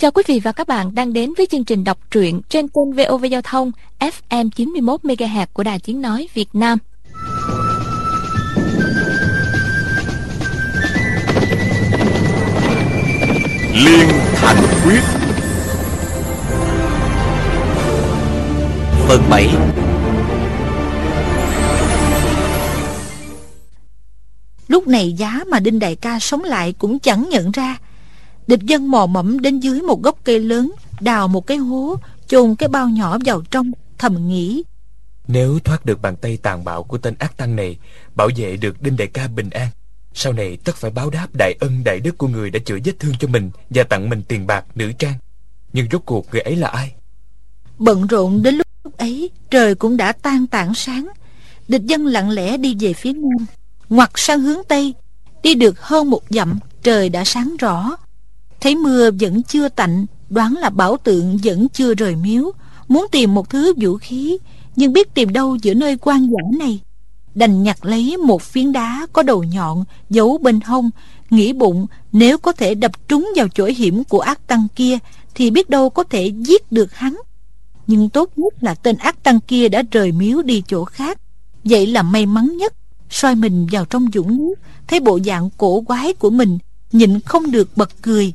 Chào 0.00 0.10
quý 0.10 0.22
vị 0.26 0.40
và 0.44 0.52
các 0.52 0.68
bạn 0.68 0.94
đang 0.94 1.12
đến 1.12 1.32
với 1.36 1.46
chương 1.46 1.64
trình 1.64 1.84
đọc 1.84 1.98
truyện 2.10 2.40
trên 2.48 2.66
kênh 2.68 2.92
VOV 2.92 3.24
Giao 3.30 3.42
thông 3.42 3.72
FM 3.98 4.50
91 4.50 5.00
MHz 5.04 5.46
của 5.52 5.62
Đài 5.62 5.78
Tiếng 5.78 6.02
nói 6.02 6.28
Việt 6.34 6.48
Nam. 6.52 6.78
Liên 13.74 14.08
Thành 14.34 14.56
Quyết. 14.84 15.00
Phần 19.08 19.22
7 19.30 19.48
Lúc 24.68 24.88
này 24.88 25.12
giá 25.12 25.40
mà 25.46 25.60
Đinh 25.60 25.78
Đại 25.78 25.96
ca 25.96 26.18
sống 26.18 26.44
lại 26.44 26.74
cũng 26.78 26.98
chẳng 26.98 27.28
nhận 27.30 27.50
ra 27.50 27.76
Địch 28.50 28.62
dân 28.62 28.90
mò 28.90 29.06
mẫm 29.06 29.40
đến 29.40 29.60
dưới 29.60 29.82
một 29.82 30.02
gốc 30.02 30.18
cây 30.24 30.40
lớn 30.40 30.72
Đào 31.00 31.28
một 31.28 31.46
cái 31.46 31.56
hố 31.56 31.96
chôn 32.26 32.54
cái 32.54 32.68
bao 32.68 32.88
nhỏ 32.88 33.18
vào 33.24 33.42
trong 33.50 33.72
Thầm 33.98 34.28
nghĩ. 34.28 34.62
Nếu 35.28 35.58
thoát 35.64 35.86
được 35.86 36.02
bàn 36.02 36.16
tay 36.16 36.38
tàn 36.42 36.64
bạo 36.64 36.82
của 36.82 36.98
tên 36.98 37.14
ác 37.18 37.36
tăng 37.36 37.56
này 37.56 37.78
Bảo 38.14 38.28
vệ 38.36 38.56
được 38.56 38.82
Đinh 38.82 38.96
Đại 38.96 39.08
ca 39.08 39.28
bình 39.28 39.50
an 39.50 39.68
Sau 40.14 40.32
này 40.32 40.58
tất 40.64 40.76
phải 40.76 40.90
báo 40.90 41.10
đáp 41.10 41.26
đại 41.32 41.54
ân 41.60 41.84
đại 41.84 42.00
đức 42.00 42.18
của 42.18 42.28
người 42.28 42.50
đã 42.50 42.58
chữa 42.64 42.78
vết 42.84 42.92
thương 42.98 43.14
cho 43.20 43.28
mình 43.28 43.50
Và 43.70 43.82
tặng 43.82 44.10
mình 44.10 44.22
tiền 44.28 44.46
bạc, 44.46 44.64
nữ 44.74 44.92
trang. 44.98 45.14
Nhưng 45.72 45.86
rốt 45.92 46.02
cuộc 46.04 46.26
người 46.32 46.40
ấy 46.40 46.56
là 46.56 46.68
ai? 46.68 46.92
Bận 47.78 48.06
rộn 48.06 48.42
đến 48.42 48.54
lúc 48.54 48.96
ấy 48.96 49.30
Trời 49.50 49.74
cũng 49.74 49.96
đã 49.96 50.12
tan 50.12 50.46
tảng 50.46 50.74
sáng. 50.74 51.08
Địch 51.68 51.82
dân 51.82 52.06
lặng 52.06 52.30
lẽ 52.30 52.56
đi 52.56 52.76
về 52.80 52.92
phía 52.92 53.12
nam 53.12 53.46
Ngoặt 53.88 54.10
sang 54.14 54.40
hướng 54.40 54.64
tây. 54.68 54.94
Đi 55.42 55.54
được 55.54 55.80
hơn 55.80 56.10
một 56.10 56.22
dặm 56.30 56.58
Trời 56.82 57.08
đã 57.08 57.24
sáng 57.24 57.56
rõ 57.56 57.96
Thấy 58.60 58.76
mưa 58.76 59.10
vẫn 59.20 59.42
chưa 59.42 59.68
tạnh, 59.68 60.06
Đoán 60.30 60.54
là 60.56 60.70
bảo 60.70 60.96
tượng 60.96 61.38
vẫn 61.44 61.68
chưa 61.68 61.94
rời 61.94 62.16
miếu. 62.16 62.52
Muốn 62.88 63.06
tìm 63.12 63.34
một 63.34 63.50
thứ 63.50 63.72
vũ 63.80 63.96
khí, 63.96 64.38
Nhưng 64.76 64.92
biết 64.92 65.14
tìm 65.14 65.32
đâu 65.32 65.56
giữa 65.56 65.74
nơi 65.74 65.96
quan 65.96 66.20
giảng 66.30 66.58
này. 66.58 66.80
Đành 67.34 67.62
nhặt 67.62 67.84
lấy 67.84 68.16
một 68.16 68.42
phiến 68.42 68.72
đá 68.72 69.06
Có 69.12 69.22
đầu 69.22 69.42
nhọn, 69.42 69.84
Giấu 70.10 70.38
bên 70.38 70.60
hông. 70.60 70.90
Nghĩ 71.30 71.52
bụng, 71.52 71.86
nếu 72.12 72.38
có 72.38 72.52
thể 72.52 72.74
đập 72.74 72.92
trúng 73.08 73.28
vào 73.36 73.48
chỗ 73.54 73.64
hiểm 73.64 74.04
của 74.04 74.20
ác 74.20 74.46
tăng 74.46 74.66
kia, 74.76 74.98
Thì 75.34 75.50
biết 75.50 75.70
đâu 75.70 75.90
có 75.90 76.04
thể 76.04 76.26
giết 76.26 76.72
được 76.72 76.94
hắn. 76.94 77.16
Nhưng 77.86 78.08
tốt 78.08 78.30
nhất 78.36 78.54
là 78.60 78.74
tên 78.74 78.96
ác 78.96 79.22
tăng 79.22 79.40
kia 79.40 79.68
đã 79.68 79.82
rời 79.90 80.12
miếu 80.12 80.42
đi 80.42 80.62
chỗ 80.66 80.84
khác. 80.84 81.18
Vậy 81.64 81.86
là 81.86 82.02
may 82.02 82.26
mắn 82.26 82.56
nhất. 82.56 82.74
Soi 83.10 83.34
mình 83.34 83.66
vào 83.72 83.84
trong 83.84 84.06
dũng 84.14 84.36
nước, 84.36 84.54
thấy 84.86 85.00
bộ 85.00 85.18
dạng 85.26 85.50
cổ 85.56 85.80
quái 85.80 86.12
của 86.12 86.30
mình, 86.30 86.58
nhịn 86.92 87.20
không 87.20 87.50
được 87.50 87.76
bật 87.76 88.02
cười 88.02 88.32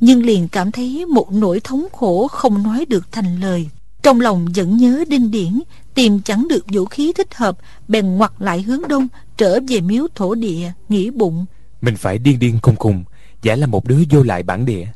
nhưng 0.00 0.26
liền 0.26 0.48
cảm 0.48 0.72
thấy 0.72 1.06
một 1.06 1.32
nỗi 1.32 1.60
thống 1.64 1.86
khổ 1.92 2.28
không 2.28 2.62
nói 2.62 2.84
được 2.88 3.12
thành 3.12 3.40
lời. 3.40 3.68
Trong 4.02 4.20
lòng 4.20 4.46
vẫn 4.54 4.76
nhớ 4.76 5.04
đinh 5.08 5.30
điển 5.30 5.60
tìm 5.94 6.20
chẳng 6.20 6.48
được 6.48 6.64
vũ 6.72 6.84
khí 6.84 7.12
thích 7.16 7.34
hợp 7.34 7.58
bèn 7.88 8.16
ngoặt 8.16 8.32
lại 8.38 8.62
hướng 8.62 8.88
đông 8.88 9.08
trở 9.36 9.58
về 9.68 9.80
miếu 9.80 10.06
thổ 10.14 10.34
địa 10.34 10.72
nghĩ 10.88 11.10
bụng. 11.10 11.46
Mình 11.80 11.96
phải 11.96 12.18
điên 12.18 12.38
điên 12.38 12.58
khùng 12.62 12.76
khùng 12.76 13.04
giả 13.42 13.56
là 13.56 13.66
một 13.66 13.84
đứa 13.84 13.98
vô 14.10 14.22
lại 14.22 14.42
bản 14.42 14.64
địa. 14.64 14.86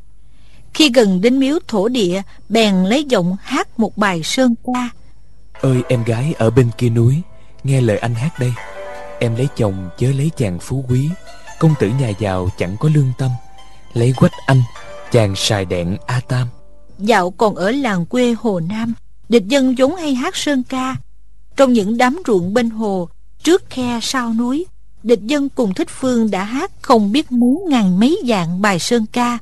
Khi 0.73 0.91
gần 0.95 1.21
đến 1.21 1.39
miếu 1.39 1.59
thổ 1.67 1.87
địa 1.87 2.21
bèn 2.49 2.75
lấy 2.75 3.03
giọng 3.03 3.35
hát 3.41 3.79
một 3.79 3.97
bài 3.97 4.21
sơn 4.23 4.55
ca. 4.65 4.89
Ơi 5.61 5.81
em 5.89 6.03
gái 6.03 6.33
ở 6.37 6.49
bên 6.49 6.69
kia 6.77 6.89
núi 6.89 7.21
nghe 7.63 7.81
lời 7.81 7.97
anh 7.97 8.15
hát 8.15 8.39
đây. 8.39 8.53
Em 9.19 9.35
lấy 9.35 9.47
chồng 9.55 9.89
chớ 9.97 10.07
lấy 10.07 10.31
chàng 10.37 10.59
phú 10.59 10.85
quý 10.89 11.09
Công 11.59 11.73
tử 11.79 11.91
nhà 11.99 12.09
giàu 12.19 12.49
chẳng 12.57 12.77
có 12.79 12.89
lương 12.95 13.11
tâm. 13.17 13.31
Lấy 13.93 14.13
quách 14.17 14.31
anh 14.45 14.61
Chàng 15.13 15.35
xài 15.35 15.65
đẹn 15.65 15.97
A 16.05 16.21
Tam. 16.27 16.47
Dạo 16.99 17.31
còn 17.31 17.55
ở 17.55 17.71
làng 17.71 18.05
quê 18.05 18.35
Hồ 18.39 18.59
Nam, 18.59 18.93
Địch 19.29 19.47
dân 19.47 19.75
vốn 19.77 19.95
hay 19.95 20.15
hát 20.15 20.35
sơn 20.35 20.63
ca. 20.69 20.95
Trong 21.55 21.73
những 21.73 21.97
đám 21.97 22.21
ruộng 22.27 22.53
bên 22.53 22.69
hồ, 22.69 23.09
Trước 23.43 23.63
khe 23.69 23.99
sau 24.01 24.33
núi, 24.33 24.65
Địch 25.03 25.19
dân 25.21 25.49
cùng 25.49 25.73
thích 25.73 25.87
phương 25.89 26.31
đã 26.31 26.43
hát 26.43 26.71
Không 26.81 27.11
biết 27.11 27.31
muốn 27.31 27.65
ngàn 27.69 27.99
mấy 27.99 28.21
dạng 28.27 28.61
bài 28.61 28.79
sơn 28.79 29.05
ca. 29.11 29.37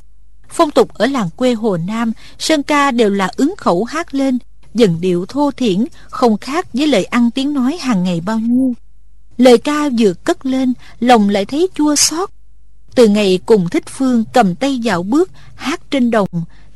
Phong 0.49 0.71
tục 0.71 0.93
ở 0.93 1.05
làng 1.05 1.29
quê 1.35 1.53
Hồ 1.53 1.77
Nam, 1.77 2.11
Sơn 2.39 2.63
ca 2.63 2.91
đều 2.91 3.09
là 3.09 3.31
ứng 3.35 3.53
khẩu 3.57 3.83
hát 3.83 4.13
lên, 4.15 4.37
Dần 4.73 4.97
điệu 5.01 5.25
thô 5.25 5.51
thiển, 5.51 5.85
Không 6.09 6.37
khác 6.37 6.67
với 6.73 6.87
lời 6.87 7.03
ăn 7.03 7.31
tiếng 7.31 7.53
nói 7.53 7.77
hàng 7.81 8.03
ngày 8.03 8.21
bao 8.21 8.39
nhiêu. 8.39 8.73
Lời 9.37 9.57
ca 9.57 9.89
vừa 9.99 10.13
cất 10.13 10.45
lên, 10.45 10.73
Lòng 10.99 11.29
lại 11.29 11.45
thấy 11.45 11.69
chua 11.75 11.95
xót. 11.95 12.29
Từ 12.95 13.07
ngày 13.07 13.39
cùng 13.45 13.69
thích 13.69 13.83
phương 13.89 14.23
cầm 14.33 14.55
tay 14.55 14.77
dạo 14.77 15.03
bước, 15.03 15.31
Hát 15.55 15.91
trên 15.91 16.11
đồng, 16.11 16.27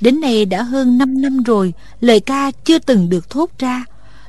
Đến 0.01 0.19
nay 0.19 0.45
đã 0.45 0.63
hơn 0.63 0.97
5 0.97 1.21
năm 1.21 1.43
rồi, 1.43 1.73
Lời 2.01 2.19
ca 2.19 2.51
chưa 2.51 2.79
từng 2.79 3.09
được 3.09 3.29
thốt 3.29 3.49
ra. 3.59 3.85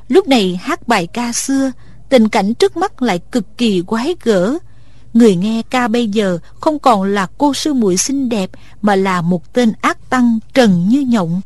Lúc 0.09 0.29
này 0.29 0.61
hát 0.63 0.89
bài 0.89 1.07
ca 1.07 1.33
xưa, 1.33 1.73
Tình 2.09 2.29
cảnh 2.29 2.55
trước 2.55 2.77
mắt 2.77 3.03
lại 3.03 3.21
cực 3.33 3.59
kỳ 3.59 3.83
quái 3.83 4.15
gở. 4.23 4.59
Người 5.15 5.37
nghe 5.37 5.63
ca 5.71 5.89
bây 5.89 6.09
giờ 6.09 6.39
Không 6.61 6.79
còn 6.79 7.03
là 7.03 7.27
cô 7.39 7.55
sư 7.55 7.75
muội 7.75 7.97
xinh 7.97 8.29
đẹp, 8.29 8.51
Mà 8.83 8.97
là 8.97 9.21
một 9.21 9.53
tên 9.53 9.73
ác 9.81 10.11
tăng 10.11 10.39
trần 10.55 10.89
như 10.89 11.01
nhộng. 11.01 11.41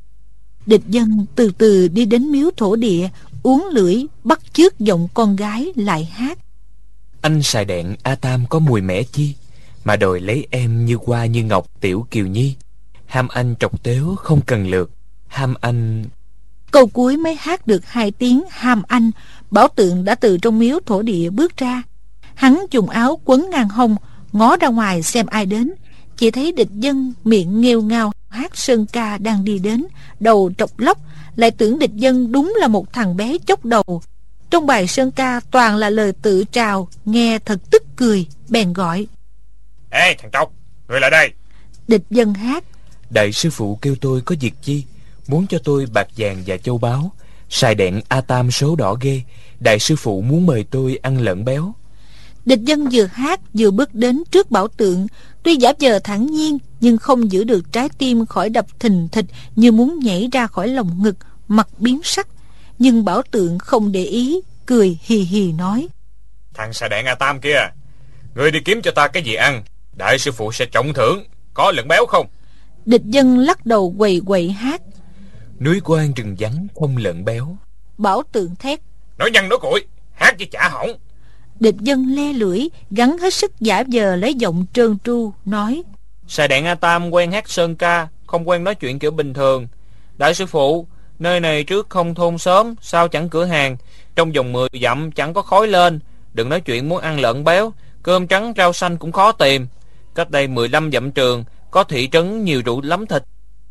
Địch 0.67 0.83
dân 0.89 1.27
từ 1.34 1.50
từ 1.59 1.89
đi 1.89 2.05
đến 2.05 2.33
miếu 2.33 2.50
thổ 2.56 2.77
địa, 2.77 3.09
Uống 3.43 3.69
lưỡi, 3.73 4.05
bắt 4.25 4.41
chước 4.53 4.79
giọng 4.79 5.09
con 5.15 5.37
gái 5.37 5.73
lại 5.77 6.05
hát. 6.05 6.39
Anh 7.21 7.43
xài 7.43 7.65
đèn 7.65 7.97
A 8.03 8.15
Tam 8.15 8.47
có 8.47 8.59
mùi 8.59 8.81
mẻ 8.81 9.03
chi? 9.03 9.34
Mà 9.85 9.97
đòi 9.97 10.21
lấy 10.21 10.47
em 10.51 10.85
như 10.87 10.99
hoa 11.07 11.27
như 11.27 11.45
ngọc 11.45 11.67
tiểu 11.81 12.07
kiều 12.11 12.27
nhi. 12.27 12.55
Ham 13.07 13.29
anh 13.29 13.55
trọc 13.61 13.83
tếu 13.83 14.15
không 14.19 14.41
cần 14.47 14.67
lượt. 14.67 14.91
Ham 15.27 15.55
anh 15.61 16.05
Câu 16.71 16.87
cuối 16.87 17.17
mới 17.17 17.37
hát 17.41 17.67
được 17.67 17.87
hai 17.87 18.11
tiếng 18.11 18.43
ham 18.51 18.83
anh, 18.89 19.11
Bảo 19.51 19.69
tượng 19.69 20.05
đã 20.05 20.15
từ 20.15 20.39
trong 20.39 20.59
miếu 20.59 20.79
thổ 20.87 21.03
địa 21.03 21.31
bước 21.31 21.57
ra. 21.57 21.83
Hắn 22.35 22.65
dùng 22.71 22.89
áo 22.89 23.21
quấn 23.25 23.51
ngang 23.51 23.69
hông, 23.69 23.97
Ngó 24.33 24.57
ra 24.57 24.69
ngoài 24.69 25.03
xem 25.03 25.27
ai 25.27 25.47
đến. 25.47 25.73
Chỉ 26.17 26.31
thấy 26.31 26.53
địch 26.53 26.71
dân 26.73 27.12
miệng 27.25 27.61
nghêu 27.61 27.83
ngao 27.83 28.12
Hát 28.29 28.57
sơn 28.57 28.87
ca 28.87 29.19
đang 29.19 29.45
đi 29.45 29.59
đến, 29.59 29.85
Đầu 30.21 30.51
trọc 30.59 30.79
lóc. 30.79 30.99
Lại 31.37 31.51
tưởng 31.51 31.79
địch 31.79 31.95
dân 31.95 32.33
đúng 32.33 32.55
là 32.61 32.69
một 32.69 32.93
thằng 32.93 33.17
bé 33.17 33.39
chốc 33.39 33.65
đầu. 33.65 34.03
Trong 34.51 34.67
bài 34.67 34.87
sơn 34.87 35.11
ca 35.11 35.41
toàn 35.51 35.77
là 35.77 35.91
lời 35.91 36.12
tự 36.12 36.45
trào, 36.45 36.89
Nghe 37.05 37.39
thật 37.39 37.71
tức 37.71 37.83
cười, 37.97 38.27
Bèn 38.49 38.73
gọi. 38.73 39.07
Ê 39.91 40.15
thằng 40.19 40.31
Trọc 40.33 40.53
Người 40.89 41.01
lại 41.01 41.11
đây. 41.11 41.33
Địch 41.89 42.03
dân 42.11 42.34
hát. 42.34 42.65
Đại 43.11 43.33
sư 43.33 43.51
phụ 43.51 43.78
kêu 43.83 43.97
tôi 44.01 44.21
có 44.21 44.34
việc 44.41 44.55
chi? 44.62 44.84
Muốn 45.28 45.47
cho 45.47 45.59
tôi 45.65 45.87
bạc 45.93 46.09
vàng 46.17 46.43
và 46.47 46.56
châu 46.56 46.78
báu. 46.78 47.12
Xài 47.49 47.75
đèn 47.75 48.00
A 48.09 48.21
Tam 48.21 48.50
số 48.50 48.77
đỏ 48.77 48.97
ghê. 49.00 49.23
Đại 49.61 49.79
sư 49.79 49.97
phụ 49.97 50.21
muốn 50.21 50.47
mời 50.47 50.65
tôi 50.71 50.99
ăn 51.03 51.21
lợn 51.21 51.45
béo. 51.45 51.75
Địch 52.45 52.61
dân 52.61 52.89
vừa 52.93 53.05
hát 53.05 53.41
vừa 53.55 53.71
bước 53.71 53.95
đến 53.95 54.23
trước 54.31 54.50
bảo 54.50 54.69
tượng. 54.69 55.06
Tuy 55.43 55.56
giả 55.56 55.73
vờ 55.81 55.99
thẳng 55.99 56.27
nhiên 56.27 56.59
Nhưng 56.81 56.99
không 56.99 57.33
giữ 57.33 57.45
được 57.45 57.73
trái 57.73 57.89
tim 57.99 58.27
khỏi 58.27 58.50
đập 58.50 58.67
thình 58.79 59.09
thịch 59.12 59.27
Như 59.56 59.73
muốn 59.73 59.99
nhảy 59.99 60.29
ra 60.33 60.47
khỏi 60.47 60.69
lòng 60.69 61.03
ngực 61.03 61.17
Mặt 61.49 61.69
biến 61.79 62.00
sắc. 62.05 62.29
Nhưng 62.79 63.05
bảo 63.05 63.23
tượng 63.31 63.59
không 63.59 63.93
để 63.93 64.05
ý 64.05 64.41
Cười 64.67 64.99
hì 65.03 65.17
hì 65.17 65.53
nói. 65.53 65.89
Thằng 66.55 66.73
xà 66.73 66.89
đạn 66.89 67.06
A 67.06 67.15
Tam 67.15 67.41
kia 67.41 67.59
Người 68.34 68.50
đi 68.50 68.61
kiếm 68.65 68.83
cho 68.83 68.91
ta 68.91 69.09
cái 69.09 69.23
gì 69.23 69.34
ăn 69.34 69.62
Đại 69.97 70.19
sư 70.19 70.33
phụ 70.33 70.53
sẽ 70.53 70.67
trọng 70.67 70.93
thưởng. 70.93 71.25
Có 71.55 71.71
lợn 71.71 71.89
béo 71.89 72.06
không? 72.06 72.27
Địch 72.84 73.05
dân 73.05 73.39
lắc 73.39 73.67
đầu 73.67 73.95
quầy 73.99 74.21
quậy 74.27 74.51
hát. 74.51 74.83
Núi 75.61 75.81
quan 75.84 76.12
rừng 76.12 76.37
vắng 76.39 76.67
không 76.81 76.97
lợn 76.97 77.25
béo. 77.25 77.56
Bảo 77.99 78.23
tượng 78.33 78.56
thét. 78.56 78.81
Nói 79.19 79.31
nhăn 79.31 79.49
nói 79.49 79.59
cuội 79.59 79.87
Hát 80.12 80.34
chứ 80.39 80.45
chả 80.50 80.69
hỏng. 80.69 80.91
Địch 81.61 81.75
dân 81.81 82.06
le 82.06 82.33
lưỡi 82.33 82.69
Gắn 82.91 83.19
hết 83.19 83.34
sức 83.34 83.61
giả 83.61 83.84
vờ 83.93 84.17
lấy 84.17 84.34
giọng 84.34 84.67
trơn 84.73 84.99
tru 85.05 85.33
Nói. 85.45 85.83
Xà 86.29 86.47
đạn 86.47 86.65
A 86.65 86.75
Tam 86.75 87.11
quen 87.11 87.33
hát 87.33 87.49
sơn 87.49 87.77
ca 87.77 88.09
Không 88.27 88.49
quen 88.49 88.65
nói 88.65 88.75
chuyện 88.75 88.99
kiểu 88.99 89.11
bình 89.11 89.34
thường. 89.34 89.67
Đại 90.19 90.35
sư 90.35 90.47
phụ 90.47 90.87
Nơi 91.19 91.41
này 91.41 91.64
trước 91.64 91.91
không 91.91 92.14
thôn 92.14 92.38
sớm 92.38 92.75
Sao 92.81 93.09
chẳng 93.09 93.29
cửa 93.29 93.44
hàng. 93.44 93.76
Trong 94.17 94.32
vòng 94.32 94.53
10 94.53 94.69
dặm 94.82 95.12
chẳng 95.12 95.35
có 95.35 95.43
khói 95.43 95.67
lên. 95.67 96.00
Đừng 96.35 96.49
nói 96.49 96.61
chuyện 96.61 96.88
muốn 96.88 97.00
ăn 97.00 97.20
lợn 97.20 97.44
béo. 97.44 97.73
Cơm 98.03 98.26
trắng 98.26 98.53
rau 98.56 98.73
xanh 98.73 98.97
cũng 98.97 99.12
khó 99.12 99.32
tìm 99.32 99.67
Cách 100.15 100.31
đây 100.31 100.49
15 100.49 100.93
dặm 100.93 101.11
trường 101.11 101.45
Có 101.71 101.85
thị 101.85 102.09
trấn 102.12 102.45
nhiều 102.45 102.62
rượu 102.65 102.81
lắm 102.81 103.07
thịt. 103.07 103.23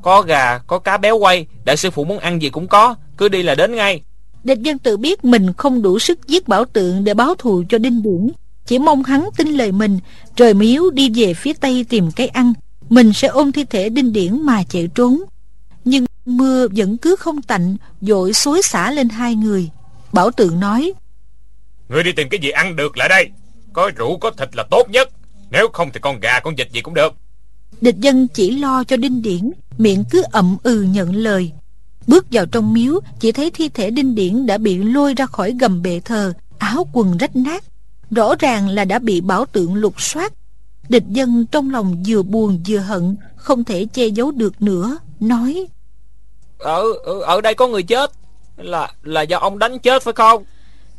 Có 0.01 0.21
gà, 0.21 0.57
có 0.57 0.79
cá 0.79 0.97
béo 0.97 1.17
quay 1.17 1.47
Đại 1.65 1.77
sư 1.77 1.91
phụ 1.91 2.05
muốn 2.05 2.19
ăn 2.19 2.41
gì 2.41 2.49
cũng 2.49 2.67
có 2.67 2.95
Cứ 3.17 3.29
đi 3.29 3.43
là 3.43 3.55
đến 3.55 3.75
ngay. 3.75 4.01
Địch 4.43 4.59
dân 4.59 4.79
tự 4.79 4.97
biết 4.97 5.25
mình 5.25 5.53
không 5.53 5.81
đủ 5.81 5.99
sức 5.99 6.27
giết 6.27 6.47
bảo 6.47 6.65
tượng 6.65 7.03
Để 7.03 7.13
báo 7.13 7.35
thù 7.35 7.63
cho 7.69 7.77
Đinh 7.77 8.03
Điển 8.03 8.31
Chỉ 8.65 8.79
mong 8.79 9.03
hắn 9.03 9.29
tin 9.37 9.47
lời 9.47 9.71
mình 9.71 9.99
Rời 10.35 10.53
miếu 10.53 10.89
đi 10.89 11.11
về 11.15 11.33
phía 11.33 11.53
tây 11.53 11.85
tìm 11.89 12.11
cái 12.11 12.27
ăn. 12.27 12.53
Mình 12.89 13.13
sẽ 13.13 13.27
ôm 13.27 13.51
thi 13.51 13.63
thể 13.63 13.89
Đinh 13.89 14.13
Điển 14.13 14.45
mà 14.45 14.63
chạy 14.69 14.89
trốn. 14.95 15.21
Nhưng 15.85 16.05
Mưa 16.25 16.67
vẫn 16.75 16.97
cứ 16.97 17.15
không 17.15 17.41
tạnh 17.41 17.77
Dội 18.01 18.33
xối 18.33 18.61
xả 18.61 18.91
lên 18.91 19.09
hai 19.09 19.35
người. 19.35 19.69
Bảo 20.13 20.31
tượng 20.31 20.59
nói 20.59 20.93
Người 21.89 22.03
đi 22.03 22.11
tìm 22.11 22.29
cái 22.29 22.39
gì 22.39 22.49
ăn 22.49 22.75
được 22.75 22.97
lại 22.97 23.09
đây? 23.09 23.29
Có 23.73 23.91
rượu 23.95 24.17
có 24.17 24.31
thịt 24.31 24.55
là 24.55 24.63
tốt 24.71 24.89
nhất 24.89 25.09
Nếu 25.51 25.67
không 25.73 25.89
thì 25.93 25.99
con 25.99 26.19
gà 26.19 26.39
con 26.39 26.55
vịt 26.55 26.71
gì 26.71 26.81
cũng 26.81 26.93
được. 26.93 27.13
Địch 27.81 27.97
dân 27.97 28.27
chỉ 28.27 28.51
lo 28.51 28.83
cho 28.83 28.97
đinh 28.97 29.21
điển 29.21 29.51
Miệng 29.77 30.03
cứ 30.11 30.23
ậm 30.31 30.57
ừ 30.63 30.81
nhận 30.81 31.15
lời. 31.15 31.51
Bước 32.07 32.25
vào 32.31 32.45
trong 32.45 32.73
miếu 32.73 32.99
Chỉ 33.19 33.31
thấy 33.31 33.51
thi 33.51 33.69
thể 33.69 33.89
đinh 33.89 34.15
điển 34.15 34.45
đã 34.45 34.57
bị 34.57 34.77
lôi 34.77 35.13
ra 35.13 35.25
khỏi 35.25 35.55
gầm 35.59 35.81
bệ 35.81 35.99
thờ 36.05 36.33
Áo 36.57 36.87
quần 36.93 37.17
rách 37.17 37.35
nát. 37.35 37.63
Rõ 38.11 38.35
ràng 38.39 38.69
là 38.69 38.85
đã 38.85 38.99
bị 38.99 39.21
bảo 39.21 39.45
tượng 39.45 39.75
lục 39.75 40.01
soát. 40.01 40.33
Địch 40.89 41.03
dân 41.09 41.45
trong 41.45 41.69
lòng 41.69 42.03
vừa 42.07 42.21
buồn 42.21 42.63
vừa 42.67 42.77
hận 42.77 43.15
Không 43.35 43.63
thể 43.63 43.85
che 43.93 44.07
giấu 44.07 44.31
được 44.31 44.61
nữa 44.61 44.97
Nói. 45.19 45.67
Ở 46.57 46.83
ở 47.25 47.41
đây 47.41 47.53
có 47.53 47.67
người 47.67 47.83
chết. 47.83 48.11
Là 48.57 48.91
là 49.03 49.21
do 49.21 49.37
ông 49.37 49.59
đánh 49.59 49.79
chết 49.79 50.03
phải 50.03 50.13
không? 50.13 50.43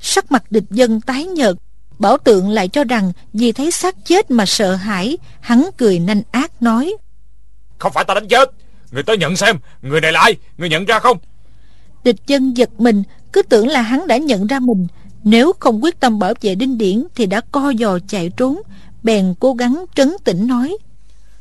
Sắc 0.01 0.33
mặt 0.33 0.53
địch 0.53 0.65
dân 0.71 1.01
tái 1.01 1.25
nhợt 1.25 1.57
Bảo 2.01 2.19
tượng 2.19 2.49
lại 2.49 2.69
cho 2.69 2.85
rằng 2.85 3.13
Vì 3.33 3.53
thấy 3.53 3.71
xác 3.71 3.97
chết 4.05 4.31
mà 4.31 4.47
sợ 4.47 4.75
hãi 4.75 5.19
Hắn 5.41 5.71
cười 5.77 5.99
nanh 5.99 6.23
ác 6.31 6.63
nói. 6.63 6.95
Không 7.79 7.93
phải 7.93 8.05
ta 8.05 8.15
đánh 8.15 8.29
chết. 8.29 8.51
Người 8.91 9.03
tới 9.03 9.17
nhận 9.17 9.37
xem 9.37 9.59
Người 9.83 10.01
này 10.01 10.13
là 10.13 10.21
ai 10.21 10.37
Người 10.59 10.69
nhận 10.69 10.85
ra 10.85 10.99
không? 10.99 11.19
Địch 12.05 12.17
dân 12.27 12.57
giật 12.57 12.71
mình 12.79 13.03
Cứ 13.33 13.43
tưởng 13.43 13.69
là 13.69 13.83
hắn 13.83 14.07
đã 14.07 14.17
nhận 14.17 14.47
ra 14.47 14.61
mình. 14.61 14.87
Nếu 15.25 15.53
không 15.61 15.85
quyết 15.85 16.01
tâm 16.01 16.19
bảo 16.19 16.35
vệ 16.41 16.55
đinh 16.55 16.79
điển 16.79 17.07
Thì 17.15 17.27
đã 17.27 17.41
co 17.53 17.73
giò 17.79 17.99
chạy 18.09 18.31
trốn 18.37 18.61
Bèn 19.03 19.35
cố 19.41 19.53
gắng 19.53 19.85
trấn 19.95 20.17
tĩnh 20.25 20.47
nói. 20.47 20.77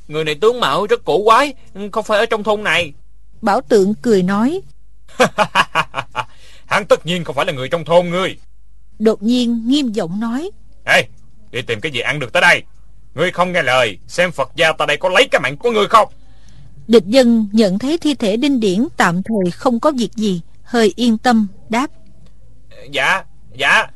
Người 0.08 0.24
này 0.24 0.36
tướng 0.36 0.60
mạo 0.60 0.86
rất 0.86 1.06
cổ 1.06 1.24
quái 1.24 1.54
Không 1.92 2.04
phải 2.04 2.20
ở 2.20 2.26
trong 2.26 2.44
thôn 2.44 2.64
này. 2.64 2.94
Bảo 3.42 3.62
tượng 3.62 3.94
cười 3.94 4.24
nói. 4.24 4.62
Hắn 6.66 6.86
tất 6.86 7.06
nhiên 7.06 7.24
không 7.24 7.36
phải 7.36 7.46
là 7.46 7.54
người 7.54 7.70
trong 7.70 7.86
thôn 7.86 8.10
ngươi 8.10 8.38
Đột 9.00 9.24
nhiên 9.24 9.68
nghiêm 9.68 9.92
giọng 9.92 10.20
nói. 10.20 10.52
Ê 10.86 11.04
đi 11.52 11.62
tìm 11.62 11.82
cái 11.82 11.92
gì 11.92 12.00
ăn 12.00 12.20
được 12.20 12.34
tới 12.34 12.42
đây? 12.42 12.64
Ngươi 13.16 13.32
không 13.32 13.52
nghe 13.52 13.64
lời 13.64 13.98
Xem 14.08 14.32
Phật 14.32 14.52
gia 14.56 14.72
ta 14.72 14.86
đây 14.86 14.98
có 14.98 15.10
lấy 15.10 15.28
cái 15.32 15.42
mạng 15.42 15.58
của 15.58 15.72
ngươi 15.72 15.88
không? 15.88 16.10
Địch 16.88 17.06
dân 17.06 17.48
nhận 17.52 17.80
thấy 17.80 17.98
thi 17.98 18.14
thể 18.14 18.38
đinh 18.38 18.60
điển 18.60 18.88
Tạm 18.98 19.24
thời 19.24 19.52
không 19.52 19.80
có 19.80 19.92
việc 19.92 20.14
gì 20.16 20.42
Hơi 20.64 20.94
yên 20.96 21.18
tâm 21.18 21.48
đáp. 21.70 21.88
Dạ 22.92 23.24
dạ. 23.56 23.88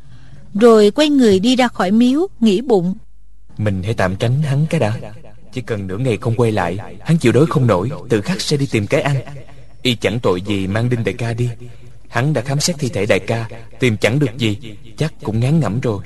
Rồi 0.53 0.91
quay 0.91 1.09
người 1.09 1.39
đi 1.39 1.55
ra 1.55 1.67
khỏi 1.67 1.91
miếu 1.91 2.27
Nghĩ 2.39 2.61
bụng. 2.61 2.95
Mình 3.57 3.83
hãy 3.83 3.93
tạm 3.93 4.15
tránh 4.15 4.41
hắn 4.41 4.65
cái 4.69 4.79
đã. 4.79 4.93
Chỉ 5.53 5.61
cần 5.61 5.87
nửa 5.87 5.97
ngày 5.97 6.17
không 6.17 6.35
quay 6.35 6.51
lại 6.51 6.77
Hắn 7.01 7.17
chịu 7.17 7.31
đối 7.31 7.45
không 7.45 7.67
nổi 7.67 7.89
Tự 8.09 8.21
khắc 8.21 8.41
sẽ 8.41 8.57
đi 8.57 8.67
tìm 8.71 8.87
cái 8.87 9.01
ăn. 9.01 9.15
Y 9.81 9.95
chẳng 9.95 10.19
tội 10.19 10.41
gì 10.41 10.67
mang 10.67 10.89
đinh 10.89 11.03
đại 11.03 11.15
ca 11.17 11.33
đi 11.33 11.49
Hắn 12.13 12.33
đã 12.33 12.41
khám 12.41 12.59
xét 12.59 12.75
thi 12.79 12.89
thể 12.89 13.05
đại 13.05 13.19
ca 13.19 13.49
Tìm 13.79 13.97
chẳng 13.97 14.19
được 14.19 14.37
gì 14.37 14.57
Chắc 14.97 15.13
cũng 15.23 15.39
ngán 15.39 15.59
ngẩm 15.59 15.79
rồi. 15.79 16.03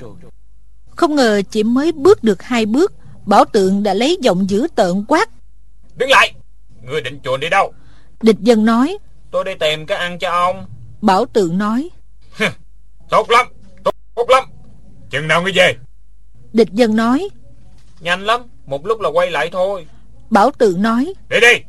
Không 0.90 1.14
ngờ 1.14 1.42
chỉ 1.50 1.62
mới 1.62 1.92
bước 1.92 2.24
được 2.24 2.42
hai 2.42 2.66
bước 2.66 2.92
Bảo 3.26 3.44
tượng 3.44 3.82
đã 3.82 3.94
lấy 3.94 4.18
giọng 4.20 4.50
dữ 4.50 4.66
tợn 4.74 5.04
quát. 5.08 5.28
Đứng 5.96 6.10
lại! 6.10 6.32
Ngươi 6.82 7.00
định 7.00 7.20
chuồn 7.24 7.40
đi 7.40 7.48
đâu? 7.48 7.72
Địch 8.22 8.36
dân 8.40 8.64
nói. 8.64 8.98
Tôi 9.30 9.44
đi 9.44 9.52
tìm 9.60 9.86
cái 9.86 9.98
ăn 9.98 10.18
cho 10.18 10.30
ông. 10.30 10.66
Bảo 11.00 11.26
tượng 11.26 11.58
nói. 11.58 11.88
Tốt 13.10 13.30
lắm 13.30 13.46
Tốt, 13.84 13.94
tốt 14.14 14.30
lắm. 14.30 14.44
Chừng 15.10 15.28
nào 15.28 15.42
ngươi 15.42 15.52
về? 15.52 15.74
Địch 16.52 16.72
dân 16.72 16.96
nói. 16.96 17.28
Nhanh 18.00 18.24
lắm 18.24 18.40
Một 18.66 18.86
lúc 18.86 19.00
là 19.00 19.08
quay 19.08 19.30
lại 19.30 19.48
thôi. 19.52 19.86
Bảo 20.30 20.50
tượng 20.50 20.82
nói. 20.82 21.14
Đi 21.30 21.36
đi. 21.40 21.64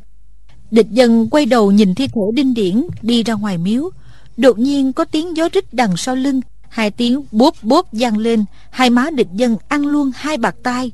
Địch 0.70 0.90
dân 0.90 1.30
quay 1.30 1.46
đầu 1.46 1.70
nhìn 1.70 1.94
thi 1.94 2.08
thể 2.08 2.20
đinh 2.34 2.54
điển 2.54 2.86
Đi 3.02 3.22
ra 3.22 3.34
ngoài 3.34 3.58
miếu 3.58 3.90
Đột 4.40 4.58
nhiên 4.58 4.92
có 4.92 5.04
tiếng 5.04 5.36
gió 5.36 5.48
rít 5.52 5.74
đằng 5.74 5.96
sau 5.96 6.14
lưng 6.14 6.40
Hai 6.68 6.90
tiếng 6.90 7.24
bốp 7.32 7.54
bốp 7.62 7.86
vang 7.92 8.18
lên 8.18 8.44
Hai 8.70 8.90
má 8.90 9.10
địch 9.10 9.26
dân 9.32 9.56
ăn 9.68 9.86
luôn 9.86 10.10
hai 10.14 10.36
bạc 10.36 10.54
tai. 10.62 10.92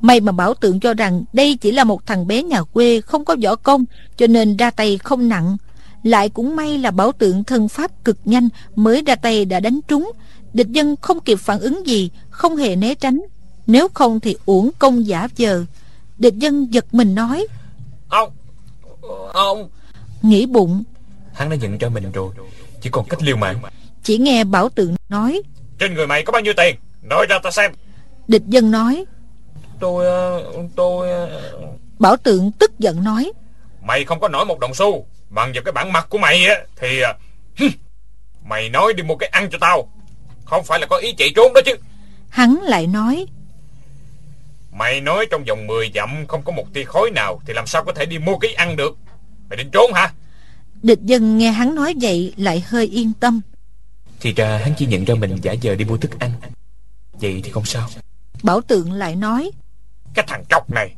May 0.00 0.20
mà 0.20 0.32
bảo 0.32 0.54
tượng 0.54 0.80
cho 0.80 0.94
rằng 0.94 1.24
Đây 1.32 1.56
chỉ 1.56 1.72
là 1.72 1.84
một 1.84 2.06
thằng 2.06 2.26
bé 2.26 2.42
nhà 2.42 2.62
quê 2.62 3.00
Không 3.00 3.24
có 3.24 3.36
võ 3.42 3.56
công 3.56 3.84
Cho 4.16 4.26
nên 4.26 4.56
ra 4.56 4.70
tay 4.70 4.98
không 4.98 5.28
nặng. 5.28 5.56
Lại 6.02 6.28
cũng 6.28 6.56
may 6.56 6.78
là 6.78 6.90
bảo 6.90 7.12
tượng 7.12 7.44
thân 7.44 7.68
pháp 7.68 8.04
cực 8.04 8.18
nhanh 8.24 8.48
Mới 8.76 9.02
ra 9.02 9.14
tay 9.14 9.44
đã 9.44 9.60
đánh 9.60 9.80
trúng. 9.88 10.12
Địch 10.52 10.68
dân 10.68 10.96
không 10.96 11.20
kịp 11.20 11.38
phản 11.38 11.60
ứng 11.60 11.86
gì 11.86 12.10
Không 12.30 12.56
hề 12.56 12.76
né 12.76 12.94
tránh. 12.94 13.20
Nếu 13.66 13.88
không 13.94 14.20
thì 14.20 14.36
uổng 14.46 14.70
công 14.78 15.06
giả 15.06 15.28
vờ. 15.38 15.64
Địch 16.18 16.34
dân 16.34 16.74
giật 16.74 16.94
mình 16.94 17.14
nói 17.14 17.46
Ông 18.08 18.30
Ông. 19.32 19.68
Nghĩ 20.22 20.46
bụng. 20.46 20.82
Hắn 21.32 21.50
đã 21.50 21.56
nhận 21.56 21.78
ra 21.78 21.88
mình 21.88 22.12
rồi 22.12 22.30
Chỉ 22.84 22.90
còn 22.90 23.04
cách 23.08 23.22
liều 23.22 23.36
mạng. 23.36 23.58
Chỉ 24.02 24.18
nghe 24.18 24.44
bảo 24.44 24.68
tượng 24.68 24.94
nói 25.08 25.42
Trên 25.78 25.94
người 25.94 26.06
mày 26.06 26.22
có 26.22 26.32
bao 26.32 26.42
nhiêu 26.42 26.52
tiền? 26.56 26.76
Nói 27.02 27.26
ra 27.28 27.38
ta 27.38 27.50
xem. 27.50 27.72
Địch 28.28 28.42
dân 28.46 28.70
nói 28.70 29.04
Tôi 29.80 30.06
ờ, 30.06 30.42
Tôi 30.76 31.10
ờ, 31.10 31.42
Bảo 31.98 32.16
tượng 32.16 32.52
tức 32.52 32.78
giận 32.78 33.04
nói 33.04 33.32
Mày 33.82 34.04
không 34.04 34.20
có 34.20 34.28
nổi 34.28 34.44
một 34.44 34.58
đồng 34.58 34.74
xu 34.74 35.06
Bằng 35.28 35.52
vào 35.52 35.62
cái 35.64 35.72
bản 35.72 35.92
mặt 35.92 36.06
của 36.08 36.18
mày 36.18 36.46
á 36.46 36.54
Thì 36.76 37.00
à, 37.00 37.14
Mày 38.44 38.68
nói 38.68 38.92
đi 38.92 39.02
mua 39.02 39.16
cái 39.16 39.28
ăn 39.28 39.48
cho 39.50 39.58
tao. 39.60 39.88
Không 40.44 40.64
phải 40.64 40.80
là 40.80 40.86
có 40.86 40.96
ý 40.96 41.14
chạy 41.18 41.28
trốn 41.36 41.52
đó 41.54 41.60
chứ. 41.66 41.74
Hắn 42.28 42.58
lại 42.62 42.86
nói 42.86 43.26
Mày 44.72 45.00
nói 45.00 45.26
trong 45.30 45.44
vòng 45.44 45.66
10 45.66 45.90
dặm 45.94 46.26
Không 46.26 46.42
có 46.42 46.52
một 46.52 46.64
tia 46.72 46.84
khói 46.84 47.10
nào 47.10 47.40
Thì 47.46 47.52
làm 47.52 47.66
sao 47.66 47.84
có 47.84 47.92
thể 47.92 48.06
đi 48.06 48.18
mua 48.18 48.38
cái 48.38 48.54
ăn 48.54 48.76
được? 48.76 48.96
Mày 49.48 49.56
định 49.56 49.70
trốn 49.70 49.92
hả 49.92 50.12
Địch 50.84 50.98
dân 51.02 51.38
nghe 51.38 51.50
hắn 51.50 51.74
nói 51.74 51.94
vậy 52.00 52.34
Lại 52.36 52.64
hơi 52.66 52.86
yên 52.86 53.12
tâm. 53.20 53.40
Thì 54.20 54.32
ra 54.32 54.58
hắn 54.58 54.74
chỉ 54.78 54.86
nhận 54.86 55.04
ra 55.04 55.14
mình 55.14 55.36
giả 55.42 55.54
vờ 55.62 55.74
đi 55.74 55.84
mua 55.84 55.96
thức 55.96 56.18
ăn. 56.18 56.32
Vậy 57.12 57.40
thì 57.44 57.50
không 57.50 57.64
sao. 57.64 57.88
Bảo 58.42 58.60
tượng 58.60 58.92
lại 58.92 59.16
nói 59.16 59.50
Cái 60.14 60.24
thằng 60.28 60.44
trọc 60.50 60.70
này 60.70 60.94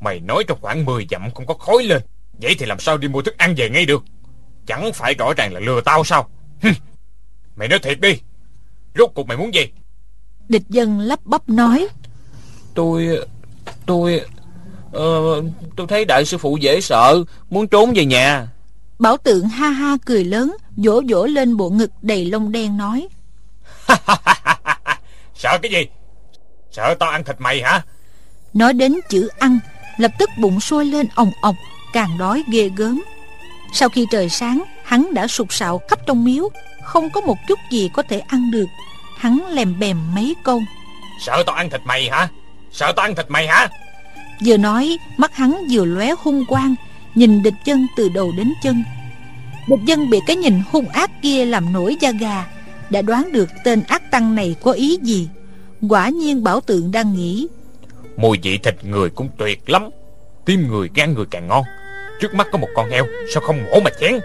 Mày 0.00 0.20
nói 0.20 0.44
trong 0.48 0.58
khoảng 0.60 0.84
10 0.84 1.06
dặm 1.10 1.30
không 1.34 1.46
có 1.46 1.54
khói 1.54 1.82
lên. 1.82 2.02
Vậy 2.42 2.54
thì 2.58 2.66
làm 2.66 2.80
sao 2.80 2.98
đi 2.98 3.08
mua 3.08 3.22
thức 3.22 3.38
ăn 3.38 3.54
về 3.56 3.70
ngay 3.70 3.86
được? 3.86 4.04
Chẳng 4.66 4.92
phải 4.92 5.14
rõ 5.14 5.34
ràng 5.36 5.52
là 5.52 5.60
lừa 5.60 5.80
tao 5.80 6.04
sao? 6.04 6.28
Mày 7.56 7.68
nói 7.68 7.78
thiệt 7.78 8.00
đi. 8.00 8.20
Rốt 8.98 9.10
cuộc 9.14 9.26
mày 9.26 9.36
muốn 9.36 9.54
gì? 9.54 9.66
Địch 10.48 10.68
dân 10.68 11.00
lắp 11.00 11.20
bắp 11.24 11.48
nói 11.48 11.88
Tôi 12.74 13.18
Tôi 13.86 14.20
ờ, 14.92 15.42
Tôi 15.76 15.86
thấy 15.86 16.04
đại 16.04 16.24
sư 16.24 16.38
phụ 16.38 16.56
dễ 16.56 16.80
sợ 16.80 17.24
Muốn 17.50 17.68
trốn 17.68 17.92
về 17.94 18.04
nhà 18.04 18.48
Bảo 18.98 19.16
tượng 19.16 19.48
ha 19.48 19.68
ha 19.68 19.96
cười 20.04 20.24
lớn 20.24 20.56
Vỗ 20.76 21.02
vỗ 21.08 21.26
lên 21.26 21.56
bộ 21.56 21.70
ngực 21.70 21.90
đầy 22.02 22.24
lông 22.24 22.52
đen 22.52 22.76
nói. 22.76 23.08
Sợ 25.34 25.58
cái 25.62 25.72
gì? 25.72 25.86
Sợ 26.70 26.94
tao 26.98 27.10
ăn 27.10 27.24
thịt 27.24 27.36
mày 27.38 27.62
hả? 27.62 27.82
Nói 28.54 28.72
đến 28.72 28.94
chữ 29.08 29.28
ăn 29.38 29.58
Lập 29.96 30.10
tức 30.18 30.30
bụng 30.38 30.60
sôi 30.60 30.84
lên 30.84 31.06
ồng 31.14 31.32
ọc 31.40 31.54
Càng 31.92 32.18
đói 32.18 32.44
ghê 32.52 32.70
gớm. 32.76 33.02
Sau 33.72 33.88
khi 33.88 34.06
trời 34.10 34.28
sáng 34.28 34.64
Hắn 34.84 35.14
đã 35.14 35.26
sụt 35.26 35.46
sạo 35.50 35.80
khắp 35.88 35.98
trong 36.06 36.24
miếu 36.24 36.48
Không 36.84 37.10
có 37.10 37.20
một 37.20 37.36
chút 37.48 37.58
gì 37.70 37.90
có 37.94 38.02
thể 38.02 38.18
ăn 38.18 38.50
được. 38.50 38.66
Hắn 39.18 39.46
lèm 39.50 39.78
bèm 39.78 40.14
mấy 40.14 40.34
câu. 40.44 40.62
Sợ 41.20 41.42
tao 41.46 41.56
ăn 41.56 41.70
thịt 41.70 41.80
mày 41.84 42.10
hả? 42.10 42.28
Sợ 42.72 42.92
tao 42.96 43.06
ăn 43.06 43.14
thịt 43.14 43.26
mày 43.28 43.46
hả? 43.46 43.68
Vừa 44.44 44.56
nói 44.56 44.98
mắt 45.16 45.36
hắn 45.36 45.64
vừa 45.70 45.84
lóe 45.84 46.10
hung 46.18 46.44
quang 46.46 46.74
Nhìn 47.14 47.42
địch 47.42 47.54
dân 47.64 47.86
từ 47.96 48.08
đầu 48.08 48.32
đến 48.36 48.52
chân 48.62 48.84
Địch 49.68 49.80
dân 49.84 50.10
bị 50.10 50.18
cái 50.26 50.36
nhìn 50.36 50.60
hung 50.70 50.88
ác 50.88 51.10
kia 51.22 51.44
làm 51.44 51.72
nổi 51.72 51.96
da 52.00 52.10
gà 52.20 52.46
Đã 52.90 53.02
đoán 53.02 53.32
được 53.32 53.48
tên 53.64 53.82
ác 53.88 54.10
tăng 54.10 54.34
này 54.34 54.56
có 54.62 54.72
ý 54.72 54.98
gì. 55.02 55.28
Quả 55.88 56.08
nhiên 56.08 56.44
bảo 56.44 56.60
tượng 56.60 56.92
đang 56.92 57.14
nghĩ 57.14 57.48
Mùi 58.16 58.38
vị 58.42 58.58
thịt 58.58 58.84
người 58.84 59.10
cũng 59.10 59.28
tuyệt 59.38 59.70
lắm 59.70 59.90
Tim 60.44 60.68
người 60.68 60.90
gan 60.94 61.14
người 61.14 61.26
càng 61.30 61.48
ngon. 61.48 61.64
Trước 62.20 62.34
mắt 62.34 62.46
có 62.52 62.58
một 62.58 62.68
con 62.74 62.90
heo 62.90 63.06
Sao 63.34 63.42
không 63.42 63.64
mổ 63.64 63.80
mà 63.80 63.90
chén? 64.00 64.18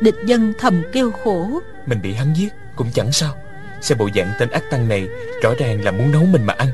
Địch 0.00 0.16
dân 0.26 0.52
thầm 0.58 0.82
kêu 0.92 1.10
khổ. 1.10 1.60
Mình 1.86 1.98
bị 2.02 2.12
hắn 2.12 2.34
giết 2.36 2.52
cũng 2.76 2.88
chẳng 2.94 3.12
sao. 3.12 3.34
Xem 3.80 3.98
bộ 3.98 4.08
dạng 4.14 4.32
tên 4.38 4.50
ác 4.50 4.62
tăng 4.70 4.88
này 4.88 5.08
Rõ 5.42 5.50
ràng 5.58 5.84
là 5.84 5.90
muốn 5.90 6.12
nấu 6.12 6.24
mình 6.24 6.46
mà 6.46 6.54
ăn. 6.58 6.68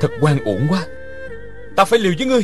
Thật 0.00 0.10
quan 0.20 0.44
uổng 0.44 0.66
quá. 0.68 0.86
Ta 1.76 1.84
phải 1.84 1.98
liều 1.98 2.12
với 2.18 2.26
ngươi. 2.26 2.42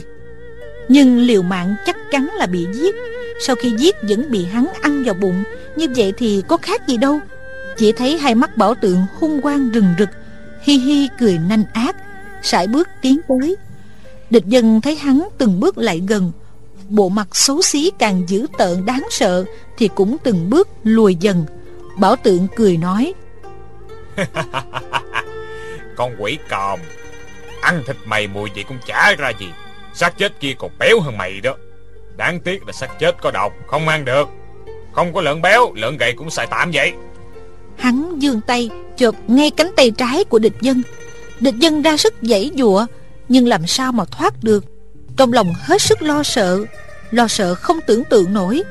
Nhưng 0.89 1.19
liều 1.19 1.43
mạng 1.43 1.75
chắc 1.87 1.97
chắn 2.11 2.31
là 2.39 2.47
bị 2.47 2.67
giết 2.73 2.95
sau 3.47 3.57
khi 3.57 3.73
giết 3.79 3.97
vẫn 4.03 4.31
bị 4.31 4.45
hắn 4.45 4.67
ăn 4.83 5.05
vào 5.05 5.15
bụng, 5.15 5.43
Như 5.77 5.87
vậy 5.97 6.13
thì 6.19 6.43
có 6.49 6.57
khác 6.57 6.89
gì 6.89 6.97
đâu. 6.97 7.21
Chỉ 7.77 7.93
thấy 7.93 8.19
hai 8.19 8.35
mắt 8.35 8.57
bảo 8.57 8.75
tượng 8.75 9.07
hung 9.19 9.43
quang 9.43 9.71
rừng 9.71 9.95
rực, 9.99 10.09
Hi 10.63 10.79
hi 10.79 11.09
cười 11.21 11.39
nanh 11.49 11.65
ác, 11.73 11.97
sải 12.43 12.67
bước 12.67 12.89
tiến 13.03 13.21
tới. 13.29 13.57
Địch 14.31 14.47
dân 14.47 14.81
thấy 14.81 14.97
hắn 14.97 15.29
từng 15.39 15.61
bước 15.61 15.79
lại 15.79 16.03
gần, 16.09 16.33
Bộ 16.89 17.09
mặt 17.09 17.29
xấu 17.33 17.63
xí 17.63 17.91
càng 17.99 18.23
dữ 18.29 18.47
tợn 18.59 18.87
đáng 18.87 19.07
sợ 19.11 19.45
Thì 19.79 19.89
cũng 19.95 20.17
từng 20.25 20.51
bước 20.51 20.69
lùi 20.85 21.15
dần. 21.15 21.45
Bảo 21.99 22.17
tượng 22.17 22.47
cười 22.57 22.77
nói, 22.77 23.15
Con 25.97 26.17
quỷ 26.19 26.39
còm, 26.49 26.81
Ăn 27.61 27.83
thịt 27.87 27.97
mày 28.05 28.27
mùi 28.27 28.51
gì 28.55 28.63
cũng 28.63 28.79
chả 28.87 29.15
ra 29.19 29.33
gì. 29.41 29.47
Xác 29.95 30.19
chết 30.19 30.41
kia 30.41 30.55
còn 30.59 30.71
béo 30.79 31.01
hơn 31.01 31.19
mày 31.19 31.41
đó. 31.41 31.57
Đáng 32.23 32.41
tiếc 32.41 32.67
là 32.67 32.73
xác 32.73 32.99
chết 32.99 33.23
có 33.23 33.31
độc, 33.31 33.53
Không 33.67 33.89
ăn 33.89 34.05
được. 34.05 34.29
Không 34.93 35.15
có 35.15 35.21
lợn 35.21 35.43
béo, 35.43 35.73
Lợn 35.75 35.97
gầy 35.97 36.13
cũng 36.13 36.31
xài 36.31 36.47
tạm 36.47 36.71
vậy. 36.75 36.93
Hắn 37.77 38.19
giương 38.23 38.41
tay, 38.41 38.71
chộp 38.97 39.15
ngay 39.29 39.51
cánh 39.51 39.71
tay 39.77 39.91
trái 39.91 40.25
của 40.25 40.39
địch 40.39 40.53
dân. 40.61 40.83
Địch 41.41 41.55
dân 41.55 41.83
ra 41.83 41.97
sức 41.97 42.15
giãy 42.23 42.51
giụa, 42.59 42.87
Nhưng 43.29 43.49
làm 43.49 43.67
sao 43.67 43.93
mà 43.93 44.05
thoát 44.05 44.45
được? 44.45 44.65
Trong 45.17 45.33
lòng 45.33 45.53
hết 45.63 45.83
sức 45.83 46.03
lo 46.03 46.23
sợ 46.23 46.65
Lo 47.11 47.29
sợ 47.29 47.55
không 47.55 47.79
tưởng 47.87 48.05
tượng 48.05 48.35
nổi. 48.35 48.63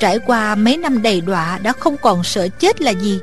Trải 0.00 0.18
qua 0.26 0.54
mấy 0.54 0.76
năm 0.76 1.02
đầy 1.02 1.20
đọa 1.20 1.58
Đã 1.62 1.72
không 1.72 1.96
còn 1.96 2.24
sợ 2.24 2.48
chết 2.48 2.80
là 2.80 2.90
gì. 2.90 3.20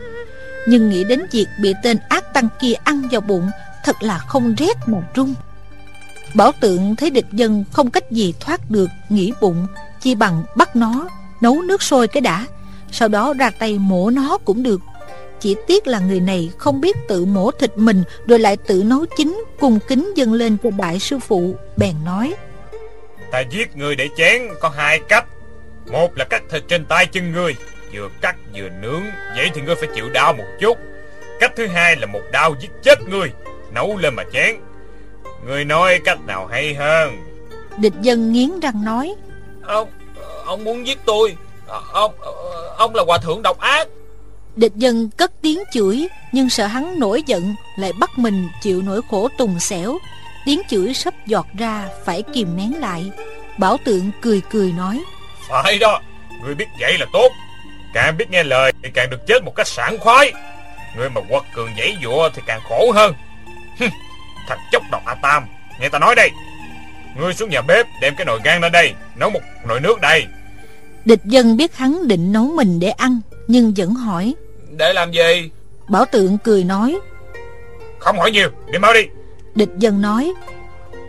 Nhưng 0.67 0.89
nghĩ 0.89 1.03
đến 1.03 1.25
việc 1.31 1.47
bị 1.61 1.73
tên 1.83 1.97
ác 2.09 2.33
tăng 2.33 2.47
kia 2.61 2.73
ăn 2.73 3.07
vào 3.11 3.21
bụng, 3.21 3.49
Thật 3.83 4.03
là 4.03 4.17
không 4.17 4.55
rét 4.55 4.77
mà 4.85 4.97
rung 5.15 5.33
Bảo 6.35 6.51
tượng 6.61 6.95
thấy 6.95 7.09
địch 7.09 7.25
dân 7.31 7.63
không 7.71 7.91
cách 7.91 8.11
gì 8.11 8.33
thoát 8.39 8.71
được 8.71 8.89
Nghĩ 9.09 9.33
bụng 9.41 9.67
Chi 10.01 10.15
bằng 10.15 10.43
bắt 10.55 10.75
nó 10.75 11.09
Nấu 11.41 11.61
nước 11.61 11.83
sôi 11.83 12.07
cái 12.07 12.21
đã. 12.21 12.45
Sau 12.91 13.07
đó 13.07 13.33
ra 13.39 13.49
tay 13.59 13.79
mổ 13.79 14.09
nó 14.09 14.37
cũng 14.37 14.63
được. 14.63 14.81
Chỉ 15.39 15.55
tiếc 15.67 15.87
là 15.87 15.99
người 15.99 16.19
này 16.19 16.51
không 16.57 16.81
biết 16.81 16.95
tự 17.07 17.25
mổ 17.25 17.51
thịt 17.51 17.77
mình 17.77 18.03
Rồi 18.27 18.39
lại 18.39 18.57
tự 18.57 18.83
nấu 18.83 19.05
chín 19.17 19.43
Cùng 19.59 19.79
kính 19.87 20.13
dâng 20.15 20.33
lên 20.33 20.57
cho 20.63 20.69
đại 20.77 20.99
sư 20.99 21.19
phụ 21.19 21.55
Bèn 21.77 21.95
nói. 22.05 22.33
Ta 23.31 23.39
giết 23.39 23.75
người 23.75 23.95
để 23.95 24.09
chén 24.17 24.41
có 24.59 24.69
hai 24.69 24.99
cách. 25.09 25.25
Một 25.91 26.17
là 26.17 26.25
cắt 26.25 26.43
thịt 26.49 26.63
trên 26.67 26.85
tay 26.85 27.05
chân 27.05 27.31
người 27.31 27.55
Vừa 27.93 28.09
cắt 28.21 28.35
vừa 28.55 28.69
nướng 28.69 29.03
Vậy 29.35 29.49
thì 29.53 29.61
ngươi 29.61 29.75
phải 29.75 29.89
chịu 29.95 30.09
đau 30.09 30.33
một 30.33 30.45
chút. 30.59 30.77
Cách 31.39 31.51
thứ 31.55 31.67
hai 31.67 31.95
là 31.95 32.05
một 32.05 32.21
đau 32.31 32.55
giết 32.61 32.71
chết 32.83 32.99
người, 33.09 33.31
Nấu 33.73 33.97
lên 33.97 34.15
mà 34.15 34.23
chén. 34.33 34.55
Người 35.45 35.65
nói 35.65 35.99
cách 36.05 36.17
nào 36.27 36.47
hay 36.47 36.73
hơn? 36.73 37.17
Địch 37.77 37.93
dân 38.01 38.31
nghiến 38.31 38.59
răng 38.59 38.85
nói. 38.85 39.15
Ông 39.67 39.89
Ông 40.45 40.63
muốn 40.63 40.87
giết 40.87 40.97
tôi. 41.05 41.35
Ông 41.93 42.13
Ông 42.77 42.95
là 42.95 43.03
hòa 43.07 43.17
thượng 43.17 43.41
độc 43.41 43.59
ác. 43.59 43.87
Địch 44.55 44.71
dân 44.75 45.09
cất 45.09 45.31
tiếng 45.41 45.59
chửi 45.73 46.07
Nhưng 46.31 46.49
sợ 46.49 46.65
hắn 46.65 46.99
nổi 46.99 47.23
giận 47.25 47.55
Lại 47.79 47.91
bắt 47.99 48.09
mình 48.17 48.49
chịu 48.61 48.81
nỗi 48.81 49.01
khổ 49.09 49.29
tùng 49.37 49.59
xẻo. 49.59 49.97
Tiếng 50.45 50.61
chửi 50.69 50.93
sắp 50.93 51.13
giọt 51.25 51.47
ra 51.57 51.89
Phải 52.05 52.23
kìm 52.33 52.57
nén 52.57 52.79
lại. 52.79 53.11
Bảo 53.57 53.77
tượng 53.85 54.11
cười 54.21 54.41
cười 54.51 54.71
nói. 54.71 55.03
Phải 55.49 55.79
đó 55.79 56.01
Người 56.43 56.55
biết 56.55 56.67
vậy 56.79 56.97
là 56.97 57.05
tốt. 57.13 57.29
Càng 57.93 58.17
biết 58.17 58.29
nghe 58.29 58.43
lời 58.43 58.73
thì 58.83 58.89
càng 58.93 59.09
được 59.09 59.27
chết 59.27 59.43
một 59.43 59.55
cách 59.55 59.67
sảng 59.67 59.97
khoái. 59.99 60.33
Người 60.97 61.09
mà 61.09 61.21
quật 61.29 61.43
cường 61.55 61.69
dãy 61.77 61.97
dụa 62.03 62.29
thì 62.29 62.41
càng 62.45 62.61
khổ 62.69 62.91
hơn 62.91 63.13
Thằng 64.47 64.59
chốc 64.71 64.83
độc 64.91 65.01
A 65.05 65.15
Tam 65.15 65.45
Nghe 65.79 65.89
ta 65.89 65.99
nói 65.99 66.15
đây 66.15 66.31
Ngươi 67.17 67.33
xuống 67.33 67.49
nhà 67.49 67.61
bếp 67.61 67.85
đem 68.01 68.15
cái 68.15 68.25
nồi 68.25 68.39
gan 68.43 68.61
lên 68.61 68.71
đây 68.71 68.93
Nấu 69.15 69.29
một 69.29 69.39
nồi 69.67 69.79
nước 69.79 70.01
đây. 70.01 70.25
Địch 71.05 71.19
dân 71.25 71.57
biết 71.57 71.77
hắn 71.77 72.07
định 72.07 72.31
nấu 72.31 72.43
mình 72.43 72.79
để 72.79 72.89
ăn 72.89 73.19
Nhưng 73.47 73.73
vẫn 73.77 73.93
hỏi. 73.93 74.35
Để 74.71 74.93
làm 74.93 75.11
gì? 75.11 75.51
Bảo 75.89 76.05
tượng 76.05 76.37
cười 76.37 76.63
nói. 76.63 76.99
Không 77.99 78.17
hỏi 78.17 78.31
nhiều 78.31 78.49
đi 78.71 78.79
mau 78.79 78.93
đi. 78.93 79.01
Địch 79.55 79.69
dân 79.77 80.01
nói. 80.01 80.33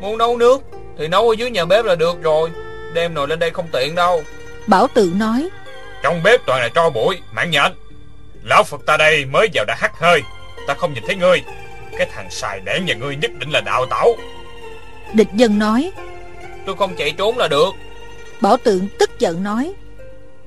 Muốn 0.01 0.19
nấu 0.19 0.37
nước 0.39 0.63
Thì 0.99 1.09
nấu 1.09 1.29
ở 1.29 1.35
dưới 1.39 1.51
nhà 1.51 1.65
bếp 1.65 1.85
là 1.85 1.95
được 1.95 2.23
rồi 2.23 2.51
Đem 2.95 3.15
nồi 3.15 3.29
lên 3.29 3.39
đây 3.39 3.51
không 3.51 3.69
tiện 3.73 3.95
đâu. 3.95 4.23
Bảo 4.67 4.89
tượng 4.95 5.19
nói. 5.19 5.49
Trong 6.03 6.23
bếp 6.23 6.41
toàn 6.47 6.61
là 6.61 6.69
tro 6.69 6.91
bụi 6.91 7.21
Mạng 7.33 7.51
nhện. 7.51 7.73
Lão 8.43 8.63
Phật 8.63 8.81
ta 8.87 8.97
đây 8.97 9.25
mới 9.25 9.49
vào 9.55 9.65
đã 9.65 9.75
hắt 9.79 9.93
hơi 9.99 10.23
Ta 10.67 10.75
không 10.75 10.95
nhìn 10.95 11.05
thấy 11.07 11.17
ngươi 11.17 11.43
Cái 11.99 12.09
thằng 12.15 12.31
xài 12.31 12.61
đẻn 12.61 12.85
nhà 12.85 12.95
ngươi 12.95 13.17
nhất 13.17 13.31
định 13.39 13.51
là 13.51 13.61
đạo 13.61 13.87
tảo 13.87 14.17
Địch 15.15 15.29
dân 15.35 15.59
nói 15.59 15.93
Tôi 16.67 16.77
không 16.77 16.97
chạy 16.97 17.13
trốn 17.19 17.39
là 17.39 17.49
được. 17.49 17.71
Bảo 18.41 18.57
tượng 18.57 18.89
tức 18.99 19.11
giận 19.19 19.43
nói 19.43 19.73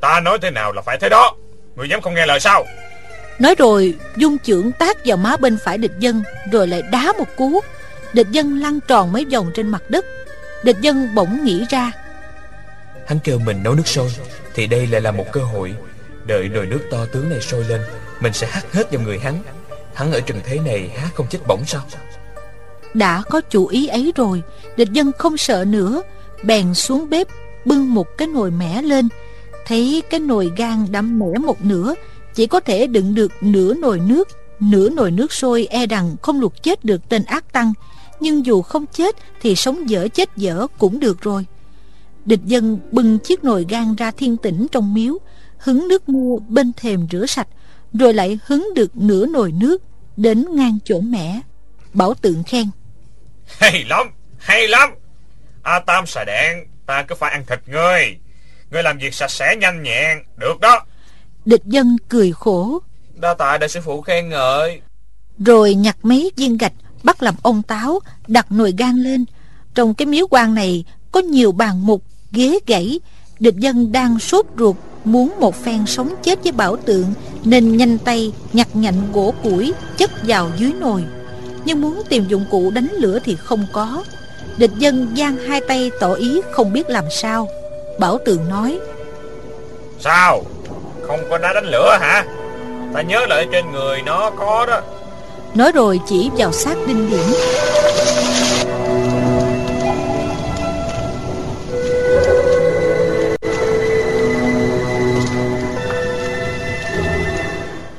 Ta 0.01 0.19
nói 0.19 0.37
thế 0.41 0.51
nào 0.51 0.71
là 0.71 0.81
phải 0.81 0.97
thế 0.97 1.09
đó. 1.09 1.35
Người 1.75 1.89
dám 1.89 2.01
không 2.01 2.13
nghe 2.13 2.25
lời 2.25 2.39
sao? 2.39 2.65
Nói 3.39 3.55
rồi 3.57 3.93
dung 4.15 4.37
chưởng 4.39 4.71
tác 4.71 4.97
vào 5.05 5.17
má 5.17 5.37
bên 5.37 5.57
phải 5.63 5.77
địch 5.77 5.91
dân 5.99 6.23
Rồi 6.51 6.67
lại 6.67 6.81
đá 6.91 7.13
một 7.17 7.27
cú. 7.37 7.59
Địch 8.13 8.27
dân 8.31 8.59
lăn 8.59 8.79
tròn 8.87 9.11
mấy 9.11 9.25
vòng 9.25 9.51
trên 9.55 9.67
mặt 9.67 9.83
đất. 9.89 10.05
Địch 10.63 10.77
dân 10.81 11.15
bỗng 11.15 11.45
nghĩ 11.45 11.65
ra 11.69 11.91
Hắn 13.07 13.19
kêu 13.19 13.39
mình 13.39 13.63
nấu 13.63 13.75
nước 13.75 13.87
sôi 13.87 14.09
Thì 14.53 14.67
đây 14.67 14.87
lại 14.87 15.01
là 15.01 15.11
một 15.11 15.25
cơ 15.31 15.41
hội. 15.41 15.75
Đợi 16.25 16.49
nồi 16.49 16.65
nước 16.65 16.87
to 16.91 17.05
tướng 17.13 17.29
này 17.29 17.41
sôi 17.41 17.63
lên 17.63 17.81
Mình 18.19 18.33
sẽ 18.33 18.47
hắt 18.47 18.73
hết 18.73 18.91
vào 18.91 19.01
người 19.01 19.19
hắn 19.19 19.43
Hắn 19.93 20.11
ở 20.11 20.19
trần 20.19 20.37
thế 20.45 20.59
này 20.59 20.89
há 20.95 21.09
không 21.13 21.27
chết 21.29 21.39
bỏng 21.47 21.63
sao? 21.67 21.81
Đã 22.93 23.23
có 23.29 23.41
chủ 23.41 23.67
ý 23.67 23.87
ấy 23.87 24.13
rồi, 24.15 24.43
Địch 24.77 24.89
dân 24.91 25.11
không 25.17 25.37
sợ 25.37 25.65
nữa. 25.67 26.01
Bèn 26.43 26.73
xuống 26.73 27.09
bếp, 27.09 27.27
Bưng 27.65 27.93
một 27.93 28.17
cái 28.17 28.27
nồi 28.27 28.51
mẻ 28.51 28.81
lên. 28.81 29.07
Thấy 29.65 30.03
cái 30.09 30.19
nồi 30.19 30.51
gan 30.57 30.85
đã 30.91 31.01
mẻ 31.01 31.39
một 31.45 31.65
nửa, 31.65 31.93
Chỉ 32.35 32.47
có 32.47 32.59
thể 32.59 32.87
đựng 32.87 33.15
được 33.15 33.31
nửa 33.41 33.73
nồi 33.73 33.99
nước. 33.99 34.27
Nửa 34.59 34.89
nồi 34.89 35.11
nước 35.11 35.33
sôi 35.33 35.67
e 35.69 35.87
rằng 35.87 36.15
không 36.21 36.39
luộc 36.39 36.63
chết 36.63 36.85
được 36.85 37.09
tên 37.09 37.23
ác 37.23 37.53
tăng. 37.53 37.73
Nhưng 38.19 38.45
dù 38.45 38.61
không 38.61 38.85
chết 38.85 39.15
Thì 39.41 39.55
sống 39.55 39.89
dở 39.89 40.07
chết 40.13 40.29
dở 40.35 40.67
cũng 40.77 40.99
được 40.99 41.21
rồi. 41.21 41.45
Địch 42.25 42.45
dân 42.45 42.79
bưng 42.91 43.19
chiếc 43.19 43.43
nồi 43.43 43.65
gan 43.69 43.95
ra 43.95 44.11
thiên 44.11 44.37
tỉnh 44.37 44.67
trong 44.71 44.93
miếu, 44.93 45.17
Hứng 45.57 45.87
nước 45.87 46.09
mua 46.09 46.37
bên 46.37 46.71
thềm 46.73 47.07
rửa 47.11 47.25
sạch. 47.25 47.47
Rồi 47.93 48.13
lại 48.13 48.39
hứng 48.45 48.69
được 48.75 48.97
nửa 48.97 49.25
nồi 49.25 49.51
nước 49.51 49.83
Đến 50.17 50.45
ngang 50.55 50.77
chỗ 50.85 50.99
mẻ 50.99 51.39
Bảo 51.93 52.13
tượng 52.13 52.43
khen. 52.43 52.65
Hay 53.57 53.85
lắm, 53.89 54.11
hay 54.37 54.67
lắm. 54.67 54.89
A 55.63 55.79
Tam 55.79 56.05
xà 56.05 56.23
đen 56.23 56.57
Ta 56.85 57.03
cứ 57.03 57.15
phải 57.15 57.31
ăn 57.31 57.45
thịt 57.45 57.59
ngươi. 57.67 58.17
Ngươi 58.71 58.83
làm 58.83 58.97
việc 58.97 59.13
sạch 59.13 59.31
sẽ 59.31 59.55
nhanh 59.55 59.83
nhẹn 59.83 60.17
Được 60.37 60.59
đó. 60.59 60.85
Địch 61.45 61.65
dân 61.65 61.97
cười 62.09 62.31
khổ. 62.31 62.79
Đa 63.15 63.33
tạ 63.33 63.57
đại 63.57 63.69
sư 63.69 63.81
phụ 63.85 64.01
khen 64.01 64.29
ngợi. 64.29 64.81
Rồi 65.45 65.73
nhặt 65.73 65.97
mấy 66.03 66.31
viên 66.35 66.57
gạch 66.57 66.73
Bắt 67.03 67.23
làm 67.23 67.35
ông 67.41 67.63
táo 67.63 67.99
Đặt 68.27 68.51
nồi 68.51 68.73
gan 68.77 68.95
lên. 68.95 69.25
Trong 69.75 69.93
cái 69.93 70.05
miếu 70.05 70.27
quan 70.29 70.53
này 70.53 70.85
Có 71.11 71.19
nhiều 71.19 71.51
bàn 71.51 71.87
mục, 71.87 72.03
ghế 72.31 72.59
gãy. 72.67 72.99
Địch 73.39 73.55
dân 73.55 73.91
đang 73.91 74.19
sốt 74.19 74.45
ruột 74.57 74.75
Muốn 75.03 75.33
một 75.39 75.55
phen 75.55 75.85
sống 75.85 76.13
chết 76.23 76.39
với 76.43 76.51
bảo 76.51 76.75
tượng 76.75 77.13
Nên 77.43 77.77
nhanh 77.77 77.97
tay 77.97 78.31
nhặt 78.53 78.67
nhạnh 78.73 79.11
gỗ 79.13 79.33
củi 79.43 79.73
Chất 79.97 80.11
vào 80.23 80.49
dưới 80.57 80.73
nồi. 80.73 81.03
Nhưng 81.65 81.81
muốn 81.81 82.01
tìm 82.09 82.27
dụng 82.27 82.45
cụ 82.51 82.71
đánh 82.71 82.87
lửa 82.91 83.19
thì 83.23 83.35
không 83.35 83.65
có. 83.73 84.03
Địch 84.57 84.71
dân 84.77 85.13
giang 85.17 85.37
hai 85.37 85.61
tay 85.61 85.91
tỏ 85.99 86.13
ý 86.13 86.41
không 86.51 86.73
biết 86.73 86.89
làm 86.89 87.05
sao. 87.11 87.47
Bảo 87.99 88.17
tượng 88.25 88.49
nói 88.49 88.79
Sao? 89.99 90.43
Không 91.07 91.19
có 91.29 91.37
đá 91.37 91.53
đánh 91.53 91.65
lửa 91.65 91.97
hả? 92.01 92.25
Ta 92.93 93.01
nhớ 93.01 93.25
lại 93.29 93.47
trên 93.51 93.71
người 93.71 94.01
nó 94.05 94.29
có 94.29 94.65
đó. 94.65 94.81
Nói 95.55 95.71
rồi 95.71 95.99
chỉ 96.07 96.29
vào 96.37 96.51
xác 96.51 96.75
đinh 96.87 97.09
điểm 97.09 97.25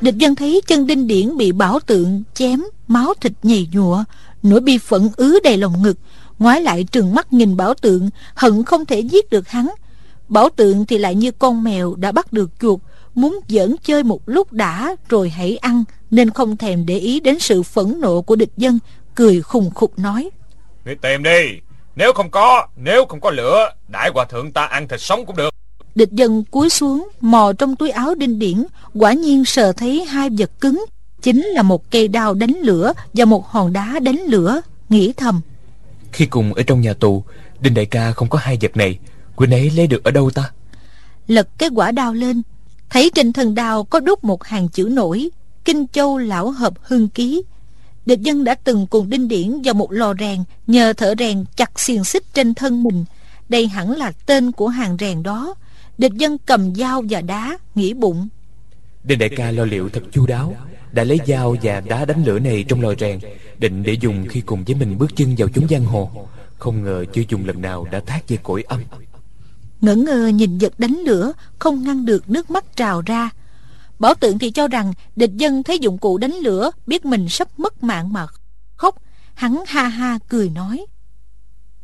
Địch 0.00 0.16
dân 0.16 0.35
thấy 0.35 0.61
chân 0.66 0.87
đinh 0.87 1.07
điển 1.07 1.37
bị 1.37 1.52
bảo 1.52 1.80
tượng 1.80 2.23
chém, 2.35 2.62
Máu 2.88 3.14
thịt 3.21 3.33
nhầy 3.42 3.69
nhụa, 3.73 4.04
Nỗi 4.42 4.61
bi 4.61 4.78
phẫn 4.78 5.09
ứ 5.16 5.38
đầy 5.45 5.57
lòng 5.57 5.83
ngực. 5.83 5.99
Ngoái 6.38 6.61
lại 6.61 6.85
trừng 6.92 7.14
mắt 7.14 7.33
nhìn 7.33 7.57
bảo 7.57 7.75
tượng, 7.75 8.11
hận 8.35 8.64
không 8.64 8.87
thể 8.87 9.00
giết 9.00 9.30
được 9.30 9.49
hắn. 9.49 9.69
Bảo 10.28 10.49
tượng 10.57 10.87
thì 10.87 10.99
lại 10.99 11.14
như 11.14 11.30
con 11.30 11.64
mèo 11.64 11.95
đã 11.95 12.12
bắt 12.12 12.33
được 12.33 12.50
chuột, 12.61 12.80
muốn 13.14 13.40
giỡn 13.49 13.76
chơi 13.83 14.02
một 14.02 14.21
lúc 14.26 14.52
đã 14.52 14.97
rồi 15.09 15.28
hãy 15.30 15.57
ăn, 15.57 15.85
nên 16.11 16.30
không 16.30 16.57
thèm 16.57 16.87
để 16.87 16.99
ý 16.99 17.21
đến 17.21 17.38
sự 17.38 17.62
phẫn 17.62 18.00
nộ 18.00 18.23
của 18.23 18.37
địch 18.37 18.52
dân, 18.57 18.78
cười 19.14 19.42
khùng 19.42 19.71
khục 19.75 19.99
nói. 19.99 20.30
Ngươi 20.85 20.95
tìm 20.95 21.23
đi, 21.23 21.61
Nếu 21.97 22.12
không 22.12 22.30
có, 22.30 22.66
Nếu 22.76 23.07
không 23.07 23.21
có 23.21 23.30
lửa, 23.30 23.71
Đại 23.88 24.11
hòa 24.14 24.25
thượng 24.25 24.52
ta 24.52 24.64
ăn 24.64 24.88
thịt 24.88 25.00
sống 25.00 25.26
cũng 25.26 25.37
được. 25.37 25.50
Địch 25.94 26.12
dân 26.12 26.44
cúi 26.44 26.70
xuống 26.70 27.09
Mò 27.20 27.52
trong 27.59 27.76
túi 27.76 27.90
áo 27.90 28.14
đinh 28.14 28.38
điển 28.38 28.64
Quả 28.94 29.12
nhiên 29.12 29.44
sờ 29.44 29.73
thấy 29.73 30.04
hai 30.04 30.30
vật 30.30 30.50
cứng. 30.61 30.85
Chính 31.23 31.42
là 31.42 31.62
một 31.62 31.90
cây 31.90 32.09
đao 32.09 32.35
đánh 32.35 32.56
lửa 32.62 32.92
Và 33.14 33.25
một 33.25 33.47
hòn 33.47 33.73
đá 33.73 33.99
đánh 34.02 34.20
lửa 34.26 34.61
Nghĩ 34.88 35.12
thầm. 35.12 35.40
Khi 36.12 36.26
cùng 36.26 36.54
ở 36.54 36.62
trong 36.62 36.80
nhà 36.80 36.94
tù 36.94 37.25
Đinh 37.61 37.75
đại 37.75 37.87
ca 37.87 38.12
không 38.12 38.28
có 38.28 38.38
hai 38.38 38.59
vật 38.61 38.76
này. 38.76 38.99
Quynh 39.37 39.50
ấy 39.50 39.70
lấy 39.70 39.87
được 39.87 40.04
ở 40.04 40.11
đâu 40.11 40.30
ta? 40.30 40.50
Lật 41.26 41.49
cái 41.59 41.68
quả 41.75 41.92
đao 41.92 42.14
lên 42.14 42.42
Thấy 42.90 43.11
trên 43.14 43.32
thân 43.32 43.54
đao 43.54 43.85
có 43.85 44.00
đúc 44.00 44.25
một 44.25 44.44
hàng 44.44 44.68
chữ 44.68 44.88
nổi 44.92 45.30
Kinh 45.64 45.87
Châu 45.92 46.18
Lão 46.18 46.50
Hợp 46.50 46.75
Hưng 46.82 47.09
Ký. 47.09 47.42
Địch 48.06 48.20
dân 48.20 48.44
đã 48.44 48.54
từng 48.54 48.87
cùng 48.87 49.11
Đinh 49.11 49.28
Điển 49.28 49.62
vào 49.64 49.75
một 49.75 49.92
lò 49.92 50.14
rèn 50.18 50.44
Nhờ 50.66 50.92
thợ 50.92 51.14
rèn 51.18 51.44
chặt 51.56 51.80
xiềng 51.80 52.04
xích 52.04 52.35
trên 52.35 52.54
thân 52.54 52.82
mình. 52.82 53.04
Đây 53.49 53.68
hẳn 53.68 53.97
là 53.97 54.12
tên 54.26 54.52
của 54.52 54.68
hàng 54.68 54.97
rèn 55.00 55.23
đó 55.23 55.54
Địch 56.00 56.12
dân 56.12 56.38
cầm 56.38 56.75
dao 56.75 57.02
và 57.11 57.21
đá 57.21 57.59
Nghĩ 57.75 57.95
bụng. 57.95 58.28
Đinh 59.04 59.19
đại 59.19 59.28
ca 59.28 59.50
lo 59.50 59.64
liệu 59.64 59.88
thật 59.88 60.02
chu 60.12 60.26
đáo 60.26 60.57
Đã 60.92 61.04
lấy 61.04 61.19
dao 61.26 61.57
và 61.62 61.80
đá 61.80 62.04
đánh 62.04 62.25
lửa 62.25 62.38
này 62.38 62.64
trong 62.69 62.80
lò 62.80 62.95
rèn 62.99 63.19
Định 63.59 63.83
để 63.83 63.92
dùng 64.00 64.26
khi 64.28 64.40
cùng 64.40 64.64
với 64.64 64.75
mình 64.75 64.99
bước 64.99 65.16
chân 65.16 65.35
vào 65.38 65.49
chúng 65.49 65.69
giang 65.69 65.85
hồ. 65.85 66.28
Không 66.59 66.85
ngờ 66.85 67.04
chưa 67.12 67.23
dùng 67.28 67.47
lần 67.47 67.62
nào 67.62 67.87
đã 67.92 68.00
thác 68.07 68.28
về 68.28 68.38
cõi 68.42 68.64
âm. 68.69 68.80
Ngỡ 69.80 69.95
ngơ 69.95 70.26
nhìn 70.26 70.59
vật 70.59 70.73
đánh 70.78 70.99
lửa 71.07 71.33
Không 71.59 71.85
ngăn 71.85 72.07
được 72.07 72.30
nước 72.30 72.50
mắt 72.50 72.64
trào 72.76 73.02
ra. 73.07 73.30
Bảo 73.99 74.14
tượng 74.14 74.38
thì 74.38 74.50
cho 74.50 74.69
rằng 74.69 74.92
Địch 75.16 75.33
dân 75.35 75.62
thấy 75.62 75.78
dụng 75.78 75.99
cụ 75.99 76.19
đánh 76.19 76.35
lửa 76.35 76.71
Biết 76.87 77.04
mình 77.04 77.28
sắp 77.28 77.49
mất 77.57 77.83
mạng 77.83 78.12
mà 78.12 78.26
khóc. 78.76 78.97
Hắn 79.35 79.62
ha 79.66 79.88
ha 79.88 80.19
cười 80.28 80.49
nói. 80.50 80.87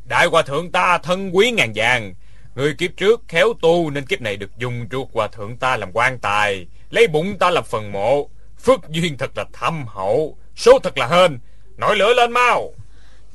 Đại 0.09 0.27
hòa 0.27 0.43
thượng 0.43 0.71
ta 0.71 0.99
thân 0.99 1.37
quý 1.37 1.51
ngàn 1.51 1.73
vàng 1.75 2.15
Người 2.57 2.75
kiếp 2.75 2.91
trước 2.97 3.23
khéo 3.29 3.53
tu 3.63 3.91
Nên 3.91 4.07
kiếp 4.07 4.21
này 4.21 4.37
được 4.37 4.51
dùng 4.59 4.87
ruột 4.93 5.09
hòa 5.13 5.29
thượng 5.29 5.57
ta 5.57 5.77
làm 5.77 5.91
quan 5.93 6.19
tài, 6.19 6.67
Lấy 6.91 7.07
bụng 7.07 7.37
ta 7.39 7.51
làm 7.51 7.65
phần 7.65 7.93
mộ. 7.93 8.29
Phước 8.65 8.81
duyên 8.91 9.17
thật 9.19 9.31
là 9.37 9.45
thâm 9.53 9.85
hậu, 9.87 10.37
Số 10.57 10.79
thật 10.83 10.99
là 10.99 11.07
hên. 11.07 11.39
Nổi 11.79 11.97
lửa 11.97 12.15
lên 12.15 12.33
mau. 12.33 12.73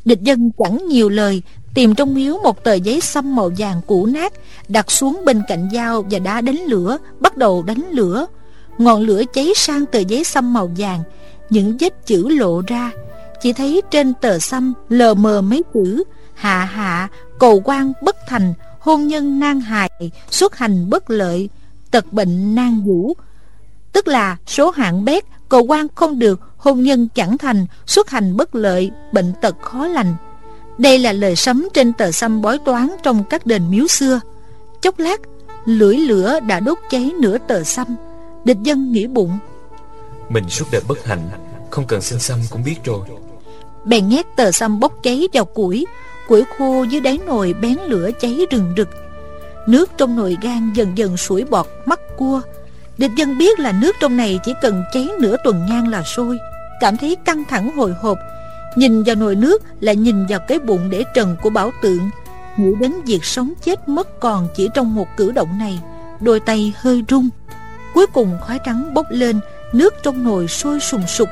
Địch 0.06 0.22
dân 0.22 0.52
chẳng 0.58 0.88
nhiều 0.88 1.10
lời, 1.10 1.42
Tìm 1.74 1.96
trong 1.96 2.14
miếu 2.14 2.38
một 2.44 2.64
tờ 2.64 2.74
giấy 2.74 3.02
xăm 3.02 3.36
màu 3.36 3.52
vàng 3.58 3.82
cũ 3.88 4.06
nát, 4.06 4.34
Đặt 4.68 4.92
xuống 4.92 5.22
bên 5.26 5.42
cạnh 5.48 5.70
dao 5.74 6.06
và 6.10 6.20
đá 6.20 6.42
đánh 6.42 6.60
lửa, 6.66 6.98
Bắt 7.20 7.38
đầu 7.38 7.64
đánh 7.64 7.90
lửa. 7.92 8.28
Ngọn 8.78 9.02
lửa 9.02 9.24
cháy 9.34 9.52
sang 9.56 9.86
tờ 9.86 10.00
giấy 10.00 10.24
xăm 10.24 10.54
màu 10.54 10.72
vàng, 10.78 11.04
Những 11.50 11.78
vết 11.80 12.06
chữ 12.06 12.28
lộ 12.28 12.62
ra. 12.68 12.92
Chỉ 13.42 13.54
thấy 13.54 13.82
trên 13.92 14.14
tờ 14.14 14.40
xăm 14.40 14.74
lờ 14.90 15.14
mờ 15.14 15.42
mấy 15.42 15.64
chữ 15.74 16.04
Hạ 16.34 16.66
hạ 16.66 17.08
cầu 17.40 17.62
quan 17.66 17.94
bất 18.02 18.16
thành 18.28 18.54
Hôn 18.82 19.08
nhân 19.08 19.40
nan 19.40 19.60
hài 19.60 19.90
Xuất 20.30 20.58
hành 20.58 20.90
bất 20.90 21.10
lợi 21.10 21.50
Tật 21.92 22.14
bệnh 22.14 22.56
nan 22.56 22.82
vũ. 22.82 23.14
Tức 23.92 24.08
là 24.08 24.38
số 24.48 24.72
hạng 24.72 25.06
bét 25.06 25.24
Cầu 25.50 25.64
quan 25.64 25.88
không 25.96 26.20
được 26.20 26.40
Hôn 26.58 26.84
nhân 26.84 27.08
chẳng 27.16 27.38
thành 27.38 27.66
Xuất 27.86 28.10
hành 28.10 28.38
bất 28.38 28.56
lợi 28.56 28.92
Bệnh 29.12 29.34
tật 29.42 29.56
khó 29.62 29.88
lành. 29.88 30.16
Đây 30.78 31.00
là 31.00 31.12
lời 31.14 31.36
sấm 31.36 31.68
trên 31.74 31.94
tờ 31.94 32.12
xăm 32.12 32.42
bói 32.42 32.58
toán 32.66 32.90
Trong 33.04 33.24
các 33.30 33.46
đền 33.46 33.72
miếu 33.72 33.88
xưa. 33.88 34.20
Chốc 34.82 35.00
lát 35.00 35.22
Lưỡi 35.66 35.96
lửa 35.98 36.40
đã 36.40 36.60
đốt 36.60 36.78
cháy 36.90 37.12
nửa 37.20 37.38
tờ 37.38 37.64
xăm 37.64 37.88
Địch 38.44 38.58
dân 38.64 38.92
nghĩ 38.92 39.08
bụng. 39.08 39.38
Mình 40.30 40.50
suốt 40.50 40.66
đời 40.72 40.82
bất 40.88 41.06
hạnh 41.06 41.30
Không 41.70 41.88
cần 41.88 42.02
xin 42.02 42.20
xăm 42.20 42.40
cũng 42.50 42.64
biết 42.64 42.76
rồi. 42.84 43.00
Bèn 43.86 44.10
nhét 44.10 44.26
tờ 44.36 44.52
xăm 44.52 44.80
bốc 44.80 44.94
cháy 45.04 45.28
vào 45.34 45.46
củi 45.46 45.86
Củi 46.28 46.44
khô 46.58 46.84
dưới 46.84 47.02
đáy 47.02 47.20
nồi 47.26 47.54
bén 47.62 47.78
lửa 47.88 48.10
cháy 48.20 48.46
rừng 48.52 48.74
rực. 48.78 48.90
Nước 49.68 49.92
trong 49.98 50.16
nồi 50.16 50.38
gan 50.42 50.74
dần 50.74 50.98
dần 50.98 51.18
sủi 51.18 51.44
bọt 51.44 51.68
mắt 51.86 52.00
cua. 52.18 52.42
Địch 52.98 53.12
dân 53.18 53.38
biết 53.38 53.60
là 53.60 53.72
nước 53.72 53.96
trong 54.02 54.18
này 54.18 54.40
chỉ 54.44 54.54
cần 54.62 54.84
cháy 54.94 55.08
nửa 55.20 55.36
tuần 55.44 55.66
nhang 55.70 55.88
là 55.88 56.04
sôi. 56.04 56.38
Cảm 56.80 56.98
thấy 56.98 57.18
căng 57.26 57.44
thẳng 57.50 57.72
hồi 57.76 57.94
hộp. 58.02 58.18
Nhìn 58.76 59.04
vào 59.04 59.16
nồi 59.16 59.36
nước 59.36 59.64
lại 59.80 59.96
nhìn 59.96 60.26
vào 60.26 60.40
cái 60.48 60.60
bụng 60.60 60.90
để 60.90 61.04
trần 61.14 61.36
của 61.42 61.50
bảo 61.50 61.72
tượng. 61.82 62.10
Nghĩ 62.58 62.72
đến 62.80 62.94
việc 63.06 63.26
sống 63.26 63.54
chết 63.64 63.90
mất 63.90 64.20
còn 64.20 64.48
chỉ 64.56 64.70
trong 64.74 64.96
một 64.96 65.08
cử 65.18 65.32
động 65.32 65.58
này, 65.60 65.80
Đôi 66.20 66.40
tay 66.40 66.74
hơi 66.78 67.04
rung. 67.10 67.30
Cuối 67.94 68.06
cùng 68.14 68.38
khói 68.48 68.60
trắng 68.66 68.94
bốc 68.94 69.06
lên, 69.10 69.40
Nước 69.74 69.94
trong 70.04 70.24
nồi 70.24 70.48
sôi 70.48 70.80
sùng 70.80 71.08
sục. 71.08 71.30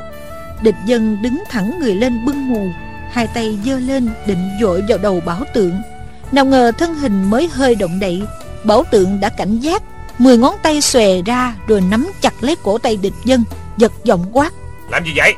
Địch 0.62 0.76
dân 0.86 1.18
đứng 1.22 1.44
thẳng 1.50 1.80
người 1.80 1.96
lên 1.96 2.26
bưng 2.26 2.54
nồi 2.54 2.74
Hai 3.12 3.28
tay 3.28 3.58
giơ 3.66 3.80
lên 3.80 4.10
định 4.28 4.50
dội 4.62 4.84
vào 4.90 4.98
đầu 4.98 5.22
bảo 5.26 5.44
tượng. 5.54 5.82
Nào 6.32 6.46
ngờ 6.46 6.72
thân 6.78 6.96
hình 6.96 7.30
mới 7.30 7.48
hơi 7.48 7.76
động 7.76 8.00
đậy 8.00 8.22
Bảo 8.64 8.84
tượng 8.92 9.20
đã 9.20 9.30
cảnh 9.30 9.60
giác 9.60 9.84
Mười 10.18 10.38
ngón 10.38 10.56
tay 10.64 10.82
xòe 10.82 11.22
ra 11.22 11.56
Rồi 11.68 11.82
nắm 11.82 12.08
chặt 12.22 12.34
lấy 12.44 12.56
cổ 12.64 12.78
tay 12.78 12.98
địch 12.98 13.14
dân 13.26 13.44
Giật 13.78 13.92
giọng 14.04 14.26
quát. 14.32 14.54
Làm 14.92 15.06
gì 15.06 15.12
vậy? 15.16 15.34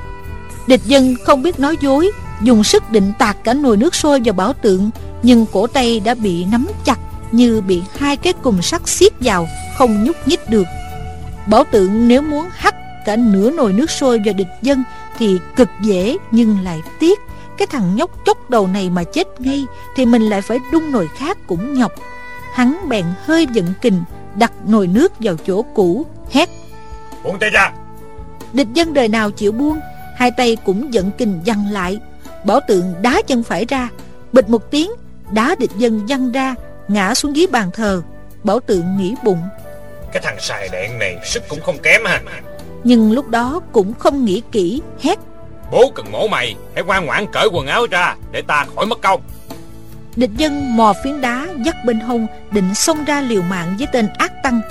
Địch 0.67 0.81
dân 0.85 1.15
không 1.23 1.41
biết 1.41 1.59
nói 1.59 1.77
dối 1.81 2.11
Dùng 2.41 2.63
sức 2.63 2.91
định 2.91 3.13
tạt 3.19 3.37
cả 3.43 3.53
nồi 3.53 3.77
nước 3.77 3.95
sôi 3.95 4.21
vào 4.25 4.33
bảo 4.33 4.53
tượng 4.53 4.89
Nhưng 5.23 5.45
cổ 5.51 5.67
tay 5.67 5.99
đã 5.99 6.15
bị 6.15 6.45
nắm 6.45 6.67
chặt 6.85 6.99
Như 7.31 7.61
bị 7.61 7.81
hai 7.97 8.17
cái 8.17 8.33
cùm 8.33 8.61
sắt 8.61 8.87
xiết 8.87 9.13
vào 9.19 9.47
Không 9.77 10.03
nhúc 10.03 10.27
nhích 10.27 10.49
được. 10.49 10.65
Bảo 11.47 11.63
tượng 11.71 12.07
nếu 12.07 12.21
muốn 12.21 12.45
hắt 12.51 12.75
cả 13.05 13.15
nửa 13.15 13.51
nồi 13.51 13.73
nước 13.73 13.91
sôi 13.91 14.21
vào 14.25 14.33
địch 14.33 14.47
dân 14.61 14.83
Thì 15.19 15.37
cực 15.55 15.69
dễ 15.81 16.17
nhưng 16.31 16.63
lại 16.63 16.81
tiếc 16.99 17.19
Cái 17.61 17.67
thằng 17.67 17.95
nhóc 17.95 18.25
chốc 18.25 18.49
đầu 18.49 18.67
này 18.67 18.89
mà 18.89 19.03
chết 19.03 19.41
ngay 19.41 19.65
Thì 19.95 20.05
mình 20.05 20.21
lại 20.21 20.41
phải 20.41 20.57
đun 20.71 20.91
nồi 20.91 21.07
khác 21.15 21.37
cũng 21.47 21.73
nhọc. 21.73 21.91
Hắn 22.53 22.89
bèn 22.89 23.05
hơi 23.25 23.47
giận 23.53 23.73
kình 23.81 24.03
Đặt 24.35 24.51
nồi 24.67 24.87
nước 24.87 25.13
vào 25.19 25.35
chỗ 25.47 25.61
cũ 25.61 26.05
Hét. 26.31 26.49
Buông 27.23 27.39
tay 27.39 27.49
ra. 27.49 27.71
Địch 28.53 28.67
dân 28.73 28.93
đời 28.93 29.07
nào 29.07 29.31
chịu 29.31 29.51
buông 29.51 29.79
Hai 30.15 30.31
tay 30.37 30.57
cũng 30.65 30.93
giận 30.93 31.11
kình 31.17 31.41
văng 31.45 31.71
lại. 31.71 31.99
Bảo 32.45 32.59
tượng 32.67 32.93
đá 33.01 33.21
chân 33.27 33.43
phải 33.43 33.65
ra 33.65 33.89
Bịch 34.33 34.49
một 34.49 34.71
tiếng 34.71 34.91
Đá 35.31 35.55
địch 35.59 35.71
dân 35.77 36.05
văng 36.07 36.31
ra 36.31 36.55
Ngã 36.87 37.13
xuống 37.13 37.35
dưới 37.35 37.47
bàn 37.47 37.69
thờ. 37.73 38.01
Bảo 38.43 38.59
tượng 38.59 38.97
nghĩ 38.97 39.15
bụng. 39.23 39.41
Cái 40.11 40.21
thằng 40.25 40.37
xài 40.39 40.69
đạn 40.69 40.99
này 40.99 41.17
sức 41.25 41.43
cũng 41.49 41.59
không 41.61 41.77
kém 41.83 42.01
ha 42.05 42.21
Nhưng 42.83 43.11
lúc 43.11 43.27
đó 43.27 43.61
cũng 43.71 43.93
không 43.93 44.25
nghĩ 44.25 44.41
kỹ 44.51 44.81
Hét 45.01 45.19
Bố 45.71 45.91
cần 45.95 46.11
mổ 46.11 46.27
mày 46.27 46.55
Hãy 46.75 46.83
ngoan 46.83 47.05
ngoãn 47.05 47.25
cởi 47.31 47.47
quần 47.51 47.67
áo 47.67 47.85
ra 47.91 48.15
Để 48.31 48.41
ta 48.41 48.65
khỏi 48.75 48.85
mất 48.85 49.01
công. 49.01 49.21
Địch 50.15 50.29
dân 50.37 50.77
mò 50.77 50.93
phiến 51.03 51.21
đá 51.21 51.47
dắt 51.65 51.75
bên 51.85 51.99
hông 51.99 52.27
Định 52.51 52.75
xông 52.75 53.05
ra 53.05 53.21
liều 53.21 53.41
mạng 53.41 53.75
với 53.77 53.87
tên 53.91 54.07
ác 54.17 54.31
tăng. 54.43 54.61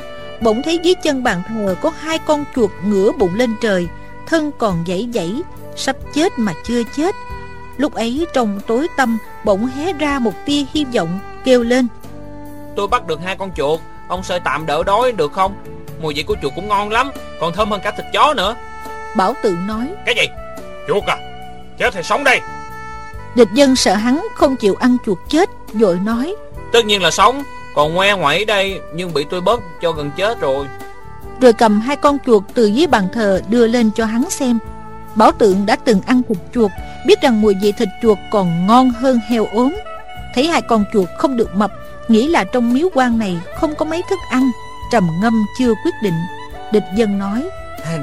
Bỗng 0.40 0.62
thấy 0.62 0.78
dưới 0.78 0.94
chân 0.94 1.22
bàn 1.22 1.42
thờ 1.48 1.76
Có 1.82 1.92
hai 2.00 2.18
con 2.18 2.44
chuột 2.56 2.70
ngửa 2.84 3.12
bụng 3.12 3.34
lên 3.34 3.54
trời 3.62 3.88
Thân 4.26 4.50
còn 4.58 4.84
dãy 4.86 5.08
dãy 5.14 5.34
Sắp 5.76 5.96
chết 6.14 6.32
mà 6.36 6.52
chưa 6.64 6.82
chết. 6.96 7.14
Lúc 7.76 7.94
ấy 7.94 8.26
trong 8.32 8.60
tối 8.66 8.86
tâm 8.96 9.18
Bỗng 9.44 9.66
hé 9.66 9.92
ra 9.92 10.18
một 10.18 10.32
tia 10.46 10.64
hy 10.72 10.84
vọng 10.84 11.18
Kêu 11.44 11.62
lên. 11.62 11.86
Tôi 12.76 12.88
bắt 12.88 13.06
được 13.06 13.20
hai 13.24 13.36
con 13.36 13.50
chuột 13.56 13.80
Ông 14.08 14.22
sơi 14.22 14.40
tạm 14.44 14.66
đỡ 14.66 14.82
đói 14.82 15.12
được 15.12 15.32
không? 15.32 15.54
Mùi 16.02 16.14
vị 16.14 16.22
của 16.22 16.36
chuột 16.42 16.52
cũng 16.54 16.68
ngon 16.68 16.90
lắm 16.90 17.10
Còn 17.40 17.52
thơm 17.52 17.70
hơn 17.70 17.80
cả 17.84 17.90
thịt 17.90 18.06
chó 18.12 18.34
nữa. 18.34 18.54
Bảo 19.16 19.34
tượng 19.42 19.66
nói. 19.66 19.88
Cái 20.06 20.14
gì 20.14 20.26
Chuột 20.88 21.04
à 21.06 21.16
Chết 21.78 21.94
thì 21.94 22.02
sống 22.02 22.24
đây? 22.24 22.40
Địch 23.34 23.48
dân 23.54 23.76
sợ 23.76 23.94
hắn 23.94 24.26
không 24.34 24.56
chịu 24.56 24.74
ăn 24.74 24.96
chuột 25.06 25.18
chết 25.28 25.50
Vội 25.72 25.98
nói. 26.04 26.34
Tất 26.72 26.84
nhiên 26.84 27.02
là 27.02 27.10
sống 27.10 27.42
Còn 27.74 27.94
ngoe 27.94 28.12
ngoẩy 28.12 28.44
đây 28.44 28.80
Nhưng 28.94 29.14
bị 29.14 29.26
tôi 29.30 29.40
bớt 29.40 29.60
cho 29.82 29.92
gần 29.92 30.10
chết 30.16 30.40
rồi. 30.40 30.66
Rồi 31.40 31.52
cầm 31.52 31.80
hai 31.80 31.96
con 31.96 32.18
chuột 32.26 32.42
từ 32.54 32.66
dưới 32.66 32.86
bàn 32.86 33.08
thờ 33.12 33.40
đưa 33.48 33.66
lên 33.66 33.90
cho 33.94 34.04
hắn 34.04 34.30
xem. 34.30 34.58
Bảo 35.14 35.32
tượng 35.32 35.66
đã 35.66 35.76
từng 35.76 36.00
ăn 36.06 36.22
thịt 36.28 36.38
chuột 36.54 36.70
Biết 37.06 37.20
rằng 37.22 37.40
mùi 37.40 37.54
vị 37.62 37.72
thịt 37.72 37.88
chuột 38.02 38.18
còn 38.30 38.66
ngon 38.66 38.90
hơn 38.90 39.20
heo 39.28 39.46
ốm. 39.46 39.74
Thấy 40.34 40.46
hai 40.46 40.62
con 40.62 40.84
chuột 40.92 41.08
không 41.18 41.36
được 41.36 41.54
mập 41.54 41.70
Nghĩ 42.08 42.28
là 42.28 42.44
trong 42.44 42.74
miếu 42.74 42.88
quan 42.94 43.18
này 43.18 43.40
không 43.56 43.74
có 43.74 43.84
mấy 43.84 44.02
thức 44.10 44.18
ăn 44.30 44.50
Trầm 44.92 45.08
ngâm 45.22 45.46
chưa 45.58 45.74
quyết 45.84 45.94
định. 46.02 46.14
Địch 46.72 46.84
dân 46.96 47.18
nói. 47.18 47.48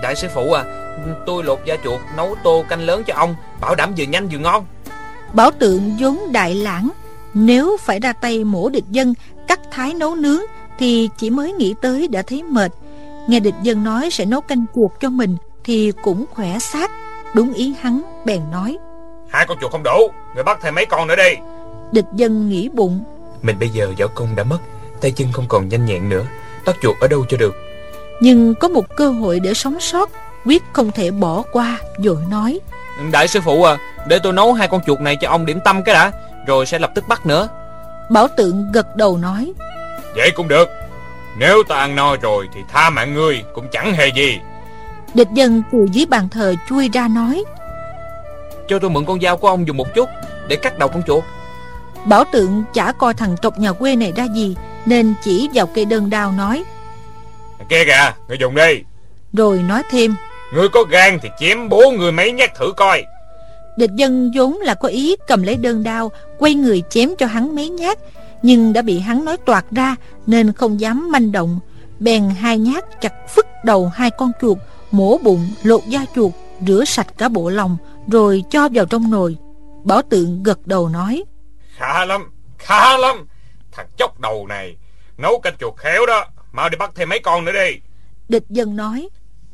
Đại 0.02 0.16
sư 0.16 0.28
phụ 0.34 0.54
à 0.54 0.87
Tôi 1.26 1.44
lột 1.44 1.60
da 1.66 1.76
chuột 1.84 2.00
nấu 2.18 2.36
tô 2.44 2.66
canh 2.70 2.82
lớn 2.82 3.04
cho 3.08 3.14
ông 3.14 3.36
Bảo 3.62 3.76
đảm 3.76 3.94
vừa 3.98 4.04
nhanh 4.04 4.28
vừa 4.28 4.38
ngon. 4.38 4.66
Bảo 5.34 5.52
tượng 5.52 5.96
vốn 6.00 6.20
đại 6.32 6.56
lãng 6.56 6.90
Nếu 7.34 7.78
phải 7.78 8.00
ra 8.00 8.14
tay 8.14 8.44
mổ 8.44 8.70
địch 8.70 8.84
dân 8.90 9.14
Cắt 9.48 9.60
thái 9.72 9.94
nấu 9.94 10.16
nướng 10.16 10.42
Thì 10.80 11.10
chỉ 11.18 11.30
mới 11.30 11.54
nghĩ 11.54 11.76
tới 11.82 12.08
đã 12.08 12.22
thấy 12.22 12.44
mệt. 12.44 12.72
Nghe 13.28 13.40
địch 13.40 13.56
dân 13.64 13.84
nói 13.84 14.10
sẽ 14.12 14.26
nấu 14.26 14.42
canh 14.42 14.66
chuột 14.76 14.92
cho 15.00 15.10
mình 15.10 15.38
Thì 15.64 15.92
cũng 16.02 16.26
khỏe 16.34 16.60
xác. 16.60 16.92
Đúng 17.36 17.54
ý 17.54 17.74
hắn 17.82 18.02
bèn 18.26 18.42
nói. 18.52 18.78
Hai 19.30 19.46
con 19.48 19.58
chuột 19.62 19.72
không 19.72 19.84
đủ 19.84 20.12
Người 20.36 20.44
bắt 20.44 20.60
thêm 20.62 20.76
mấy 20.76 20.86
con 20.86 21.08
nữa 21.08 21.16
đi. 21.16 21.36
Địch 21.92 22.06
dân 22.14 22.50
nghĩ 22.50 22.70
bụng. 22.70 23.04
Mình 23.42 23.56
bây 23.60 23.70
giờ 23.70 23.94
võ 24.00 24.08
công 24.08 24.36
đã 24.36 24.44
mất 24.44 24.60
Tay 25.02 25.12
chân 25.12 25.28
không 25.32 25.46
còn 25.48 25.70
nhanh 25.70 25.86
nhẹn 25.86 26.10
nữa 26.10 26.26
Bắt 26.66 26.76
chuột 26.82 26.96
ở 27.02 27.08
đâu 27.08 27.26
cho 27.30 27.38
được? 27.38 27.56
Nhưng 28.22 28.56
có 28.56 28.68
một 28.68 28.96
cơ 28.96 29.10
hội 29.10 29.40
để 29.40 29.54
sống 29.54 29.80
sót 29.80 30.10
Quyết 30.46 30.64
không 30.74 30.92
thể 30.92 31.12
bỏ 31.12 31.44
qua 31.52 31.78
Rồi 32.04 32.18
nói. 32.30 32.60
Đại 33.12 33.28
sư 33.28 33.42
phụ 33.42 33.64
à 33.64 33.78
Để 34.08 34.20
tôi 34.20 34.34
nấu 34.34 34.54
hai 34.54 34.68
con 34.68 34.82
chuột 34.86 35.00
này 35.00 35.18
cho 35.22 35.30
ông 35.30 35.46
điểm 35.46 35.60
tâm 35.66 35.84
cái 35.84 35.96
đã 35.96 36.12
Rồi 36.48 36.66
sẽ 36.66 36.80
lập 36.80 36.92
tức 36.96 37.08
bắt 37.08 37.26
nữa. 37.26 37.48
Bảo 38.10 38.28
tượng 38.28 38.72
gật 38.72 38.96
đầu 38.96 39.18
nói. 39.18 39.54
Vậy 40.16 40.32
cũng 40.36 40.48
được. 40.48 40.70
Nếu 41.38 41.64
ta 41.64 41.76
ăn 41.76 41.96
no 41.96 42.16
rồi 42.22 42.48
thì 42.54 42.62
tha 42.70 42.90
mạng 42.90 43.14
ngươi 43.14 43.44
Cũng 43.54 43.68
chẳng 43.72 43.94
hề 43.94 44.08
gì. 44.08 44.40
Địch 45.14 45.28
dân 45.34 45.64
từ 45.72 45.88
dưới 45.92 46.06
bàn 46.06 46.30
thờ 46.30 46.56
chui 46.70 46.90
ra 46.94 47.08
nói. 47.08 47.44
Cho 48.68 48.80
tôi 48.80 48.90
mượn 48.90 49.06
con 49.06 49.22
dao 49.22 49.38
của 49.38 49.48
ông 49.48 49.68
dùng 49.68 49.78
một 49.78 49.88
chút 49.96 50.10
Để 50.48 50.56
cắt 50.56 50.80
đầu 50.80 50.90
con 50.90 51.04
chuột. 51.08 51.24
Bảo 52.06 52.24
tượng 52.32 52.64
chả 52.74 52.92
coi 52.92 53.14
thằng 53.14 53.36
tộc 53.42 53.60
nhà 53.60 53.74
quê 53.74 53.96
này 53.96 54.14
ra 54.16 54.28
gì 54.36 54.56
Nên 54.86 55.14
chỉ 55.24 55.50
vào 55.54 55.68
cây 55.68 55.86
đơn 55.86 56.10
đao 56.10 56.32
nói. 56.32 56.64
Kia 57.70 57.86
kìa 57.86 58.14
Người 58.28 58.38
dùng 58.40 58.56
đi. 58.56 58.84
Rồi 59.34 59.58
nói 59.58 59.84
thêm 59.92 60.16
Ngươi 60.54 60.70
có 60.70 60.84
gan 60.84 61.20
thì 61.22 61.30
chém 61.40 61.70
bố 61.70 61.92
người 61.92 62.12
mấy 62.12 62.32
nhát 62.32 62.56
thử 62.56 62.72
coi. 62.78 63.04
Địch 63.78 63.92
dân 63.96 64.32
vốn 64.36 64.58
là 64.62 64.74
có 64.74 64.88
ý 64.88 65.16
cầm 65.28 65.44
lấy 65.44 65.56
đơn 65.56 65.84
đao 65.84 66.12
Quay 66.38 66.54
người 66.54 66.84
chém 66.90 67.10
cho 67.18 67.26
hắn 67.26 67.56
mấy 67.56 67.70
nhát. 67.70 67.98
Nhưng 68.42 68.74
đã 68.74 68.82
bị 68.82 69.00
hắn 69.00 69.26
nói 69.26 69.38
toạc 69.38 69.66
ra 69.72 69.96
Nên 70.28 70.54
không 70.54 70.80
dám 70.80 71.12
manh 71.12 71.32
động. 71.32 71.60
Bèn 72.00 72.30
hai 72.30 72.58
nhát 72.58 73.02
chặt 73.02 73.14
phức 73.30 73.46
đầu 73.66 73.88
hai 73.88 74.12
con 74.12 74.32
chuột 74.42 74.58
Mổ 74.92 75.18
bụng, 75.18 75.50
lột 75.64 75.82
da 75.88 76.06
chuột 76.16 76.32
Rửa 76.68 76.84
sạch 76.86 77.08
cả 77.18 77.30
bộ 77.30 77.50
lòng 77.50 77.78
Rồi 78.12 78.44
cho 78.50 78.70
vào 78.74 78.86
trong 78.86 79.12
nồi. 79.12 79.38
Bảo 79.84 80.02
tượng 80.02 80.44
gật 80.44 80.68
đầu 80.68 80.90
nói 80.90 81.24
Khá 81.76 82.06
lắm, 82.06 82.32
khá 82.58 82.98
lắm. 82.98 83.28
Thằng 83.72 83.88
chốc 83.98 84.20
đầu 84.20 84.48
này 84.48 84.76
Nấu 85.18 85.40
canh 85.40 85.58
chuột 85.60 85.78
khéo 85.78 86.06
đó 86.06 86.26
Mau 86.52 86.70
đi 86.70 86.78
bắt 86.78 86.92
thêm 86.96 87.10
mấy 87.10 87.20
con 87.20 87.46
nữa 87.46 87.52
đi. 87.52 87.80
Địch 88.30 88.44
dân 88.50 88.76
nói 88.76 89.10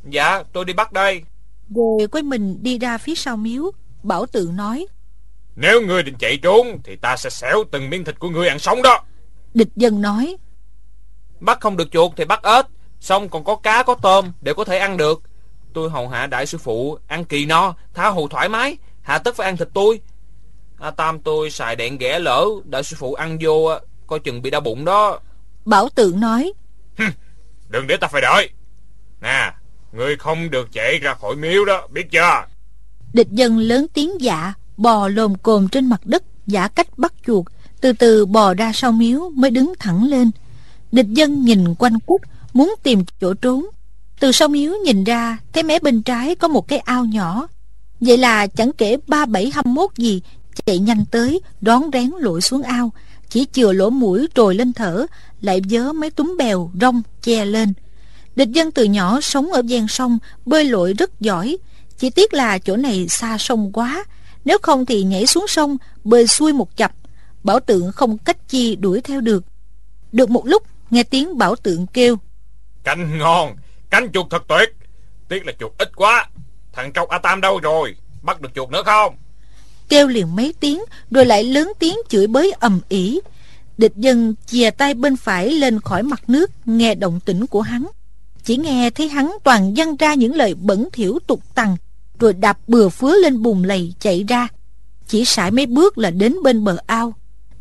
Dạ 0.09 0.43
tôi 0.53 0.65
đi 0.65 0.73
bắt 0.73 0.91
đây. 0.91 1.23
Rồi 1.75 2.07
quay 2.11 2.23
mình 2.23 2.63
đi 2.63 2.79
ra 2.79 2.97
phía 2.97 3.15
sau 3.15 3.37
miếu 3.37 3.71
Bảo 4.03 4.25
tượng 4.25 4.55
nói. 4.55 4.87
Nếu 5.55 5.81
ngươi 5.81 6.03
định 6.03 6.15
chạy 6.19 6.37
trốn 6.37 6.67
Thì 6.83 6.95
ta 6.95 7.17
sẽ 7.17 7.29
xẻo 7.29 7.63
từng 7.71 7.89
miếng 7.89 8.03
thịt 8.03 8.19
của 8.19 8.29
ngươi 8.29 8.47
ăn 8.47 8.59
sống 8.59 8.81
đó. 8.81 9.03
Địch 9.53 9.67
dân 9.75 10.01
nói. 10.01 10.37
Bắt 11.39 11.61
không 11.61 11.77
được 11.77 11.91
chuột 11.91 12.11
thì 12.15 12.25
bắt 12.25 12.43
ếch 12.43 12.65
Xong 12.99 13.29
còn 13.29 13.43
có 13.43 13.55
cá 13.55 13.83
có 13.83 13.95
tôm 14.01 14.31
Đều 14.41 14.55
có 14.55 14.63
thể 14.63 14.77
ăn 14.77 14.97
được. 14.97 15.21
Tôi 15.73 15.89
hầu 15.89 16.07
hạ 16.07 16.27
đại 16.27 16.45
sư 16.45 16.57
phụ 16.57 16.97
Ăn 17.07 17.25
kỳ 17.25 17.45
no 17.45 17.75
Tha 17.93 18.09
hồ 18.09 18.27
thoải 18.27 18.49
mái 18.49 18.77
Hạ 19.01 19.17
tất 19.17 19.35
phải 19.35 19.45
ăn 19.45 19.57
thịt 19.57 19.67
tôi. 19.73 20.01
A 20.79 20.91
Tam 20.91 21.19
tôi 21.19 21.51
xài 21.51 21.75
đèn 21.75 21.97
ghẻ 21.97 22.19
lỡ 22.19 22.47
Đại 22.65 22.83
sư 22.83 22.95
phụ 22.99 23.13
ăn 23.13 23.37
vô 23.41 23.69
Coi 24.07 24.19
chừng 24.19 24.41
bị 24.41 24.49
đau 24.49 24.61
bụng 24.61 24.85
đó. 24.85 25.19
Bảo 25.65 25.89
tượng 25.89 26.19
nói. 26.19 26.53
Đừng 27.69 27.87
để 27.87 27.97
ta 27.97 28.07
phải 28.07 28.21
đợi. 28.21 28.49
Nè 29.21 29.53
Ngươi 29.97 30.15
không 30.15 30.49
được 30.49 30.69
chạy 30.71 30.99
ra 30.99 31.13
khỏi 31.13 31.35
miếu 31.35 31.65
đó, 31.65 31.87
Biết 31.91 32.11
chưa? 32.11 32.45
Địch 33.13 33.27
dân 33.31 33.57
lớn 33.57 33.85
tiếng 33.93 34.21
dạ 34.21 34.53
Bò 34.77 35.07
lồm 35.07 35.35
cồm 35.35 35.67
trên 35.67 35.85
mặt 35.85 36.05
đất, 36.05 36.23
Giả 36.47 36.67
cách 36.67 36.97
bắt 36.97 37.13
chuột, 37.27 37.45
Từ 37.81 37.93
từ 37.93 38.25
bò 38.25 38.53
ra 38.53 38.71
sau 38.73 38.91
miếu 38.91 39.29
mới 39.29 39.51
đứng 39.51 39.73
thẳng 39.79 40.03
lên. 40.03 40.31
Địch 40.91 41.07
dân 41.09 41.45
nhìn 41.45 41.75
quanh 41.75 41.99
quất, 42.05 42.21
Muốn 42.53 42.75
tìm 42.83 43.03
chỗ 43.21 43.33
trốn. 43.33 43.65
Từ 44.19 44.31
sau 44.31 44.47
miếu 44.47 44.73
nhìn 44.85 45.03
ra, 45.03 45.37
Thấy 45.53 45.63
mé 45.63 45.79
bên 45.79 46.01
trái 46.01 46.35
có 46.35 46.47
một 46.47 46.67
cái 46.67 46.79
ao 46.79 47.05
nhỏ. 47.05 47.47
Vậy 47.99 48.17
là 48.17 48.47
chẳng 48.47 48.71
kể 48.77 48.97
ba 49.07 49.25
bảy 49.25 49.51
hăm 49.53 49.73
mốt 49.73 49.89
gì, 49.97 50.21
Chạy 50.65 50.79
nhanh 50.79 51.05
tới, 51.11 51.41
Đón 51.61 51.89
rén 51.93 52.11
lội 52.19 52.41
xuống 52.41 52.63
ao. 52.63 52.91
Chỉ 53.29 53.47
chừa 53.51 53.73
lỗ 53.73 53.89
mũi 53.89 54.27
trồi 54.35 54.55
lên 54.55 54.73
thở, 54.73 55.05
Lại 55.41 55.61
vớ 55.69 55.93
mấy 55.93 56.11
túm 56.11 56.35
bèo 56.37 56.71
rong 56.81 57.01
che 57.21 57.45
lên. 57.45 57.73
Địch 58.35 58.49
dân 58.49 58.71
từ 58.71 58.83
nhỏ 58.83 59.21
sống 59.21 59.51
ở 59.51 59.61
ven 59.69 59.87
sông 59.87 60.17
Bơi 60.45 60.65
lội 60.65 60.93
rất 60.93 61.19
giỏi. 61.19 61.57
Chỉ 61.97 62.09
tiếc 62.09 62.33
là 62.33 62.57
chỗ 62.59 62.75
này 62.75 63.07
xa 63.09 63.37
sông 63.37 63.71
quá. 63.71 64.03
Nếu 64.45 64.57
không 64.61 64.85
thì 64.85 65.03
nhảy 65.03 65.27
xuống 65.27 65.47
sông 65.47 65.77
Bơi 66.03 66.27
xuôi 66.27 66.53
một 66.53 66.77
chập. 66.77 66.91
Bảo 67.43 67.59
tượng 67.59 67.91
không 67.91 68.17
cách 68.17 68.37
chi 68.49 68.75
đuổi 68.75 69.01
theo 69.01 69.21
được. 69.21 69.43
Được 70.11 70.29
một 70.29 70.47
lúc 70.47 70.63
nghe 70.89 71.03
tiếng 71.03 71.37
bảo 71.37 71.55
tượng 71.55 71.87
kêu. 71.87 72.17
Canh 72.83 73.17
ngon 73.17 73.55
Canh 73.89 74.11
chuột 74.11 74.25
thật 74.29 74.43
tuyệt. 74.47 74.75
Tiếc 75.29 75.45
là 75.45 75.53
chuột 75.59 75.71
ít 75.77 75.95
quá 75.95 76.29
Thằng 76.73 76.91
trâu 76.93 77.05
A 77.05 77.17
Tam 77.17 77.41
đâu 77.41 77.59
rồi? 77.59 77.95
Bắt 78.21 78.41
được 78.41 78.49
chuột 78.55 78.69
nữa 78.69 78.81
không? 78.85 79.15
Kêu 79.89 80.07
liền 80.07 80.35
mấy 80.35 80.53
tiếng 80.59 80.83
Rồi 81.11 81.25
lại 81.25 81.43
lớn 81.43 81.71
tiếng 81.79 81.95
chửi 82.09 82.27
bới 82.27 82.51
ầm 82.59 82.79
ĩ. 82.89 83.19
Địch 83.77 83.93
dân 83.95 84.35
chìa 84.45 84.69
tay 84.69 84.93
bên 84.93 85.17
phải 85.17 85.51
lên 85.51 85.79
khỏi 85.79 86.03
mặt 86.03 86.29
nước 86.29 86.51
Nghe 86.65 86.95
động 86.95 87.19
tĩnh 87.25 87.47
của 87.47 87.61
hắn 87.61 87.87
chỉ 88.43 88.57
nghe 88.57 88.89
thấy 88.89 89.09
hắn 89.09 89.31
toàn 89.43 89.73
dăng 89.77 89.95
ra 89.95 90.13
những 90.13 90.35
lời 90.35 90.53
bẩn 90.53 90.89
thỉu 90.93 91.19
tục 91.27 91.39
tằng, 91.55 91.77
Rồi 92.19 92.33
đạp 92.33 92.57
bừa 92.67 92.89
phứa 92.89 93.17
lên 93.17 93.41
bùn 93.41 93.63
lầy 93.63 93.93
chạy 93.99 94.23
ra. 94.23 94.47
Chỉ 95.07 95.25
sải 95.25 95.51
mấy 95.51 95.65
bước 95.65 95.97
là 95.97 96.09
đến 96.09 96.35
bên 96.43 96.63
bờ 96.63 96.77
ao. 96.87 97.13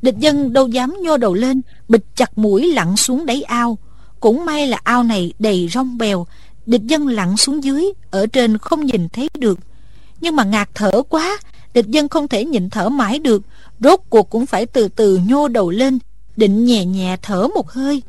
Địch 0.03 0.19
dân 0.19 0.53
đâu 0.53 0.69
dám 0.69 0.95
nhô 1.03 1.17
đầu 1.17 1.35
lên 1.35 1.61
Bịch 1.89 2.05
chặt 2.15 2.39
mũi 2.39 2.73
lặn 2.73 2.97
xuống 2.97 3.27
đáy 3.27 3.43
ao. 3.43 3.79
Cũng 4.21 4.45
may 4.45 4.67
là 4.67 4.81
ao 4.85 5.03
này 5.03 5.33
đầy 5.39 5.69
rong 5.73 5.99
bèo, 5.99 6.27
Địch 6.67 6.83
dân 6.83 7.09
lặn 7.09 7.37
xuống 7.37 7.65
dưới, 7.65 7.93
Ở 8.11 8.27
trên 8.27 8.59
không 8.59 8.87
nhìn 8.87 9.09
thấy 9.09 9.29
được. 9.39 9.59
Nhưng 10.21 10.37
mà 10.37 10.45
ngạt 10.45 10.69
thở 10.75 11.03
quá, 11.09 11.39
Địch 11.75 11.87
dân 11.87 12.09
không 12.09 12.29
thể 12.29 12.45
nhịn 12.45 12.71
thở 12.71 12.89
mãi 12.89 13.19
được. 13.19 13.43
Rốt 13.81 14.01
cuộc 14.11 14.31
cũng 14.31 14.47
phải 14.47 14.67
từ 14.67 14.89
từ 14.89 15.21
nhô 15.29 15.49
đầu 15.49 15.71
lên, 15.71 15.99
Định 16.37 16.65
nhẹ 16.65 16.85
nhẹ 16.85 17.17
thở 17.23 17.49
một 17.55 17.71
hơi. 17.71 18.03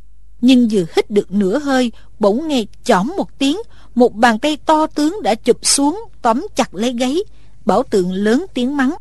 Nhưng 0.43 0.67
vừa 0.71 0.86
hít 0.95 1.12
được 1.12 1.32
nửa 1.32 1.60
hơi 1.60 1.91
Bỗng 2.19 2.47
nghe 2.47 2.63
chỏm 2.84 3.08
một 3.17 3.39
tiếng 3.39 3.58
Một 3.95 4.13
bàn 4.13 4.39
tay 4.39 4.58
to 4.65 4.88
tướng 4.88 5.19
đã 5.23 5.36
chụp 5.36 5.58
xuống 5.62 6.03
Tóm 6.21 6.47
chặt 6.56 6.75
lấy 6.75 6.93
gáy. 6.93 7.17
Bảo 7.65 7.84
tượng 7.84 8.12
lớn 8.12 8.45
tiếng 8.53 8.77
mắng. 8.77 8.95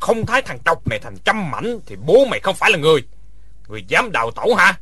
Không 0.00 0.26
thái 0.26 0.42
thằng 0.42 0.58
trọc 0.64 0.88
này 0.88 0.98
thành 0.98 1.16
trăm 1.24 1.50
mảnh 1.50 1.78
Thì 1.86 1.96
bố 2.06 2.24
mày 2.30 2.40
không 2.40 2.56
phải 2.56 2.70
là 2.70 2.78
người. 2.78 3.00
Người 3.68 3.84
dám 3.88 4.12
đào 4.12 4.30
tổ 4.30 4.54
hả? 4.54 4.78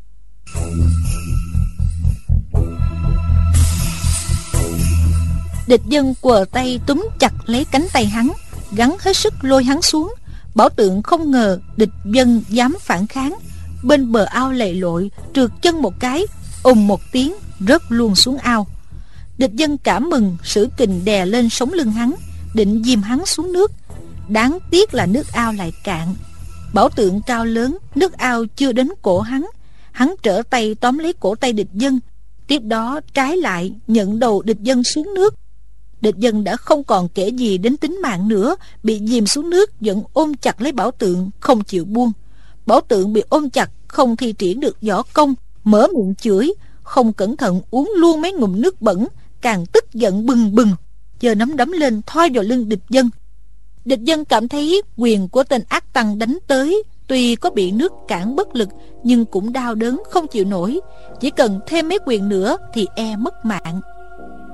Địch 5.66 5.83
dân 5.87 6.14
quờ 6.20 6.44
tay 6.53 6.81
túm 6.87 7.09
chặt 7.18 7.33
lấy 7.46 7.66
cánh 7.73 7.87
tay 7.92 8.07
hắn 8.07 8.33
Gắn 8.73 8.96
hết 9.01 9.16
sức 9.16 9.35
lôi 9.42 9.64
hắn 9.64 9.83
xuống. 9.83 10.14
Bảo 10.55 10.68
tượng 10.68 11.03
không 11.03 11.31
ngờ 11.31 11.59
địch 11.77 11.90
dân 12.05 12.42
dám 12.49 12.77
phản 12.81 13.07
kháng 13.07 13.35
Bên 13.83 14.12
bờ 14.12 14.25
ao 14.25 14.53
lầy 14.53 14.75
lội, 14.75 15.11
Trượt 15.35 15.51
chân 15.62 15.83
một 15.83 16.01
cái, 16.01 16.27
ùm 16.62 16.87
một 16.87 17.01
tiếng, 17.12 17.35
rớt 17.69 17.83
luôn 17.88 18.14
xuống 18.14 18.38
ao. 18.38 18.66
Địch 19.38 19.53
dân 19.53 19.79
cảm 19.79 20.11
mừng, 20.11 20.37
Sử 20.45 20.69
kình 20.77 21.05
đè 21.05 21.27
lên 21.27 21.49
sống 21.49 21.73
lưng 21.73 21.90
hắn, 21.90 22.14
Định 22.55 22.83
dìm 22.85 23.03
hắn 23.03 23.27
xuống 23.27 23.53
nước. 23.53 23.73
Đáng 24.29 24.59
tiếc 24.71 24.95
là 24.95 25.07
nước 25.07 25.33
ao 25.33 25.53
lại 25.53 25.73
cạn. 25.85 26.14
Bảo 26.75 26.88
tượng 26.88 27.21
cao 27.23 27.45
lớn, 27.45 27.79
Nước 27.95 28.12
ao 28.12 28.45
chưa 28.57 28.73
đến 28.73 28.88
cổ 29.03 29.21
hắn. 29.21 29.47
Hắn 29.93 30.14
trở 30.23 30.43
tay 30.51 30.75
tóm 30.75 30.99
lấy 30.99 31.12
cổ 31.12 31.35
tay 31.35 31.53
địch 31.53 31.69
dân. 31.73 32.01
Tiếp 32.47 32.62
đó 32.62 33.01
trái 33.14 33.37
lại, 33.37 33.73
nhận 33.87 34.19
đầu 34.19 34.43
địch 34.43 34.61
dân 34.61 34.85
xuống 34.85 35.14
nước. 35.14 35.35
Địch 36.01 36.16
dân 36.16 36.45
đã 36.45 36.57
không 36.57 36.85
còn 36.85 37.09
kể 37.09 37.29
gì 37.29 37.59
đến 37.59 37.77
tính 37.77 37.99
mạng 38.03 38.29
nữa, 38.29 38.57
Bị 38.83 39.01
dìm 39.07 39.27
xuống 39.27 39.51
nước, 39.51 39.71
Vẫn 39.81 40.03
ôm 40.12 40.35
chặt 40.35 40.61
lấy 40.61 40.73
bảo 40.73 40.90
tượng, 40.90 41.31
Không 41.40 41.64
chịu 41.64 41.85
buông. 41.85 42.12
Bảo 42.71 42.81
tượng 42.81 43.13
bị 43.13 43.23
ôm 43.29 43.51
chặt, 43.51 43.71
Không 43.89 44.17
thi 44.17 44.33
triển 44.33 44.61
được 44.61 44.77
võ 44.83 45.03
công, 45.13 45.35
Mở 45.65 45.87
miệng 45.95 46.15
chửi, 46.15 46.55
Không 46.83 47.13
cẩn 47.13 47.37
thận 47.37 47.61
uống 47.71 47.93
luôn 47.97 48.21
mấy 48.21 48.33
ngụm 48.33 48.61
nước 48.61 48.83
bẩn, 48.83 49.07
Càng 49.41 49.67
tức 49.67 49.85
giận 49.95 50.27
bừng 50.27 50.55
bừng. 50.55 50.69
Giờ 51.21 51.35
nắm 51.35 51.57
đấm 51.57 51.73
lên, 51.73 52.01
thoi 52.07 52.31
vào 52.35 52.45
lưng 52.45 52.69
địch 52.69 52.81
dân. 52.91 53.11
Địch 53.85 54.01
dân 54.01 54.25
cảm 54.25 54.49
thấy 54.49 54.83
quyền 54.97 55.29
của 55.29 55.45
tên 55.45 55.63
ác 55.69 55.93
tăng 55.93 56.19
đánh 56.19 56.39
tới, 56.47 56.83
Tuy 57.07 57.37
có 57.37 57.51
bị 57.51 57.71
nước 57.71 57.93
cản 58.09 58.37
bất 58.37 58.57
lực, 58.57 58.69
Nhưng 59.05 59.25
cũng 59.25 59.53
đau 59.53 59.75
đớn, 59.75 60.03
không 60.11 60.27
chịu 60.27 60.45
nổi. 60.45 60.81
Chỉ 61.21 61.31
cần 61.31 61.61
thêm 61.67 61.89
mấy 61.89 61.99
quyền 62.07 62.29
nữa 62.29 62.57
Thì 62.73 62.87
e 62.95 63.17
mất 63.17 63.45
mạng. 63.45 63.81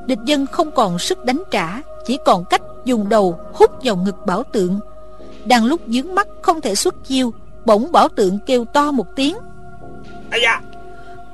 Địch 0.06 0.18
dân 0.26 0.46
không 0.46 0.70
còn 0.70 0.98
sức 0.98 1.24
đánh 1.24 1.42
trả, 1.50 1.82
Chỉ 2.06 2.18
còn 2.26 2.44
cách 2.50 2.62
dùng 2.84 3.08
đầu 3.08 3.38
hút 3.52 3.70
vào 3.82 3.96
ngực 3.96 4.16
bảo 4.26 4.42
tượng. 4.52 4.80
Đang 5.44 5.64
lúc 5.64 5.80
dướng 5.86 6.14
mắt, 6.14 6.28
không 6.42 6.60
thể 6.60 6.74
xuất 6.74 7.04
chiêu 7.04 7.32
Bỗng 7.66 7.92
bảo 7.92 8.08
tượng 8.08 8.38
kêu 8.46 8.64
to 8.64 8.92
một 8.92 9.06
tiếng. 9.16 9.36
Ây 10.30 10.40
da! 10.42 10.60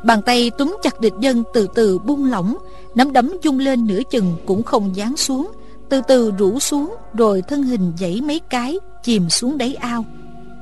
Bàn 0.02 0.22
tay 0.22 0.50
túm 0.58 0.76
chặt 0.82 1.00
địch 1.00 1.12
dân 1.20 1.42
từ 1.54 1.68
từ 1.74 1.98
buông 1.98 2.30
lỏng 2.30 2.56
Nắm 2.94 3.12
đấm 3.12 3.32
dung 3.42 3.58
lên 3.58 3.86
nửa 3.86 4.00
chừng 4.10 4.36
cũng 4.46 4.62
không 4.62 4.96
dán 4.96 5.16
xuống 5.16 5.50
Từ 5.88 6.00
từ 6.08 6.30
rũ 6.38 6.58
xuống 6.58 6.94
Rồi 7.14 7.42
thân 7.42 7.62
hình 7.62 7.92
dãy 7.98 8.20
mấy 8.20 8.40
cái 8.50 8.78
Chìm 9.02 9.30
xuống 9.30 9.58
đáy 9.58 9.74
ao. 9.74 10.04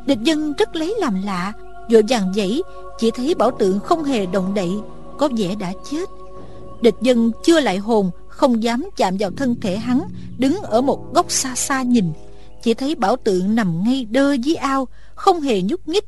Địch 0.07 0.19
dân 0.23 0.53
rất 0.59 0.77
lấy 0.77 0.97
làm 0.99 1.23
lạ 1.25 1.53
Vội 1.91 2.03
vàng 2.09 2.33
dãy 2.37 2.63
Chỉ 2.99 3.11
thấy 3.11 3.35
bảo 3.35 3.51
tượng 3.51 3.81
không 3.81 4.05
hề 4.05 4.27
động 4.27 4.55
đậy 4.55 4.71
Có 5.19 5.29
vẻ 5.37 5.55
đã 5.55 5.73
chết. 5.91 6.09
Địch 6.83 6.95
dân 7.01 7.33
chưa 7.45 7.61
lại 7.61 7.79
hồn 7.79 8.11
Không 8.29 8.63
dám 8.63 8.89
chạm 8.97 9.17
vào 9.21 9.31
thân 9.37 9.61
thể 9.61 9.77
hắn 9.77 10.03
Đứng 10.39 10.57
ở 10.63 10.81
một 10.81 11.15
góc 11.15 11.31
xa 11.31 11.55
xa 11.55 11.83
nhìn 11.83 12.13
Chỉ 12.63 12.75
thấy 12.75 12.95
bảo 12.95 13.17
tượng 13.17 13.55
nằm 13.55 13.83
ngay 13.85 14.07
đơ 14.11 14.33
dưới 14.33 14.55
ao 14.55 14.89
không 15.21 15.41
hề 15.41 15.63
nhúc 15.63 15.89
nhích. 15.89 16.05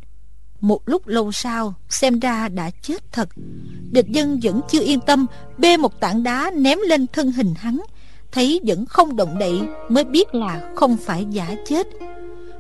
Một 0.61 0.89
lúc 0.89 1.07
lâu 1.07 1.33
sau, 1.33 1.75
Xem 1.89 2.21
ra 2.21 2.49
đã 2.49 2.71
chết 2.83 3.13
thật. 3.13 3.29
Địch 3.91 4.07
dân 4.09 4.41
vẫn 4.43 4.61
chưa 4.71 4.81
yên 4.81 5.01
tâm, 5.01 5.27
Bê 5.59 5.77
một 5.77 6.01
tảng 6.01 6.23
đá 6.23 6.51
ném 6.57 6.79
lên 6.89 7.07
thân 7.13 7.33
hình 7.33 7.55
hắn. 7.57 7.81
Thấy 8.33 8.61
vẫn 8.67 8.87
không 8.87 9.17
động 9.17 9.39
đậy, 9.39 9.61
Mới 9.89 10.05
biết 10.05 10.35
là 10.35 10.73
không 10.77 10.97
phải 10.97 11.27
giả 11.31 11.57
chết. 11.67 11.87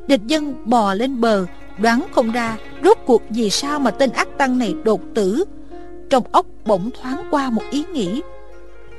Địch 0.06 0.20
dân 0.26 0.70
bò 0.70 0.94
lên 0.94 1.20
bờ, 1.20 1.46
Đoán 1.78 2.06
không 2.12 2.32
ra 2.32 2.58
Rốt 2.84 2.98
cuộc 3.06 3.22
vì 3.30 3.50
sao 3.50 3.78
mà 3.78 3.90
tên 3.90 4.10
ác 4.10 4.28
tăng 4.38 4.58
này 4.58 4.74
đột 4.84 5.00
tử. 5.14 5.44
Trong 6.10 6.24
óc 6.32 6.46
bỗng 6.64 6.90
thoáng 7.00 7.28
qua 7.30 7.50
một 7.50 7.62
ý 7.70 7.84
nghĩ. 7.92 8.22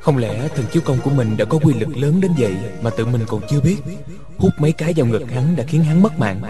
Không 0.01 0.17
lẽ 0.17 0.47
thần 0.55 0.65
chiếu 0.73 0.81
công 0.85 0.97
của 1.03 1.11
mình 1.11 1.37
đã 1.37 1.45
có 1.45 1.59
quy 1.63 1.73
lực 1.73 1.97
lớn 1.97 2.21
đến 2.21 2.31
vậy 2.39 2.55
Mà 2.81 2.89
tự 2.89 3.05
mình 3.05 3.21
còn 3.27 3.41
chưa 3.49 3.61
biết? 3.61 3.77
Hút 4.37 4.51
mấy 4.59 4.71
cái 4.71 4.93
vào 4.95 5.05
ngực 5.05 5.31
hắn 5.31 5.55
đã 5.55 5.63
khiến 5.67 5.83
hắn 5.83 6.03
mất 6.03 6.19
mạng. 6.19 6.41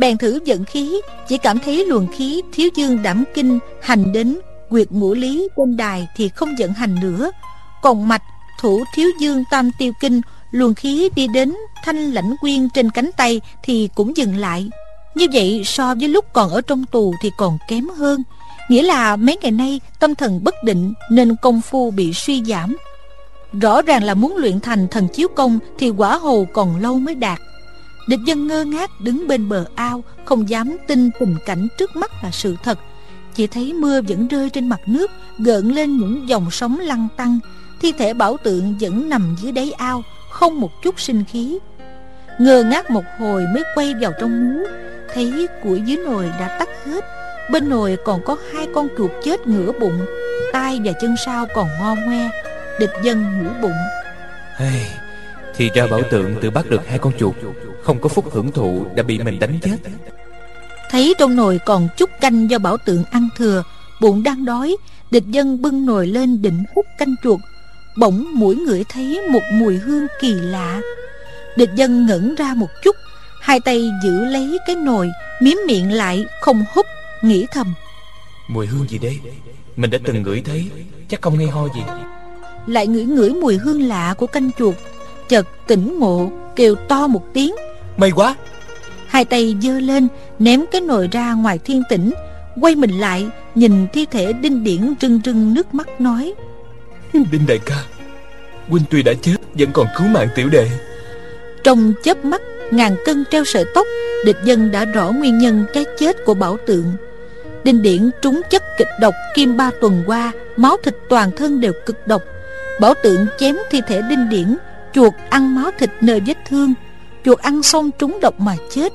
Bèn 0.00 0.18
thử 0.18 0.40
dẫn 0.44 0.64
khí, 0.64 1.00
Chỉ 1.28 1.38
cảm 1.38 1.58
thấy 1.58 1.86
luồng 1.86 2.06
khí 2.12 2.42
thiếu 2.52 2.68
dương 2.74 3.02
đảm 3.02 3.24
kinh, 3.34 3.58
Hành 3.82 4.12
đến 4.12 4.38
quyệt 4.70 4.90
ngũ 4.90 5.14
lý 5.14 5.48
trên 5.56 5.76
đài 5.76 6.08
Thì 6.16 6.28
không 6.28 6.58
dẫn 6.58 6.72
hành 6.72 7.00
nữa 7.00 7.30
Còn 7.82 8.08
mạch, 8.08 8.22
thủ 8.60 8.84
thiếu 8.94 9.08
dương 9.20 9.44
tam 9.50 9.70
tiêu 9.78 9.92
kinh, 10.00 10.20
Luồng 10.50 10.74
khí 10.74 11.10
đi 11.16 11.26
đến 11.26 11.54
thanh 11.84 12.10
lãnh 12.10 12.36
quyên 12.40 12.68
trên 12.74 12.90
cánh 12.90 13.10
tay 13.16 13.40
Thì 13.62 13.88
cũng 13.94 14.16
dừng 14.16 14.36
lại 14.36 14.70
Như 15.14 15.26
vậy 15.32 15.62
so 15.64 15.94
với 15.94 16.08
lúc 16.08 16.24
còn 16.32 16.50
ở 16.50 16.60
trong 16.60 16.84
tù 16.86 17.14
Thì 17.22 17.30
còn 17.38 17.58
kém 17.68 17.88
hơn 17.88 18.22
Nghĩa 18.70 18.82
là 18.82 19.16
mấy 19.16 19.36
ngày 19.42 19.50
nay 19.50 19.80
tâm 19.98 20.14
thần 20.14 20.44
bất 20.44 20.54
định 20.64 20.92
nên 21.10 21.36
công 21.36 21.60
phu 21.60 21.90
bị 21.90 22.12
suy 22.12 22.42
giảm. 22.44 22.76
Rõ 23.60 23.82
ràng 23.82 24.04
là 24.04 24.14
muốn 24.14 24.36
luyện 24.36 24.60
thành 24.60 24.88
thần 24.88 25.08
chiếu 25.08 25.28
công 25.28 25.58
thì 25.78 25.90
quả 25.90 26.18
hồ 26.18 26.46
còn 26.52 26.80
lâu 26.80 26.98
mới 26.98 27.14
đạt. 27.14 27.38
Địch 28.10 28.20
dân 28.24 28.46
ngơ 28.46 28.64
ngác 28.64 28.90
đứng 29.00 29.28
bên 29.28 29.48
bờ 29.48 29.64
ao 29.74 30.04
không 30.24 30.48
dám 30.48 30.76
tin 30.88 31.10
tình 31.20 31.36
cảnh 31.46 31.68
trước 31.78 31.96
mắt 31.96 32.10
là 32.22 32.30
sự 32.30 32.56
thật. 32.64 32.78
Chỉ 33.34 33.46
thấy 33.46 33.72
mưa 33.72 34.00
vẫn 34.02 34.28
rơi 34.28 34.50
trên 34.50 34.68
mặt 34.68 34.80
nước 34.86 35.10
gợn 35.38 35.68
lên 35.68 35.96
những 35.96 36.28
dòng 36.28 36.50
sóng 36.50 36.78
lăn 36.80 37.08
tăng 37.16 37.38
thi 37.80 37.92
thể 37.98 38.14
bảo 38.14 38.36
tượng 38.36 38.74
vẫn 38.80 39.08
nằm 39.08 39.36
dưới 39.40 39.52
đáy 39.52 39.72
ao 39.72 40.02
không 40.30 40.60
một 40.60 40.82
chút 40.82 41.00
sinh 41.00 41.24
khí. 41.24 41.58
Ngơ 42.38 42.64
ngác 42.64 42.90
một 42.90 43.04
hồi 43.18 43.44
mới 43.54 43.62
quay 43.74 43.94
vào 44.00 44.12
trong 44.20 44.50
mú 44.50 44.66
Thấy 45.14 45.46
củi 45.62 45.80
dưới 45.80 45.96
nồi 45.96 46.24
đã 46.40 46.56
tắt 46.58 46.68
hết. 46.86 47.04
Bên 47.50 47.68
nồi 47.68 47.96
còn 48.04 48.24
có 48.24 48.36
hai 48.54 48.66
con 48.74 48.88
chuột 48.98 49.10
chết 49.24 49.46
ngửa 49.46 49.72
bụng 49.80 50.06
tay 50.52 50.80
và 50.84 50.92
chân 50.92 51.14
sau 51.24 51.46
còn 51.54 51.68
ngo 51.80 51.94
ngoe. 51.94 52.30
Địch 52.80 52.92
dân 53.02 53.42
ngửa 53.42 53.54
bụng. 53.62 53.78
Hey, 54.56 54.86
Thì 55.56 55.70
ra 55.74 55.86
bảo 55.90 56.00
tượng 56.10 56.34
tự 56.42 56.50
bắt 56.50 56.70
được 56.70 56.86
hai 56.86 56.98
con 56.98 57.12
chuột. 57.18 57.34
Không 57.82 57.98
có 58.00 58.08
phúc 58.08 58.24
hưởng 58.32 58.52
thụ 58.52 58.86
đã 58.94 59.02
bị 59.02 59.18
mình 59.18 59.38
đánh 59.38 59.58
chết. 59.62 59.76
Thấy 60.90 61.14
trong 61.18 61.36
nồi 61.36 61.60
còn 61.66 61.88
chút 61.96 62.10
canh 62.20 62.50
do 62.50 62.58
bảo 62.58 62.76
tượng 62.76 63.04
ăn 63.10 63.28
thừa 63.36 63.62
Bụng 64.00 64.22
đang 64.22 64.44
đói 64.44 64.76
Địch 65.10 65.24
dân 65.26 65.62
bưng 65.62 65.86
nồi 65.86 66.06
lên 66.06 66.42
định 66.42 66.64
hút 66.74 66.86
canh 66.98 67.14
chuột. 67.22 67.40
Bỗng 67.98 68.26
mũi 68.34 68.56
ngửi 68.56 68.84
thấy 68.88 69.20
một 69.30 69.42
mùi 69.52 69.76
hương 69.76 70.06
kỳ 70.20 70.32
lạ. 70.32 70.80
Địch 71.56 71.70
dân 71.74 72.06
ngẩn 72.06 72.34
ra 72.34 72.54
một 72.54 72.68
chút 72.82 72.96
Hai 73.40 73.60
tay 73.60 73.90
giữ 74.04 74.24
lấy 74.24 74.58
cái 74.66 74.76
nồi 74.76 75.10
Miếm 75.40 75.56
miệng 75.66 75.92
lại 75.92 76.24
không 76.40 76.64
hút 76.74 76.86
Nghĩ 77.22 77.46
thầm. 77.52 77.74
Mùi 78.48 78.66
hương 78.66 78.88
gì 78.88 78.98
đây? 78.98 79.18
Mình 79.76 79.90
đã 79.90 79.98
từng 80.04 80.22
ngửi 80.22 80.42
thấy 80.44 80.66
Chắc 81.08 81.22
không 81.22 81.36
hay 81.36 81.46
ho 81.46 81.68
gì. 81.74 81.82
Lại 82.66 82.86
ngửi 82.86 83.04
ngửi 83.04 83.30
mùi 83.30 83.56
hương 83.56 83.82
lạ 83.82 84.14
của 84.18 84.26
canh 84.26 84.50
chuột. 84.58 84.74
Chợt 85.28 85.46
tỉnh 85.66 85.98
ngộ 85.98 86.30
Kêu 86.56 86.74
to 86.74 87.06
một 87.06 87.22
tiếng 87.32 87.54
May 88.00 88.10
quá. 88.10 88.34
Hai 89.06 89.24
tay 89.24 89.56
giơ 89.62 89.80
lên 89.80 90.08
Ném 90.38 90.64
cái 90.72 90.80
nồi 90.80 91.08
ra 91.12 91.32
ngoài 91.32 91.58
thiên 91.64 91.82
tỉnh 91.88 92.12
Quay 92.60 92.74
mình 92.74 92.90
lại 92.90 93.26
Nhìn 93.54 93.86
thi 93.92 94.06
thể 94.10 94.32
đinh 94.32 94.64
điển 94.64 94.94
rưng 95.00 95.20
rưng 95.24 95.54
nước 95.54 95.74
mắt 95.74 96.00
nói. 96.00 96.34
Đinh 97.12 97.46
đại 97.46 97.58
ca 97.66 97.84
Huynh 98.68 98.82
tuy 98.90 99.02
đã 99.02 99.12
chết 99.22 99.36
Vẫn 99.54 99.70
còn 99.72 99.86
cứu 99.98 100.06
mạng 100.06 100.28
tiểu 100.34 100.48
đệ. 100.48 100.68
Trong 101.64 101.92
chớp 102.02 102.24
mắt 102.24 102.42
Ngàn 102.70 102.96
cân 103.04 103.24
treo 103.30 103.44
sợi 103.44 103.64
tóc 103.74 103.86
Địch 104.24 104.38
dân 104.44 104.70
đã 104.70 104.84
rõ 104.84 105.10
nguyên 105.10 105.38
nhân 105.38 105.64
cái 105.74 105.84
chết 105.98 106.16
của 106.24 106.34
bảo 106.34 106.56
tượng. 106.66 106.92
Đinh 107.64 107.82
điển 107.82 108.10
trúng 108.22 108.40
chất 108.50 108.62
kịch 108.78 108.88
độc 109.00 109.14
Kim 109.34 109.56
ba 109.56 109.70
tuần 109.80 110.02
qua 110.06 110.32
Máu 110.56 110.76
thịt 110.82 110.96
toàn 111.08 111.30
thân 111.36 111.60
đều 111.60 111.72
cực 111.86 112.06
độc. 112.06 112.22
Bảo 112.80 112.94
tượng 113.02 113.26
chém 113.38 113.56
thi 113.70 113.80
thể 113.88 114.02
đinh 114.08 114.28
điển 114.28 114.56
Chuột 114.94 115.12
ăn 115.30 115.54
máu 115.54 115.70
thịt 115.78 115.90
nơi 116.00 116.20
vết 116.20 116.36
thương 116.48 116.74
Chuột 117.24 117.38
ăn 117.38 117.62
xong 117.62 117.90
trúng 117.98 118.18
độc 118.20 118.40
mà 118.40 118.56
chết. 118.70 118.92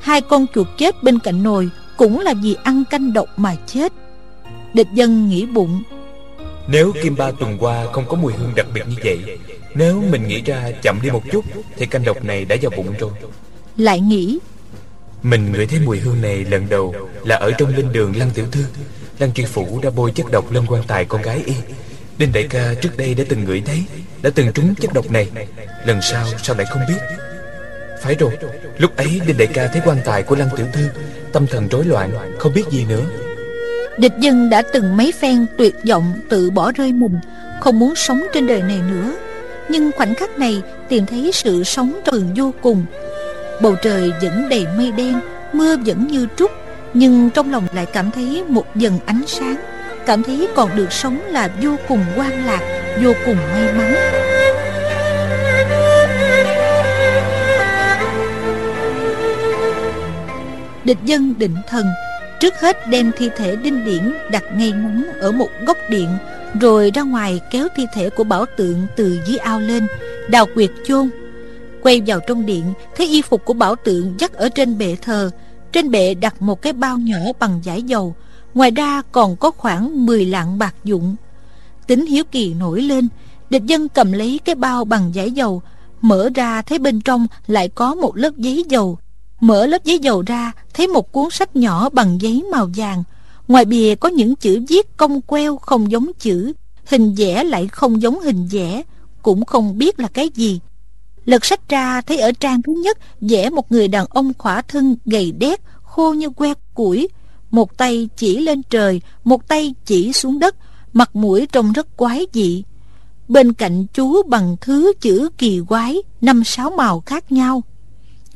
Hai 0.00 0.20
con 0.20 0.46
chuột 0.54 0.66
chết 0.78 1.02
bên 1.02 1.18
cạnh 1.18 1.42
nồi 1.42 1.70
Cũng 1.96 2.20
là 2.20 2.34
vì 2.42 2.56
ăn 2.64 2.84
canh 2.90 3.12
độc 3.12 3.28
mà 3.36 3.56
chết. 3.66 3.92
Địch 4.74 4.88
dân 4.92 5.28
nghĩ 5.28 5.46
bụng. 5.46 5.82
Nếu 6.68 6.92
Kim 7.02 7.16
Ba 7.16 7.30
tuần 7.30 7.56
qua 7.60 7.86
không 7.92 8.04
có 8.08 8.16
mùi 8.16 8.32
hương 8.32 8.52
đặc 8.56 8.66
biệt 8.74 8.82
như 8.88 8.96
vậy 9.04 9.38
Nếu 9.74 10.02
mình 10.10 10.28
nghĩ 10.28 10.42
ra 10.42 10.70
chậm 10.82 10.98
đi 11.02 11.10
một 11.10 11.22
chút 11.32 11.44
Thì 11.76 11.86
canh 11.86 12.04
độc 12.04 12.24
này 12.24 12.44
đã 12.44 12.56
vào 12.62 12.72
bụng 12.76 12.94
rồi. 12.98 13.10
Lại 13.76 14.00
nghĩ 14.00 14.38
Mình 15.22 15.52
ngửi 15.52 15.66
thấy 15.66 15.80
mùi 15.84 15.98
hương 15.98 16.22
này 16.22 16.44
lần 16.44 16.68
đầu 16.68 16.94
Là 17.24 17.36
ở 17.36 17.50
trong 17.50 17.76
linh 17.76 17.92
đường 17.92 18.16
Lăng 18.16 18.30
Tiểu 18.30 18.46
Thư. 18.52 18.64
Lăng 19.18 19.32
Tri 19.32 19.44
Phủ 19.44 19.80
đã 19.82 19.90
bôi 19.90 20.12
chất 20.14 20.30
độc 20.30 20.52
lên 20.52 20.66
quan 20.68 20.82
tài 20.86 21.04
con 21.04 21.22
gái 21.22 21.42
y. 21.46 21.54
Đinh 22.18 22.32
Đại 22.32 22.46
ca 22.50 22.74
trước 22.74 22.96
đây 22.96 23.14
đã 23.14 23.24
từng 23.28 23.44
ngửi 23.44 23.62
thấy 23.66 23.84
Đã 24.22 24.30
từng 24.34 24.52
trúng 24.52 24.74
chất 24.74 24.94
độc 24.94 25.10
này. 25.10 25.28
Lần 25.86 26.02
sau 26.02 26.26
sao 26.42 26.56
lại 26.56 26.66
không 26.70 26.82
biết 26.88 26.98
phải 28.06 28.14
rồi. 28.14 28.38
Lúc 28.78 28.96
ấy 28.96 29.20
Đinh 29.26 29.38
Đại 29.38 29.46
ca 29.46 29.66
thấy 29.66 29.82
quan 29.84 29.98
tài 30.04 30.22
của 30.22 30.36
Lăng 30.36 30.48
Tiểu 30.56 30.66
Thư, 30.72 30.88
Tâm 31.32 31.46
thần 31.46 31.68
rối 31.68 31.84
loạn, 31.84 32.10
Không 32.38 32.54
biết 32.54 32.64
gì 32.70 32.84
nữa. 32.88 33.02
Địch 33.98 34.12
dân 34.20 34.50
đã 34.50 34.62
từng 34.72 34.96
mấy 34.96 35.12
phen 35.12 35.46
tuyệt 35.58 35.74
vọng 35.88 36.14
tự 36.28 36.50
bỏ 36.50 36.72
rơi 36.72 36.92
mình 36.92 37.18
Không 37.60 37.78
muốn 37.78 37.94
sống 37.96 38.22
trên 38.34 38.46
đời 38.46 38.62
này 38.62 38.80
nữa. 38.90 39.12
Nhưng 39.68 39.90
khoảnh 39.96 40.14
khắc 40.14 40.38
này 40.38 40.62
tìm 40.88 41.06
thấy 41.06 41.30
sự 41.34 41.64
sống 41.64 42.00
thường 42.06 42.34
vô 42.36 42.54
cùng. 42.62 42.84
Bầu 43.62 43.76
trời 43.82 44.12
vẫn 44.22 44.48
đầy 44.48 44.66
mây 44.76 44.92
đen, 44.92 45.20
Mưa 45.52 45.76
vẫn 45.76 46.06
như 46.06 46.26
trút 46.36 46.50
Nhưng 46.94 47.30
trong 47.30 47.52
lòng 47.52 47.66
lại 47.74 47.86
cảm 47.86 48.10
thấy 48.10 48.44
một 48.48 48.76
dần 48.76 48.98
ánh 49.06 49.22
sáng, 49.26 49.56
Cảm 50.06 50.22
thấy 50.22 50.48
còn 50.54 50.76
được 50.76 50.92
sống 50.92 51.20
là 51.28 51.50
vô 51.62 51.76
cùng 51.88 52.04
quan 52.16 52.46
lạc, 52.46 52.60
Vô 53.02 53.12
cùng 53.26 53.36
may 53.36 53.72
mắn. 53.72 53.94
Địch 60.86 60.98
dân 61.04 61.34
định 61.38 61.54
thần, 61.68 61.86
Trước 62.40 62.54
hết 62.60 62.88
đem 62.88 63.12
thi 63.16 63.28
thể 63.36 63.56
đinh 63.56 63.84
điển 63.84 64.14
đặt 64.30 64.44
ngay 64.56 64.70
ngắn 64.70 65.06
ở 65.20 65.32
một 65.32 65.48
góc 65.66 65.76
điện, 65.90 66.08
Rồi 66.60 66.90
ra 66.94 67.02
ngoài 67.02 67.40
kéo 67.50 67.68
thi 67.76 67.86
thể 67.94 68.10
của 68.10 68.24
bảo 68.24 68.44
tượng 68.56 68.86
từ 68.96 69.18
dưới 69.26 69.36
ao 69.36 69.60
lên, 69.60 69.86
Đào 70.28 70.46
quyệt 70.54 70.70
chôn. 70.84 71.10
Quay 71.82 72.02
vào 72.06 72.20
trong 72.26 72.46
điện, 72.46 72.64
Thấy 72.96 73.06
y 73.08 73.22
phục 73.22 73.44
của 73.44 73.52
bảo 73.52 73.76
tượng 73.76 74.14
dắt 74.18 74.32
ở 74.32 74.48
trên 74.48 74.78
bệ 74.78 74.96
thờ. 75.02 75.30
Trên 75.72 75.90
bệ 75.90 76.14
đặt 76.14 76.42
một 76.42 76.62
cái 76.62 76.72
bao 76.72 76.98
nhỏ 76.98 77.18
bằng 77.38 77.60
giải 77.62 77.82
dầu, 77.82 78.14
Ngoài 78.54 78.70
ra 78.70 79.02
còn 79.12 79.36
có 79.36 79.50
khoảng 79.50 80.06
10 80.06 80.24
lạng 80.24 80.58
bạc 80.58 80.74
dụng. 80.84 81.16
Tính 81.86 82.06
hiếu 82.06 82.24
kỳ 82.30 82.54
nổi 82.54 82.82
lên, 82.82 83.08
Địch 83.50 83.64
dân 83.64 83.88
cầm 83.88 84.12
lấy 84.12 84.40
cái 84.44 84.54
bao 84.54 84.84
bằng 84.84 85.14
giải 85.14 85.30
dầu, 85.30 85.62
Mở 86.00 86.28
ra 86.34 86.62
thấy 86.62 86.78
bên 86.78 87.00
trong 87.00 87.26
lại 87.46 87.68
có 87.68 87.94
một 87.94 88.16
lớp 88.16 88.30
giấy 88.36 88.64
dầu. 88.68 88.98
Mở 89.40 89.66
lớp 89.66 89.84
giấy 89.84 89.98
dầu 89.98 90.22
ra, 90.26 90.52
Thấy 90.74 90.86
một 90.86 91.12
cuốn 91.12 91.30
sách 91.30 91.56
nhỏ 91.56 91.88
bằng 91.88 92.20
giấy 92.20 92.44
màu 92.52 92.70
vàng. 92.76 93.04
Ngoài 93.48 93.64
bìa 93.64 93.94
có 93.94 94.08
những 94.08 94.36
chữ 94.36 94.60
viết 94.68 94.96
cong 94.96 95.20
queo 95.20 95.56
không 95.56 95.90
giống 95.90 96.10
chữ. 96.18 96.52
Hình 96.86 97.14
vẽ 97.14 97.44
lại 97.44 97.68
không 97.68 98.02
giống 98.02 98.20
hình 98.20 98.48
vẽ, 98.50 98.82
Cũng 99.22 99.44
không 99.44 99.78
biết 99.78 100.00
là 100.00 100.08
cái 100.08 100.30
gì. 100.34 100.60
Lật 101.24 101.44
sách 101.44 101.68
ra, 101.68 102.00
thấy 102.00 102.18
ở 102.18 102.32
trang 102.32 102.62
thứ 102.62 102.72
nhất, 102.72 102.98
Vẽ 103.20 103.50
một 103.50 103.72
người 103.72 103.88
đàn 103.88 104.06
ông 104.10 104.32
khỏa 104.38 104.62
thân, 104.62 104.96
gầy 105.04 105.32
đét, 105.32 105.60
Khô 105.82 106.12
như 106.12 106.30
que 106.30 106.52
củi. 106.74 107.08
Một 107.50 107.76
tay 107.76 108.08
chỉ 108.16 108.38
lên 108.38 108.62
trời, 108.62 109.00
Một 109.24 109.48
tay 109.48 109.74
chỉ 109.84 110.12
xuống 110.12 110.38
đất, 110.38 110.56
Mặt 110.92 111.16
mũi 111.16 111.46
trông 111.52 111.72
rất 111.72 111.96
quái 111.96 112.26
dị. 112.32 112.62
Bên 113.28 113.52
cạnh 113.52 113.86
chú 113.94 114.22
bằng 114.22 114.56
thứ 114.60 114.92
chữ 115.00 115.28
kỳ 115.38 115.60
quái, 115.68 116.02
Năm 116.20 116.44
sáu 116.44 116.70
màu 116.70 117.00
khác 117.00 117.32
nhau. 117.32 117.62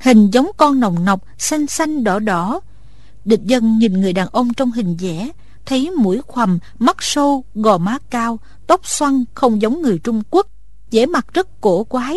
Hình 0.00 0.30
giống 0.30 0.50
con 0.56 0.80
nồng 0.80 1.04
nọc 1.04 1.24
Xanh 1.38 1.66
xanh 1.66 2.04
đỏ 2.04 2.18
đỏ. 2.18 2.60
Địch 3.24 3.40
dân 3.44 3.78
nhìn 3.78 4.00
người 4.00 4.12
đàn 4.12 4.28
ông 4.32 4.54
trong 4.54 4.72
hình 4.72 4.96
vẽ 4.96 5.30
Thấy 5.66 5.90
mũi 5.90 6.20
khoằm, 6.26 6.58
mắt 6.78 6.96
sâu, 7.00 7.44
gò 7.54 7.78
má 7.78 7.98
cao 8.10 8.38
Tóc 8.66 8.86
xoăn 8.86 9.24
không 9.34 9.62
giống 9.62 9.82
người 9.82 9.98
Trung 9.98 10.22
Quốc. 10.30 10.46
Vẻ 10.90 11.06
mặt 11.06 11.26
rất 11.34 11.60
cổ 11.60 11.84
quái 11.84 12.16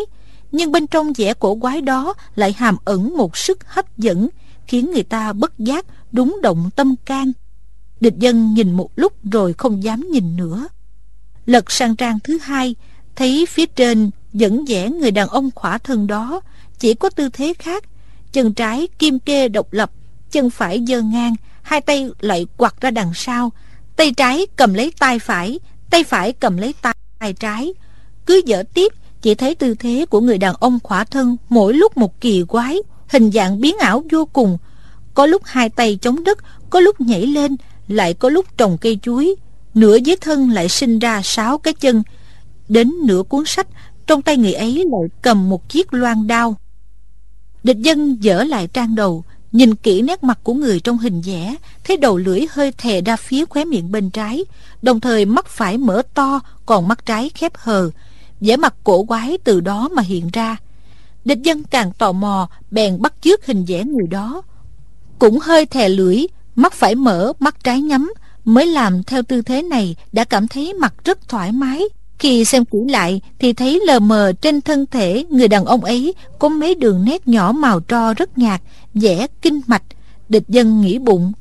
Nhưng 0.51 0.71
bên 0.71 0.87
trong 0.87 1.13
vẻ 1.13 1.33
cổ 1.33 1.55
quái 1.55 1.81
đó 1.81 2.13
Lại 2.35 2.53
hàm 2.57 2.77
ẩn 2.85 3.17
một 3.17 3.37
sức 3.37 3.59
hấp 3.65 3.97
dẫn 3.97 4.29
Khiến 4.67 4.91
người 4.91 5.03
ta 5.03 5.33
bất 5.33 5.59
giác 5.59 5.85
Đúng 6.11 6.39
động 6.41 6.69
tâm 6.75 6.95
can. 7.05 7.31
Địch 7.99 8.17
dân 8.17 8.53
nhìn 8.53 8.71
một 8.71 8.89
lúc 8.95 9.13
rồi 9.31 9.53
không 9.53 9.83
dám 9.83 10.07
nhìn 10.11 10.35
nữa. 10.35 10.67
Lật 11.45 11.71
sang 11.71 11.95
trang 11.95 12.19
thứ 12.23 12.37
hai 12.41 12.75
Thấy 13.15 13.45
phía 13.49 13.65
trên 13.65 14.11
vẫn 14.33 14.65
vẽ 14.65 14.89
người 14.89 15.11
đàn 15.11 15.27
ông 15.27 15.49
khỏa 15.55 15.77
thân 15.77 16.07
đó 16.07 16.41
chỉ 16.79 16.93
có 16.93 17.09
tư 17.09 17.29
thế 17.33 17.53
khác 17.59 17.83
chân 18.31 18.53
trái 18.53 18.87
kim 18.99 19.19
kê 19.19 19.47
độc 19.47 19.73
lập 19.73 19.91
chân 20.31 20.49
phải 20.49 20.83
giơ 20.87 21.01
ngang 21.01 21.35
hai 21.61 21.81
tay 21.81 22.09
lại 22.19 22.47
quặt 22.57 22.81
ra 22.81 22.91
đằng 22.91 23.13
sau. 23.13 23.51
Tay 23.95 24.13
trái 24.17 24.47
cầm 24.55 24.73
lấy 24.73 24.93
tay 24.99 25.19
phải 25.19 25.59
tay 25.89 26.03
phải 26.03 26.33
cầm 26.33 26.57
lấy 26.57 26.73
tay, 26.81 27.33
trái. 27.39 27.73
Cứ 28.25 28.41
dở 28.45 28.63
tiếp 28.73 28.93
chỉ 29.21 29.35
thấy 29.35 29.55
tư 29.55 29.75
thế 29.75 30.05
của 30.09 30.21
người 30.21 30.37
đàn 30.37 30.55
ông 30.59 30.79
khỏa 30.83 31.03
thân 31.03 31.37
mỗi 31.49 31.73
lúc 31.73 31.97
một 31.97 32.21
kỳ 32.21 32.43
quái 32.43 32.77
hình 33.07 33.31
dạng 33.31 33.61
biến 33.61 33.77
ảo 33.77 34.03
vô 34.11 34.25
cùng. 34.25 34.57
Có 35.13 35.25
lúc 35.25 35.41
hai 35.45 35.69
tay 35.69 35.97
chống 36.01 36.23
đất 36.23 36.37
có 36.69 36.79
lúc 36.79 37.01
nhảy 37.01 37.25
lên 37.25 37.55
lại 37.87 38.13
có 38.13 38.29
lúc 38.29 38.45
trồng 38.57 38.77
cây 38.81 38.99
chuối. 39.01 39.35
Nửa 39.73 39.95
dưới 39.95 40.15
thân 40.21 40.49
lại 40.49 40.69
sinh 40.69 40.99
ra 40.99 41.21
sáu 41.23 41.57
cái 41.57 41.73
chân. 41.73 42.03
Đến 42.69 42.91
nửa 43.03 43.23
cuốn 43.23 43.45
sách 43.45 43.67
trong 44.07 44.21
tay 44.21 44.37
người 44.37 44.53
ấy 44.53 44.75
lại 44.75 45.09
cầm 45.21 45.49
một 45.49 45.69
chiếc 45.69 45.93
loan 45.93 46.27
đao. 46.27 46.55
Địch 47.63 47.77
dân 47.77 48.23
dở 48.23 48.43
lại 48.43 48.67
trang 48.67 48.95
đầu 48.95 49.23
Nhìn 49.51 49.75
kỹ 49.75 50.01
nét 50.01 50.23
mặt 50.23 50.39
của 50.43 50.53
người 50.53 50.79
trong 50.79 50.97
hình 50.97 51.21
vẽ 51.21 51.55
Thấy 51.83 51.97
đầu 51.97 52.17
lưỡi 52.17 52.45
hơi 52.51 52.71
thè 52.71 53.01
ra 53.01 53.15
phía 53.15 53.45
khóe 53.45 53.65
miệng 53.65 53.91
bên 53.91 54.09
trái 54.09 54.45
Đồng 54.81 54.99
thời 54.99 55.25
mắt 55.25 55.47
phải 55.47 55.77
mở 55.77 56.01
to 56.13 56.39
Còn 56.65 56.87
mắt 56.87 57.05
trái 57.05 57.29
khép 57.29 57.51
hờ. 57.55 57.89
Vẻ 58.41 58.57
mặt 58.57 58.75
cổ 58.83 59.03
quái 59.03 59.37
từ 59.43 59.59
đó 59.59 59.89
mà 59.89 60.01
hiện 60.01 60.29
ra. 60.33 60.57
Địch 61.25 61.39
dân 61.43 61.63
càng 61.63 61.91
tò 61.97 62.11
mò 62.11 62.49
Bèn 62.71 63.01
bắt 63.01 63.13
chước 63.21 63.45
hình 63.45 63.65
vẽ 63.67 63.83
người 63.83 64.07
đó. 64.07 64.41
Cũng 65.19 65.39
hơi 65.39 65.65
thè 65.65 65.89
lưỡi 65.89 66.25
Mắt 66.55 66.73
phải 66.73 66.95
mở, 66.95 67.33
mắt 67.39 67.63
trái 67.63 67.81
nhắm 67.81 68.13
Mới 68.45 68.65
làm 68.65 69.03
theo 69.03 69.23
tư 69.23 69.41
thế 69.41 69.61
này 69.61 69.95
Đã 70.11 70.23
cảm 70.23 70.47
thấy 70.47 70.73
mặt 70.73 70.93
rất 71.05 71.29
thoải 71.29 71.51
mái 71.51 71.83
khi 72.23 72.45
xem 72.45 72.65
kỹ 72.65 72.89
lại 72.89 73.21
thì 73.39 73.53
thấy 73.53 73.81
lờ 73.87 73.99
mờ 73.99 74.31
trên 74.41 74.61
thân 74.61 74.85
thể 74.91 75.25
người 75.29 75.47
đàn 75.47 75.65
ông 75.65 75.83
ấy 75.83 76.13
có 76.39 76.49
mấy 76.49 76.75
đường 76.75 77.05
nét 77.05 77.27
nhỏ 77.27 77.51
màu 77.51 77.79
tro 77.79 78.13
rất 78.13 78.37
nhạt, 78.37 78.61
vẽ 78.93 79.27
kinh 79.41 79.61
mạch. 79.67 79.83
Địch 80.29 80.43
dân 80.47 80.81
nghĩ 80.81 80.99
bụng. 80.99 81.31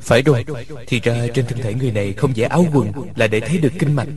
Phải 0.00 0.22
rồi, 0.22 0.44
thì 0.86 1.00
ra 1.00 1.26
trên 1.34 1.46
thân 1.46 1.58
thể 1.62 1.74
người 1.74 1.90
này 1.90 2.12
không 2.12 2.32
vẽ 2.36 2.44
áo 2.44 2.66
quần 2.74 2.92
là 3.16 3.26
để 3.26 3.40
thấy 3.40 3.58
được 3.58 3.72
kinh 3.78 3.96
mạch. 3.96 4.08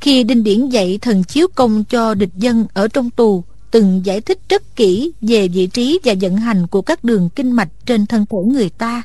Khi 0.00 0.24
Đinh 0.24 0.44
Điển 0.44 0.68
dạy 0.68 0.98
thần 1.02 1.24
chiếu 1.24 1.46
công 1.54 1.84
cho 1.84 2.14
địch 2.14 2.34
dân 2.36 2.66
ở 2.74 2.88
trong 2.88 3.10
tù, 3.10 3.44
từng 3.70 4.00
giải 4.04 4.20
thích 4.20 4.38
rất 4.48 4.76
kỹ 4.76 5.12
về 5.20 5.48
vị 5.48 5.66
trí 5.66 5.98
và 6.04 6.14
vận 6.20 6.36
hành 6.36 6.66
của 6.66 6.82
các 6.82 7.04
đường 7.04 7.28
kinh 7.28 7.52
mạch 7.52 7.70
trên 7.86 8.06
thân 8.06 8.26
thể 8.26 8.44
người 8.44 8.70
ta. 8.70 9.02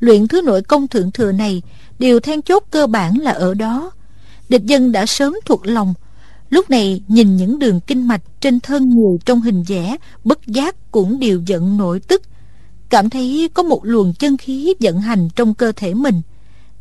Luyện 0.00 0.28
thứ 0.28 0.42
nội 0.42 0.62
công 0.62 0.88
thượng 0.88 1.10
thừa 1.10 1.32
này, 1.32 1.62
điều 1.98 2.20
then 2.20 2.42
chốt 2.42 2.64
cơ 2.70 2.86
bản 2.86 3.18
là 3.18 3.30
ở 3.30 3.54
đó. 3.54 3.90
Địch 4.50 4.64
dân 4.64 4.92
đã 4.92 5.06
sớm 5.06 5.34
thuộc 5.44 5.66
lòng, 5.66 5.94
lúc 6.50 6.70
này 6.70 7.02
nhìn 7.08 7.36
những 7.36 7.58
đường 7.58 7.80
kinh 7.80 8.08
mạch 8.08 8.22
trên 8.40 8.60
thân 8.60 8.88
người 8.88 9.18
trong 9.24 9.40
hình 9.40 9.62
vẽ, 9.62 9.96
bất 10.24 10.46
giác 10.46 10.90
cũng 10.90 11.20
đều 11.20 11.42
giận 11.46 11.76
nổi 11.76 12.00
tức, 12.00 12.22
cảm 12.88 13.10
thấy 13.10 13.48
có 13.54 13.62
một 13.62 13.80
luồng 13.84 14.14
chân 14.14 14.36
khí 14.36 14.74
vận 14.80 15.00
hành 15.00 15.28
trong 15.36 15.54
cơ 15.54 15.72
thể 15.76 15.94
mình. 15.94 16.22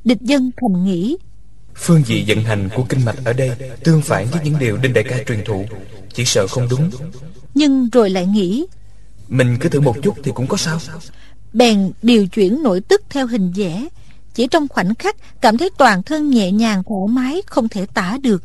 Địch 0.04 0.22
dân 0.22 0.52
thầm 0.62 0.86
nghĩ, 0.86 1.18
Phương 1.76 2.04
vị 2.08 2.24
vận 2.28 2.44
hành 2.44 2.70
của 2.76 2.84
kinh 2.90 3.06
mạch 3.06 3.16
ở 3.26 3.34
đây 3.34 3.52
tương 3.84 4.02
phản 4.02 4.28
với 4.32 4.42
những 4.44 4.60
điều 4.60 4.78
Đinh 4.78 4.94
Đại 4.94 5.04
ca 5.04 5.18
truyền 5.28 5.44
thụ, 5.46 5.66
chỉ 6.14 6.26
sợ 6.26 6.48
không 6.50 6.68
đúng. 6.70 6.90
Nhưng 7.54 7.90
rồi 7.90 8.10
lại 8.10 8.26
nghĩ, 8.26 8.66
Mình 9.28 9.58
cứ 9.60 9.70
thử 9.70 9.80
một 9.80 9.96
chút 10.04 10.16
thì 10.24 10.32
cũng 10.36 10.48
có 10.48 10.58
sao. 10.58 10.80
bèn 11.54 11.92
điều 12.02 12.28
chuyển 12.28 12.64
nội 12.64 12.82
tức 12.82 13.02
theo 13.10 13.28
hình 13.28 13.52
vẽ. 13.56 13.88
Chỉ 14.34 14.48
trong 14.48 14.68
khoảnh 14.68 14.96
khắc 14.96 15.42
cảm 15.42 15.58
thấy 15.58 15.70
toàn 15.78 16.04
thân 16.04 16.30
nhẹ 16.30 16.52
nhàng 16.52 16.84
thoải 16.84 17.08
mái 17.08 17.42
không 17.46 17.68
thể 17.68 17.86
tả 17.86 18.18
được. 18.22 18.44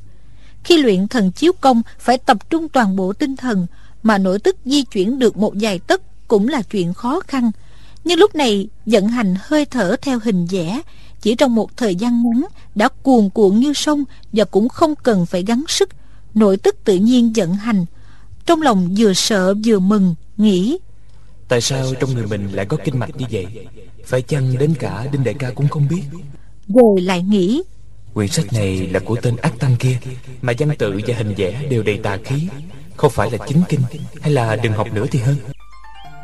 Khi 0.65 0.77
luyện 0.77 1.09
thần 1.09 1.33
chiếu 1.33 1.53
công 1.61 1.83
phải 1.99 2.19
tập 2.19 2.51
trung 2.51 2.69
toàn 2.69 2.97
bộ 2.97 3.13
tinh 3.13 3.37
thần 3.37 3.67
mà 4.03 4.19
nội 4.19 4.39
tức 4.39 4.57
di 4.65 4.83
chuyển 4.83 5.19
được 5.19 5.37
một 5.37 5.55
vài 5.61 5.79
tấc 5.79 6.29
cũng 6.29 6.49
là 6.49 6.63
chuyện 6.63 6.95
khó 6.95 7.21
khăn. 7.21 7.51
Nhưng 8.05 8.19
lúc 8.19 8.35
này 8.35 8.69
vận 8.87 9.09
hành 9.09 9.35
hơi 9.41 9.65
thở 9.65 9.97
theo 10.03 10.19
hình 10.25 10.47
vẽ 10.47 10.81
chỉ 11.21 11.35
trong 11.35 11.55
một 11.55 11.77
thời 11.77 11.95
gian 11.95 12.23
ngắn 12.23 12.45
đã 12.75 12.89
cuồn 13.03 13.31
cuộn 13.31 13.59
như 13.59 13.73
sông 13.73 14.05
và 14.33 14.45
cũng 14.45 14.69
không 14.69 14.95
cần 14.97 15.27
phải 15.27 15.43
gắng 15.43 15.65
sức. 15.69 15.89
Nội 16.35 16.57
tức 16.57 16.77
tự 16.85 16.97
nhiên 16.97 17.33
vận 17.37 17.55
hành. 17.55 17.85
Trong 18.47 18.63
lòng 18.63 18.95
vừa 18.99 19.13
sợ 19.13 19.55
vừa 19.65 19.79
mừng, 19.79 20.15
nghĩ 20.37 20.79
Tại 21.49 21.61
sao 21.61 21.95
trong 22.01 22.15
người 22.15 22.27
mình 22.27 22.49
lại 22.53 22.67
có 22.67 22.77
kinh 22.85 22.99
mạch 22.99 23.17
như 23.17 23.27
vậy? 23.31 23.47
Phải 24.05 24.23
chăng 24.23 24.59
đến 24.59 24.75
cả 24.79 25.07
Đinh 25.13 25.25
Đại 25.25 25.35
ca 25.35 25.51
cũng 25.51 25.69
không 25.69 25.89
biết? 25.91 26.03
rồi 26.69 27.01
lại 27.01 27.23
nghĩ. 27.23 27.63
Quyển 28.15 28.29
sách 28.29 28.53
này 28.53 28.89
là 28.93 29.01
của 29.01 29.17
tên 29.23 29.37
ác 29.37 29.59
tăng 29.59 29.77
kia 29.79 29.99
Mà 30.43 30.53
văn 30.59 30.77
tự 30.79 31.01
và 31.07 31.15
hình 31.17 31.35
vẽ 31.37 31.67
đều 31.71 31.83
đầy 31.83 31.97
tà 31.97 32.19
khí. 32.25 32.49
Không 32.97 33.11
phải 33.11 33.31
là 33.31 33.39
chính 33.49 33.63
kinh 33.69 33.81
Hay 34.21 34.33
là 34.33 34.57
đừng 34.57 34.73
học 34.73 34.95
nữa 34.95 35.07
thì 35.11 35.19
hơn. 35.19 35.37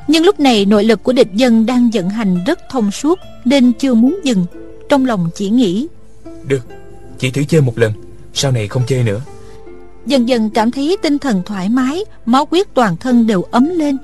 Nhưng 0.09 0.25
lúc 0.25 0.41
này 0.41 0.65
nội 0.65 0.85
lực 0.85 1.03
của 1.03 1.13
địch 1.13 1.29
dân 1.35 1.67
đang 1.67 1.91
vận 1.93 2.11
hành 2.11 2.45
rất 2.47 2.61
thông 2.71 2.91
suốt 2.91 3.19
Nên 3.45 3.73
chưa 3.73 3.95
muốn 3.95 4.21
dừng. 4.25 4.47
Trong 4.89 5.07
lòng 5.07 5.31
chỉ 5.35 5.51
nghĩ. 5.51 5.87
Được, 6.45 6.67
chỉ 7.19 7.31
thử 7.31 7.45
chơi 7.45 7.61
một 7.61 7.79
lần 7.79 7.93
Sau 8.35 8.53
này 8.53 8.69
không 8.69 8.83
chơi 8.87 9.03
nữa. 9.03 9.21
Dần 10.07 10.29
dần 10.29 10.51
cảm 10.51 10.71
thấy 10.71 10.97
tinh 11.03 11.19
thần 11.19 11.43
thoải 11.47 11.69
mái 11.69 12.05
Máu 12.27 12.49
huyết 12.51 12.75
toàn 12.75 12.97
thân 12.97 13.27
đều 13.27 13.43
ấm 13.43 13.65
lên 13.65 13.97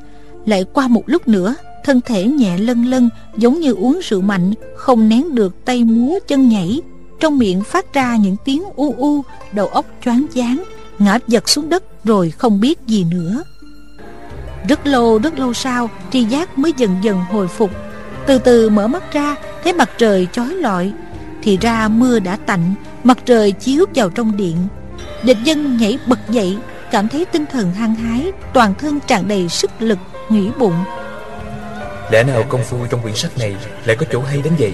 lại 0.46 0.64
qua 0.72 0.88
một 0.88 1.02
lúc 1.06 1.28
nữa, 1.28 1.54
Thân 1.84 2.00
thể 2.00 2.24
nhẹ 2.24 2.58
lân 2.58 2.84
lân 2.84 3.08
Giống 3.36 3.60
như 3.60 3.72
uống 3.72 4.00
rượu 4.02 4.20
mạnh, 4.20 4.52
Không 4.76 5.08
nén 5.08 5.34
được 5.34 5.64
tay 5.64 5.84
múa 5.84 6.18
chân 6.28 6.48
nhảy. 6.48 6.80
Trong 7.20 7.38
miệng 7.38 7.62
phát 7.64 7.92
ra 7.92 8.16
những 8.16 8.36
tiếng 8.44 8.62
u 8.76 8.94
u, 8.98 9.22
Đầu 9.52 9.66
óc 9.66 9.86
choáng 10.04 10.26
váng, 10.34 10.64
Ngã 10.98 11.18
giật 11.26 11.48
xuống 11.48 11.68
đất 11.68 12.04
rồi 12.04 12.30
không 12.30 12.60
biết 12.60 12.78
gì 12.86 13.04
nữa. 13.04 13.42
Rất 14.68 14.86
lâu 14.86 15.18
rất 15.18 15.38
lâu 15.38 15.54
sau, 15.54 15.90
Tri 16.12 16.24
giác 16.24 16.58
mới 16.58 16.72
dần 16.76 16.96
dần 17.02 17.20
hồi 17.30 17.48
phục. 17.48 17.70
Từ 18.26 18.38
từ 18.38 18.70
mở 18.70 18.86
mắt 18.86 19.12
ra, 19.12 19.36
Thấy 19.64 19.72
mặt 19.72 19.90
trời 19.98 20.26
chói 20.32 20.48
lọi, 20.54 20.92
Thì 21.42 21.56
ra 21.56 21.88
mưa 21.88 22.18
đã 22.18 22.36
tạnh, 22.36 22.74
Mặt 23.04 23.18
trời 23.24 23.52
chiếu 23.52 23.84
vào 23.94 24.10
trong 24.10 24.36
điện. 24.36 24.56
Địch 25.22 25.38
dân 25.44 25.76
nhảy 25.76 25.98
bật 26.06 26.18
dậy, 26.30 26.56
Cảm 26.90 27.08
thấy 27.08 27.24
tinh 27.24 27.44
thần 27.52 27.72
hăng 27.72 27.94
hái, 27.94 28.32
Toàn 28.54 28.74
thân 28.78 28.98
tràn 29.06 29.28
đầy 29.28 29.48
sức 29.48 29.70
lực. 29.78 29.98
Nghĩ 30.30 30.50
bụng. 30.58 30.84
Lẽ 32.10 32.22
nào 32.22 32.42
công 32.48 32.64
phu 32.64 32.86
trong 32.90 33.02
quyển 33.02 33.14
sách 33.14 33.38
này 33.38 33.56
Lại 33.84 33.96
có 33.96 34.06
chỗ 34.12 34.20
hay 34.20 34.42
đến 34.42 34.52
vậy? 34.58 34.72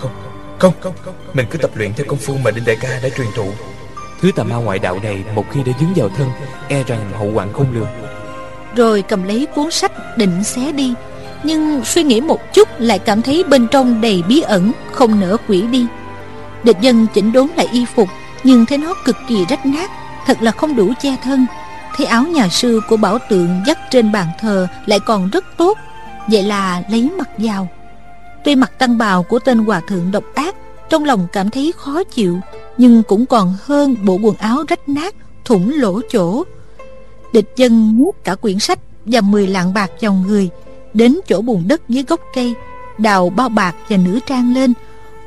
Không, 0.00 0.10
không, 0.58 0.72
không 0.80 0.94
Mình 1.32 1.46
cứ 1.50 1.58
tập 1.58 1.70
luyện 1.74 1.92
theo 1.94 2.06
công 2.08 2.18
phu 2.18 2.34
mà 2.44 2.50
Đinh 2.50 2.64
Đại 2.64 2.76
ca 2.80 2.88
đã 3.02 3.08
truyền 3.16 3.26
thụ. 3.36 3.50
Thứ 4.20 4.30
tà 4.36 4.42
ma 4.42 4.56
ngoại 4.56 4.78
đạo 4.78 4.98
này 5.02 5.24
Một 5.34 5.44
khi 5.50 5.62
đã 5.62 5.72
dướng 5.80 5.92
vào 5.96 6.08
thân 6.08 6.28
E 6.68 6.82
rằng 6.82 7.10
hậu 7.18 7.30
hoạn 7.30 7.52
không 7.52 7.74
lường. 7.74 7.88
Rồi 8.76 9.02
cầm 9.02 9.22
lấy 9.22 9.46
cuốn 9.54 9.70
sách 9.70 10.16
định 10.16 10.44
xé 10.44 10.72
đi 10.72 10.94
Nhưng 11.42 11.84
suy 11.84 12.02
nghĩ 12.02 12.20
một 12.20 12.52
chút 12.52 12.68
Lại 12.78 12.98
cảm 12.98 13.22
thấy 13.22 13.44
bên 13.44 13.66
trong 13.70 14.00
đầy 14.00 14.22
bí 14.28 14.40
ẩn 14.40 14.72
Không 14.92 15.20
nỡ 15.20 15.36
quỷ 15.48 15.62
đi. 15.62 15.86
Địch 16.62 16.76
dân 16.80 17.06
chỉnh 17.14 17.32
đốn 17.32 17.48
lại 17.56 17.68
y 17.72 17.84
phục 17.94 18.08
Nhưng 18.44 18.66
thấy 18.66 18.78
nó 18.78 18.94
cực 19.04 19.16
kỳ 19.28 19.44
rách 19.48 19.66
nát 19.66 19.90
Thật 20.26 20.42
là 20.42 20.50
không 20.50 20.76
đủ 20.76 20.92
che 21.00 21.16
thân 21.24 21.46
Thấy 21.96 22.06
áo 22.06 22.24
nhà 22.24 22.48
sư 22.48 22.80
của 22.88 22.96
bảo 22.96 23.18
tượng 23.28 23.62
dắt 23.66 23.78
trên 23.90 24.12
bàn 24.12 24.26
thờ 24.40 24.68
Lại 24.86 25.00
còn 25.00 25.30
rất 25.30 25.44
tốt. 25.56 25.78
Vậy 26.30 26.42
là 26.42 26.82
lấy 26.90 27.10
mặt 27.18 27.28
vào. 27.38 27.68
Tuy 28.44 28.56
mặt 28.56 28.78
tăng 28.78 28.98
bào 28.98 29.22
của 29.22 29.38
tên 29.38 29.58
hòa 29.58 29.80
thượng 29.88 30.10
độc 30.10 30.24
ác, 30.34 30.54
Trong 30.90 31.04
lòng 31.04 31.26
cảm 31.32 31.50
thấy 31.50 31.72
khó 31.76 32.04
chịu, 32.04 32.40
Nhưng 32.76 33.02
cũng 33.02 33.26
còn 33.26 33.54
hơn 33.64 33.96
bộ 34.04 34.18
quần 34.22 34.36
áo 34.36 34.64
rách 34.68 34.88
nát, 34.88 35.14
Thủng 35.44 35.72
lỗ 35.74 36.00
chỗ. 36.10 36.44
Địch 37.32 37.52
dân 37.56 37.98
nuốt 37.98 38.14
cả 38.24 38.34
quyển 38.34 38.58
sách 38.58 38.78
Và 39.04 39.20
10 39.20 39.46
lạng 39.46 39.74
bạc 39.74 39.90
vào 40.00 40.12
người, 40.12 40.48
Đến 40.94 41.20
chỗ 41.28 41.40
bùn 41.40 41.68
đất 41.68 41.88
dưới 41.88 42.04
gốc 42.08 42.20
cây, 42.34 42.54
Đào 42.98 43.30
bao 43.30 43.48
bạc 43.48 43.74
và 43.88 43.96
nữ 43.96 44.20
trang 44.26 44.54
lên, 44.54 44.72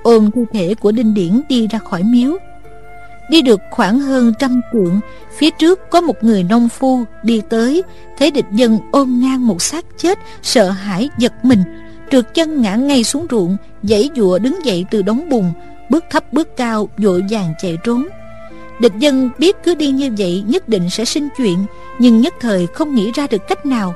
Ôm 0.04 0.32
thi 0.32 0.41
thể 0.54 0.76
của 0.76 0.91
Đinh 0.91 1.13
Điển 1.13 1.41
đi 1.49 1.67
ra 1.67 1.80
khỏi 1.80 2.04
miếu. 2.04 2.38
Đi 3.30 3.42
được 3.42 3.62
khoảng 3.72 4.00
hơn 4.00 4.34
trăm 4.40 4.62
trượng, 4.74 5.00
Phía 5.38 5.50
trước 5.50 5.90
có 5.90 6.02
một 6.02 6.24
người 6.24 6.44
nông 6.44 6.70
phu 6.70 7.04
đi 7.24 7.42
tới. 7.50 7.84
Thấy 8.18 8.32
địch 8.32 8.46
dân 8.52 8.80
ôm 8.92 9.22
ngang 9.22 9.48
một 9.48 9.62
xác 9.62 9.86
chết, 9.98 10.20
Sợ 10.42 10.70
hãi 10.70 11.10
giật 11.18 11.34
mình. 11.44 11.64
Trượt 12.12 12.34
chân 12.34 12.62
ngã 12.62 12.76
ngay 12.76 13.04
xuống 13.04 13.28
ruộng, 13.32 13.58
Dãy 13.84 14.10
dụa 14.16 14.40
đứng 14.40 14.66
dậy 14.66 14.86
từ 14.92 15.02
đống 15.02 15.30
bùn, 15.30 15.52
Bước 15.90 16.06
thấp 16.10 16.34
bước 16.34 16.58
cao, 16.58 16.90
vội 16.98 17.24
vàng 17.30 17.54
chạy 17.62 17.78
trốn. 17.84 18.08
Địch 18.80 18.94
dân 19.00 19.30
biết 19.38 19.56
cứ 19.64 19.76
đi 19.76 19.88
như 19.88 20.12
vậy 20.18 20.44
Nhất 20.48 20.70
định 20.70 20.90
sẽ 20.90 21.06
sinh 21.06 21.28
chuyện, 21.38 21.58
Nhưng 22.00 22.22
nhất 22.22 22.34
thời 22.40 22.68
không 22.68 22.96
nghĩ 22.96 23.12
ra 23.12 23.28
được 23.28 23.48
cách 23.48 23.66
nào. 23.66 23.94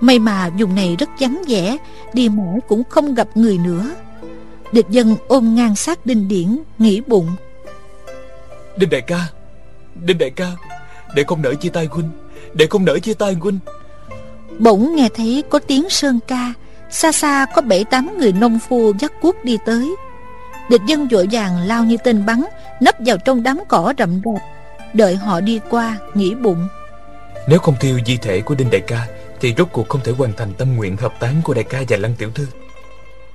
May 0.00 0.18
mà 0.18 0.50
vùng 0.58 0.74
này 0.74 0.96
rất 0.98 1.08
vắng 1.20 1.42
vẻ, 1.48 1.76
Đi 2.12 2.28
mãi 2.28 2.58
cũng 2.68 2.82
không 2.88 3.14
gặp 3.14 3.28
người 3.34 3.58
nữa. 3.58 3.90
Địch 4.72 4.86
dân 4.90 5.16
ôm 5.28 5.54
ngang 5.54 5.76
xác 5.76 6.06
đinh 6.06 6.28
điển, 6.28 6.58
Nghĩ 6.78 7.00
bụng 7.06 7.26
Đinh 8.76 8.90
Đại 8.90 9.00
ca 9.00 9.28
Đinh 9.94 10.18
Đại 10.18 10.30
ca 10.30 10.52
Để 11.14 11.24
không 11.26 11.42
nỡ 11.42 11.54
chia 11.54 11.68
tay 11.68 11.86
huynh 11.90 12.10
Để 12.54 12.66
không 12.66 12.84
nỡ 12.84 12.98
chia 12.98 13.14
tay 13.14 13.34
huynh. 13.34 13.58
Bỗng 14.58 14.96
nghe 14.96 15.08
thấy 15.14 15.44
có 15.50 15.58
tiếng 15.58 15.90
sơn 15.90 16.18
ca 16.28 16.52
Xa 16.90 17.12
xa 17.12 17.46
có 17.54 17.62
bảy 17.62 17.84
tám 17.84 18.18
người 18.18 18.32
nông 18.32 18.58
phu 18.68 18.92
dắt 18.98 19.12
cuốc 19.20 19.44
đi 19.44 19.58
tới. 19.66 19.94
Địch 20.70 20.80
dân 20.86 21.08
vội 21.08 21.28
vàng 21.30 21.66
lao 21.66 21.84
như 21.84 21.96
tên 22.04 22.26
bắn 22.26 22.42
Nấp 22.80 22.94
vào 22.98 23.16
trong 23.24 23.42
đám 23.42 23.60
cỏ 23.68 23.92
rậm 23.98 24.20
rạp. 24.24 24.42
Đợi 24.94 25.16
họ 25.16 25.40
đi 25.40 25.60
qua 25.70 25.98
nghĩ 26.14 26.34
bụng. 26.34 26.68
Nếu 27.48 27.58
không 27.58 27.74
tiêu 27.80 27.98
di 28.06 28.16
thể 28.16 28.40
của 28.40 28.54
Đinh 28.54 28.70
Đại 28.70 28.80
ca 28.80 29.06
Thì 29.40 29.54
rốt 29.58 29.68
cuộc 29.72 29.88
không 29.88 30.00
thể 30.04 30.12
hoàn 30.12 30.32
thành 30.36 30.52
tâm 30.58 30.76
nguyện 30.76 30.96
hợp 30.96 31.14
tán 31.20 31.34
của 31.44 31.54
đại 31.54 31.64
ca 31.64 31.82
và 31.88 31.96
Lăng 31.96 32.14
Tiểu 32.18 32.30
Thư. 32.34 32.46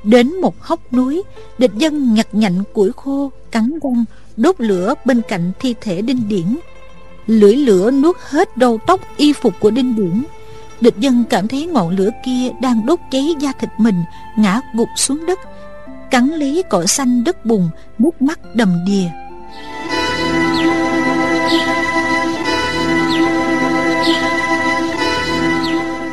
Đến 0.03 0.41
một 0.41 0.55
hốc 0.59 0.93
núi 0.93 1.23
Địch 1.57 1.73
dân 1.73 2.13
nhặt 2.13 2.27
nhạnh 2.31 2.63
củi 2.73 2.91
khô 2.95 3.31
Cắn 3.51 3.79
răng 3.83 4.05
đốt 4.41 4.55
lửa 4.57 4.93
bên 5.05 5.21
cạnh 5.27 5.51
thi 5.59 5.75
thể 5.81 6.01
đinh 6.01 6.29
điển. 6.29 6.57
Lưỡi 7.27 7.55
lửa 7.55 7.91
nuốt 7.91 8.15
hết 8.19 8.57
đầu 8.57 8.79
tóc 8.87 9.01
y 9.17 9.33
phục 9.33 9.53
của 9.59 9.71
đinh 9.71 9.95
điển. 9.95 10.23
Địch 10.81 10.97
dân 10.97 11.23
cảm 11.29 11.47
thấy 11.47 11.65
ngọn 11.65 11.95
lửa 11.95 12.09
kia 12.25 12.49
đang 12.61 12.85
đốt 12.85 12.99
cháy 13.11 13.35
da 13.39 13.51
thịt 13.59 13.69
mình, 13.77 14.03
Ngã 14.37 14.61
gục 14.75 14.87
xuống 14.95 15.25
đất. 15.25 15.39
Cắn 16.11 16.29
lấy 16.29 16.63
cỏ 16.69 16.85
xanh 16.85 17.23
đất 17.23 17.45
bùn, 17.45 17.69
Nước 17.99 18.21
mắt 18.21 18.39
đầm 18.55 18.85
đìa. 18.85 19.07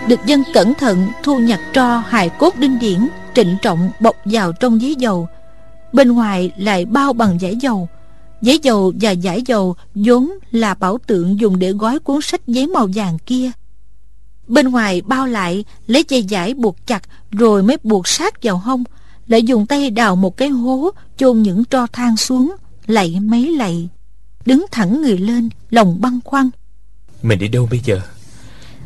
Địch 0.09 0.21
dân 0.27 0.43
cẩn 0.55 0.75
thận 0.75 1.09
thu 1.23 1.39
nhặt 1.39 1.61
tro 1.73 1.99
hài 1.99 2.29
cốt 2.29 2.57
đinh 2.57 2.79
điển, 2.79 3.09
Trịnh 3.35 3.57
trọng 3.63 3.91
bọc 4.01 4.17
vào 4.25 4.53
trong 4.53 4.83
giấy 4.83 4.95
dầu. 4.95 5.29
Bên 5.93 6.13
ngoài 6.13 6.53
lại 6.57 6.85
bao 6.85 7.13
bằng 7.13 7.41
giấy 7.41 7.57
dầu. 7.57 7.89
Giấy 8.43 8.59
dầu 8.63 8.93
và 9.01 9.11
giải 9.11 9.43
dầu 9.47 9.77
vốn 9.95 10.31
là 10.51 10.75
bảo 10.75 10.99
tượng 11.07 11.41
dùng 11.41 11.59
để 11.59 11.73
gói 11.73 11.99
cuốn 11.99 12.23
sách 12.23 12.47
giấy 12.47 12.67
màu 12.67 12.89
vàng 12.95 13.19
kia. 13.19 13.51
Bên 14.47 14.69
ngoài 14.69 15.01
bao 15.01 15.27
lại 15.27 15.65
lấy 15.87 16.05
dây 16.09 16.23
giải 16.23 16.55
buộc 16.55 16.87
chặt 16.87 17.03
rồi 17.31 17.63
mới 17.63 17.77
buộc 17.83 18.09
sát 18.09 18.43
vào 18.43 18.59
hông 18.59 18.85
Lại 19.27 19.43
dùng 19.43 19.67
tay 19.67 19.91
đào 19.91 20.17
một 20.17 20.37
cái 20.37 20.49
hố 20.49 20.91
chôn 21.17 21.43
những 21.43 21.65
tro 21.65 21.87
than 21.87 22.17
xuống 22.17 22.57
Lạy 22.87 23.21
mấy 23.21 23.57
lạy. 23.57 23.89
Đứng 24.47 24.67
thẳng 24.71 25.03
người 25.03 25.19
lên 25.19 25.49
lòng 25.71 26.01
băn 26.01 26.21
khoăn. 26.25 26.51
Mình 27.23 27.39
đi 27.39 27.49
đâu 27.49 27.69
bây 27.71 27.81
giờ? 27.85 28.01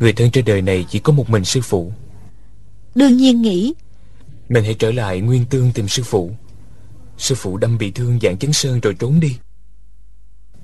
Người 0.01 0.13
thân 0.13 0.31
trên 0.31 0.45
đời 0.45 0.63
này 0.63 0.87
chỉ 0.91 0.99
có 0.99 1.13
một 1.13 1.31
mình 1.31 1.45
sư 1.45 1.61
phụ. 1.61 1.93
Đương 2.95 3.17
nhiên 3.17 3.43
nghĩ 3.43 3.75
Mình 4.49 4.65
hãy 4.65 4.75
trở 4.75 4.93
lại 4.93 5.21
nguyên 5.21 5.45
tương 5.51 5.73
tìm 5.73 5.89
sư 5.89 6.03
phụ 6.03 6.31
Sư 7.19 7.35
phụ 7.35 7.57
đâm 7.57 7.79
bị 7.79 7.91
thương 7.91 8.19
dạng 8.23 8.39
chấn 8.39 8.53
sơn 8.53 8.81
rồi 8.81 8.95
trốn 8.95 9.21
đi. 9.21 9.37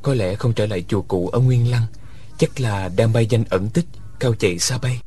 Có 0.03 0.15
lẽ 0.15 0.35
không 0.35 0.53
trở 0.53 0.67
lại 0.67 0.85
chùa 0.89 1.03
cụ 1.03 1.29
ở 1.29 1.39
Nguyên 1.39 1.71
Lăng, 1.71 1.87
Chắc 2.39 2.61
là 2.61 2.91
đang 2.97 3.13
bay 3.13 3.27
danh 3.27 3.45
ẩn 3.51 3.69
tích, 3.69 3.87
Cao 4.21 4.35
chạy 4.39 4.59
xa 4.59 4.79
bay. 4.79 5.01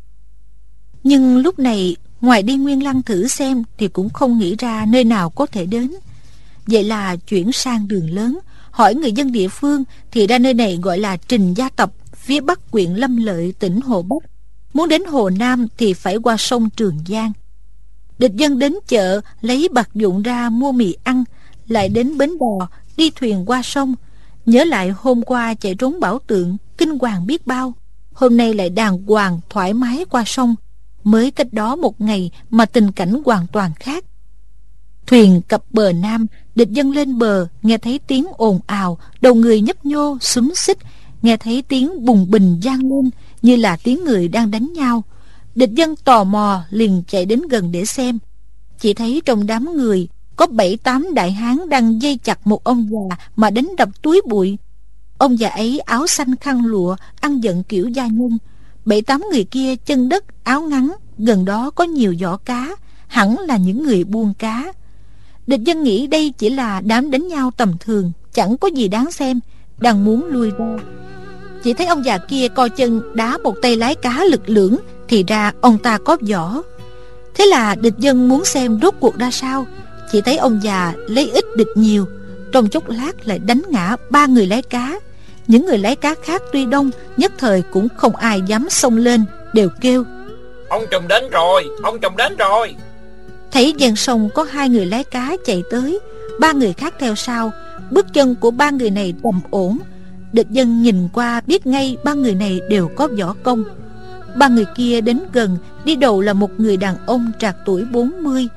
Nhưng 1.04 1.38
lúc 1.38 1.60
này, 1.60 1.96
Ngoài 2.22 2.44
đi 2.44 2.56
Nguyên 2.56 2.84
Lăng 2.84 3.02
thử 3.02 3.28
xem 3.28 3.64
Thì 3.78 3.88
cũng 3.88 4.10
không 4.10 4.40
nghĩ 4.40 4.56
ra 4.60 4.86
nơi 4.90 5.04
nào 5.04 5.30
có 5.30 5.46
thể 5.46 5.66
đến. 5.66 5.92
Vậy 6.68 6.84
là 6.84 7.16
chuyển 7.16 7.52
sang 7.52 7.88
đường 7.88 8.10
lớn, 8.10 8.40
Hỏi 8.72 8.96
người 8.96 9.12
dân 9.12 9.32
địa 9.32 9.48
phương 9.48 9.84
Thì 10.12 10.28
ra 10.28 10.38
nơi 10.38 10.54
này 10.54 10.80
gọi 10.82 11.00
là 11.00 11.18
Trình 11.18 11.54
Gia 11.54 11.70
Tập 11.70 11.92
Phía 12.16 12.42
bắc 12.42 12.72
quyện 12.72 12.92
Lâm 12.92 13.18
Lợi, 13.18 13.54
tỉnh 13.60 13.82
Hồ 13.82 14.02
Bắc. 14.02 14.24
Muốn 14.74 14.90
đến 14.90 15.06
Hồ 15.06 15.30
Nam 15.30 15.68
thì 15.78 15.94
phải 15.94 16.16
qua 16.16 16.38
sông 16.38 16.70
Trường 16.70 17.00
Giang. 17.08 17.32
Địch 18.22 18.36
dân 18.36 18.60
đến 18.60 18.76
chợ, 18.88 19.22
Lấy 19.42 19.70
bạc 19.74 19.90
dụng 19.94 20.22
ra 20.22 20.50
mua 20.50 20.72
mì 20.72 20.96
ăn, 21.04 21.24
Lại 21.68 21.90
đến 21.90 22.18
bến 22.18 22.38
bò, 22.40 22.68
Đi 22.98 23.12
thuyền 23.16 23.44
qua 23.46 23.62
sông. 23.62 23.96
Nhớ 24.46 24.64
lại 24.64 24.94
hôm 24.98 25.22
qua 25.22 25.54
chạy 25.54 25.76
trốn 25.76 26.00
bảo 26.00 26.20
tượng, 26.28 26.58
Kinh 26.78 27.00
hoàng 27.00 27.28
biết 27.28 27.48
bao. 27.48 27.74
Hôm 28.14 28.38
nay 28.38 28.54
lại 28.54 28.70
đàng 28.70 29.06
hoàng, 29.06 29.40
thoải 29.50 29.74
mái 29.74 30.06
qua 30.10 30.24
sông. 30.26 30.56
Mới 31.04 31.32
cách 31.32 31.54
đó 31.54 31.76
một 31.76 32.02
ngày 32.02 32.32
Mà 32.50 32.66
tình 32.66 32.92
cảnh 32.92 33.22
hoàn 33.26 33.48
toàn 33.48 33.72
khác. 33.80 34.06
Thuyền 35.08 35.42
cập 35.48 35.64
bờ 35.70 35.92
nam, 35.92 36.26
Địch 36.56 36.70
dân 36.70 36.92
lên 36.92 37.18
bờ, 37.18 37.48
Nghe 37.62 37.78
thấy 37.78 38.00
tiếng 38.08 38.26
ồn 38.38 38.60
ào, 38.66 38.98
Đầu 39.22 39.36
người 39.36 39.62
nhấp 39.62 39.86
nhô 39.86 40.18
xúm 40.22 40.54
xích. 40.56 40.78
Nghe 41.22 41.38
thấy 41.38 41.62
tiếng 41.62 42.06
bùng 42.06 42.32
bình 42.32 42.60
gian 42.62 42.80
lên, 42.80 43.10
Như 43.42 43.56
là 43.56 43.78
tiếng 43.84 44.04
người 44.04 44.28
đang 44.28 44.52
đánh 44.52 44.74
nhau. 44.74 45.04
Địch 45.56 45.72
dân 45.74 45.96
tò 45.96 46.24
mò 46.24 46.64
liền 46.70 47.04
chạy 47.08 47.26
đến 47.26 47.42
gần 47.50 47.72
để 47.72 47.86
xem. 47.86 48.20
Chỉ 48.80 48.94
thấy 48.94 49.22
trong 49.26 49.48
đám 49.48 49.78
người, 49.78 50.08
Có 50.36 50.48
bảy 50.48 50.78
tám 50.78 51.08
đại 51.14 51.32
hán 51.32 51.70
đang 51.70 52.02
dây 52.02 52.18
chặt 52.18 52.48
một 52.48 52.64
ông 52.64 52.90
già 52.92 53.18
Mà 53.36 53.50
đánh 53.50 53.70
đập 53.78 53.90
túi 54.02 54.22
bụi. 54.28 54.58
Ông 55.18 55.40
già 55.40 55.50
ấy 55.50 55.80
áo 55.80 56.08
xanh 56.08 56.36
khăn 56.36 56.66
lụa, 56.66 56.96
Ăn 57.20 57.40
giận 57.40 57.64
kiểu 57.64 57.90
gia 57.90 58.08
nhân. 58.08 58.38
Bảy 58.86 59.02
tám 59.02 59.24
người 59.32 59.44
kia 59.44 59.76
chân 59.76 60.10
đất, 60.10 60.44
áo 60.44 60.62
ngắn, 60.62 60.92
Gần 61.18 61.46
đó 61.46 61.70
có 61.70 61.84
nhiều 61.84 62.16
giỏ 62.20 62.38
cá, 62.38 62.76
Hẳn 63.08 63.40
là 63.40 63.58
những 63.58 63.84
người 63.84 64.04
buôn 64.04 64.34
cá. 64.34 64.74
Địch 65.48 65.64
dân 65.64 65.84
nghĩ 65.84 66.08
đây 66.08 66.34
chỉ 66.38 66.50
là 66.50 66.82
đám 66.82 67.12
đánh 67.12 67.28
nhau 67.28 67.52
tầm 67.58 67.74
thường, 67.80 68.12
Chẳng 68.34 68.58
có 68.58 68.68
gì 68.68 68.88
đáng 68.88 69.12
xem, 69.12 69.40
Đang 69.78 70.06
muốn 70.06 70.26
lui 70.26 70.52
ra. 70.52 70.78
Chỉ 71.64 71.74
thấy 71.74 71.88
ông 71.88 72.06
già 72.06 72.18
kia 72.18 72.48
co 72.48 72.68
chân 72.68 73.02
đá 73.14 73.38
một 73.44 73.56
tay 73.62 73.78
lái 73.78 73.96
cá 73.96 74.24
lực 74.24 74.42
lưỡng 74.46 74.78
Thì 75.08 75.24
ra 75.28 75.52
ông 75.62 75.78
ta 75.78 75.98
có 75.98 76.18
vỏ. 76.30 76.62
Thế 77.34 77.46
là 77.46 77.76
địch 77.76 77.94
dân 77.98 78.30
muốn 78.30 78.46
xem 78.46 78.80
rốt 78.82 78.94
cuộc 79.00 79.18
ra 79.18 79.32
sao. 79.32 79.66
Chỉ 80.12 80.22
thấy 80.22 80.38
ông 80.38 80.60
già 80.64 80.94
lấy 81.08 81.32
ít 81.34 81.46
địch 81.56 81.68
nhiều 81.76 82.06
Trong 82.52 82.70
chốc 82.70 82.90
lát 82.90 83.28
lại 83.28 83.40
đánh 83.40 83.62
ngã 83.70 83.96
ba 84.10 84.26
người 84.26 84.48
lái 84.48 84.62
cá. 84.62 85.00
Những 85.48 85.66
người 85.66 85.78
lái 85.78 85.96
cá 85.96 86.16
khác 86.24 86.42
tuy 86.54 86.66
đông 86.66 86.92
Nhất 87.18 87.32
thời 87.38 87.62
cũng 87.72 87.88
không 87.98 88.16
ai 88.16 88.42
dám 88.48 88.70
xông 88.70 88.98
lên 88.98 89.26
Đều 89.54 89.70
kêu 89.82 90.06
Ông 90.70 90.86
trùm 90.92 91.08
đến 91.08 91.30
rồi 91.30 91.68
Ông 91.84 92.00
trùm 92.00 92.16
đến 92.16 92.36
rồi. 92.38 92.76
Thấy 93.52 93.74
gian 93.78 93.96
sông 93.96 94.30
có 94.36 94.44
hai 94.44 94.70
người 94.70 94.86
lái 94.86 95.04
cá 95.04 95.36
chạy 95.46 95.64
tới 95.72 96.00
Ba 96.40 96.52
người 96.52 96.74
khác 96.74 96.94
theo 97.00 97.16
sau. 97.16 97.52
Bước 97.92 98.06
chân 98.14 98.36
của 98.36 98.52
ba 98.52 98.70
người 98.70 98.90
này 98.90 99.14
tầm 99.24 99.42
ổn 99.52 99.78
Địch 100.34 100.48
dân 100.50 100.82
nhìn 100.82 101.08
qua 101.14 101.42
biết 101.48 101.68
ngay 101.68 101.98
Ba 102.04 102.14
người 102.14 102.36
này 102.36 102.62
đều 102.70 102.88
có 102.88 103.08
võ 103.20 103.36
công. 103.44 103.64
Ba 104.36 104.48
người 104.48 104.66
kia 104.76 105.02
đến 105.02 105.20
gần 105.34 105.58
Đi 105.86 105.96
đầu 105.96 106.22
là 106.22 106.34
một 106.34 106.50
người 106.58 106.78
đàn 106.78 106.96
ông 107.06 107.32
trạc 107.40 107.56
tuổi 107.66 107.86
40 107.92 108.48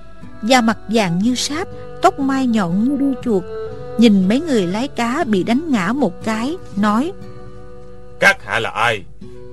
Da 0.43 0.61
mặt 0.61 0.79
vàng 0.89 1.19
như 1.19 1.35
sáp 1.35 1.69
Tóc 2.03 2.19
mai 2.19 2.47
nhọn 2.47 2.85
như 2.85 2.97
đuôi 2.97 3.15
chuột. 3.25 3.43
Nhìn 3.99 4.29
mấy 4.29 4.41
người 4.41 4.67
lái 4.67 4.89
cá 4.89 5.25
bị 5.27 5.43
đánh 5.43 5.71
ngã 5.71 5.93
một 5.93 6.25
cái 6.25 6.57
Nói 6.77 7.13
Các 8.21 8.45
hạ 8.45 8.59
là 8.59 8.71
ai? 8.71 9.03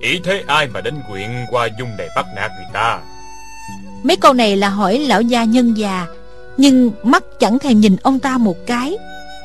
Ý 0.01 0.19
thế 0.23 0.43
ai 0.47 0.67
mà 0.67 0.81
đến 0.81 0.95
quyện 1.11 1.29
qua 1.51 1.67
dung 1.79 1.89
này 1.97 2.09
bắt 2.15 2.25
nạt 2.35 2.51
người 2.51 2.69
ta? 2.73 2.99
Mấy 4.03 4.17
câu 4.17 4.33
này 4.33 4.57
là 4.57 4.69
hỏi 4.69 4.99
lão 4.99 5.21
gia 5.21 5.43
nhân 5.43 5.77
già 5.77 6.07
Nhưng 6.57 6.91
mắt 7.03 7.23
chẳng 7.39 7.59
thèm 7.59 7.79
nhìn 7.79 7.95
ông 8.03 8.19
ta 8.19 8.37
một 8.37 8.57
cái 8.65 8.97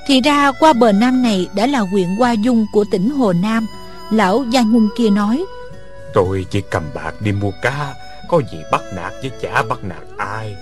Thì 0.07 0.21
ra 0.21 0.53
qua 0.53 0.73
bờ 0.73 0.93
nam 0.93 1.23
này 1.23 1.49
đã 1.55 1.67
là 1.67 1.79
huyện 1.79 2.17
Hoa 2.19 2.33
Dung 2.33 2.67
của 2.73 2.85
tỉnh 2.91 3.11
Hồ 3.11 3.33
Nam. 3.33 3.67
Lão 4.11 4.45
gia 4.51 4.63
nhân 4.63 4.89
kia 4.97 5.11
nói 5.11 5.45
Tôi 6.15 6.47
chỉ 6.51 6.61
cầm 6.61 6.83
bạc 6.95 7.15
đi 7.21 7.33
mua 7.33 7.51
cá 7.63 7.95
Có 8.29 8.41
gì 8.53 8.59
bắt 8.73 8.83
nạt 8.95 9.13
chứ 9.23 9.29
chả 9.43 9.63
bắt 9.63 9.79
nạt 9.83 10.03
ai? 10.19 10.57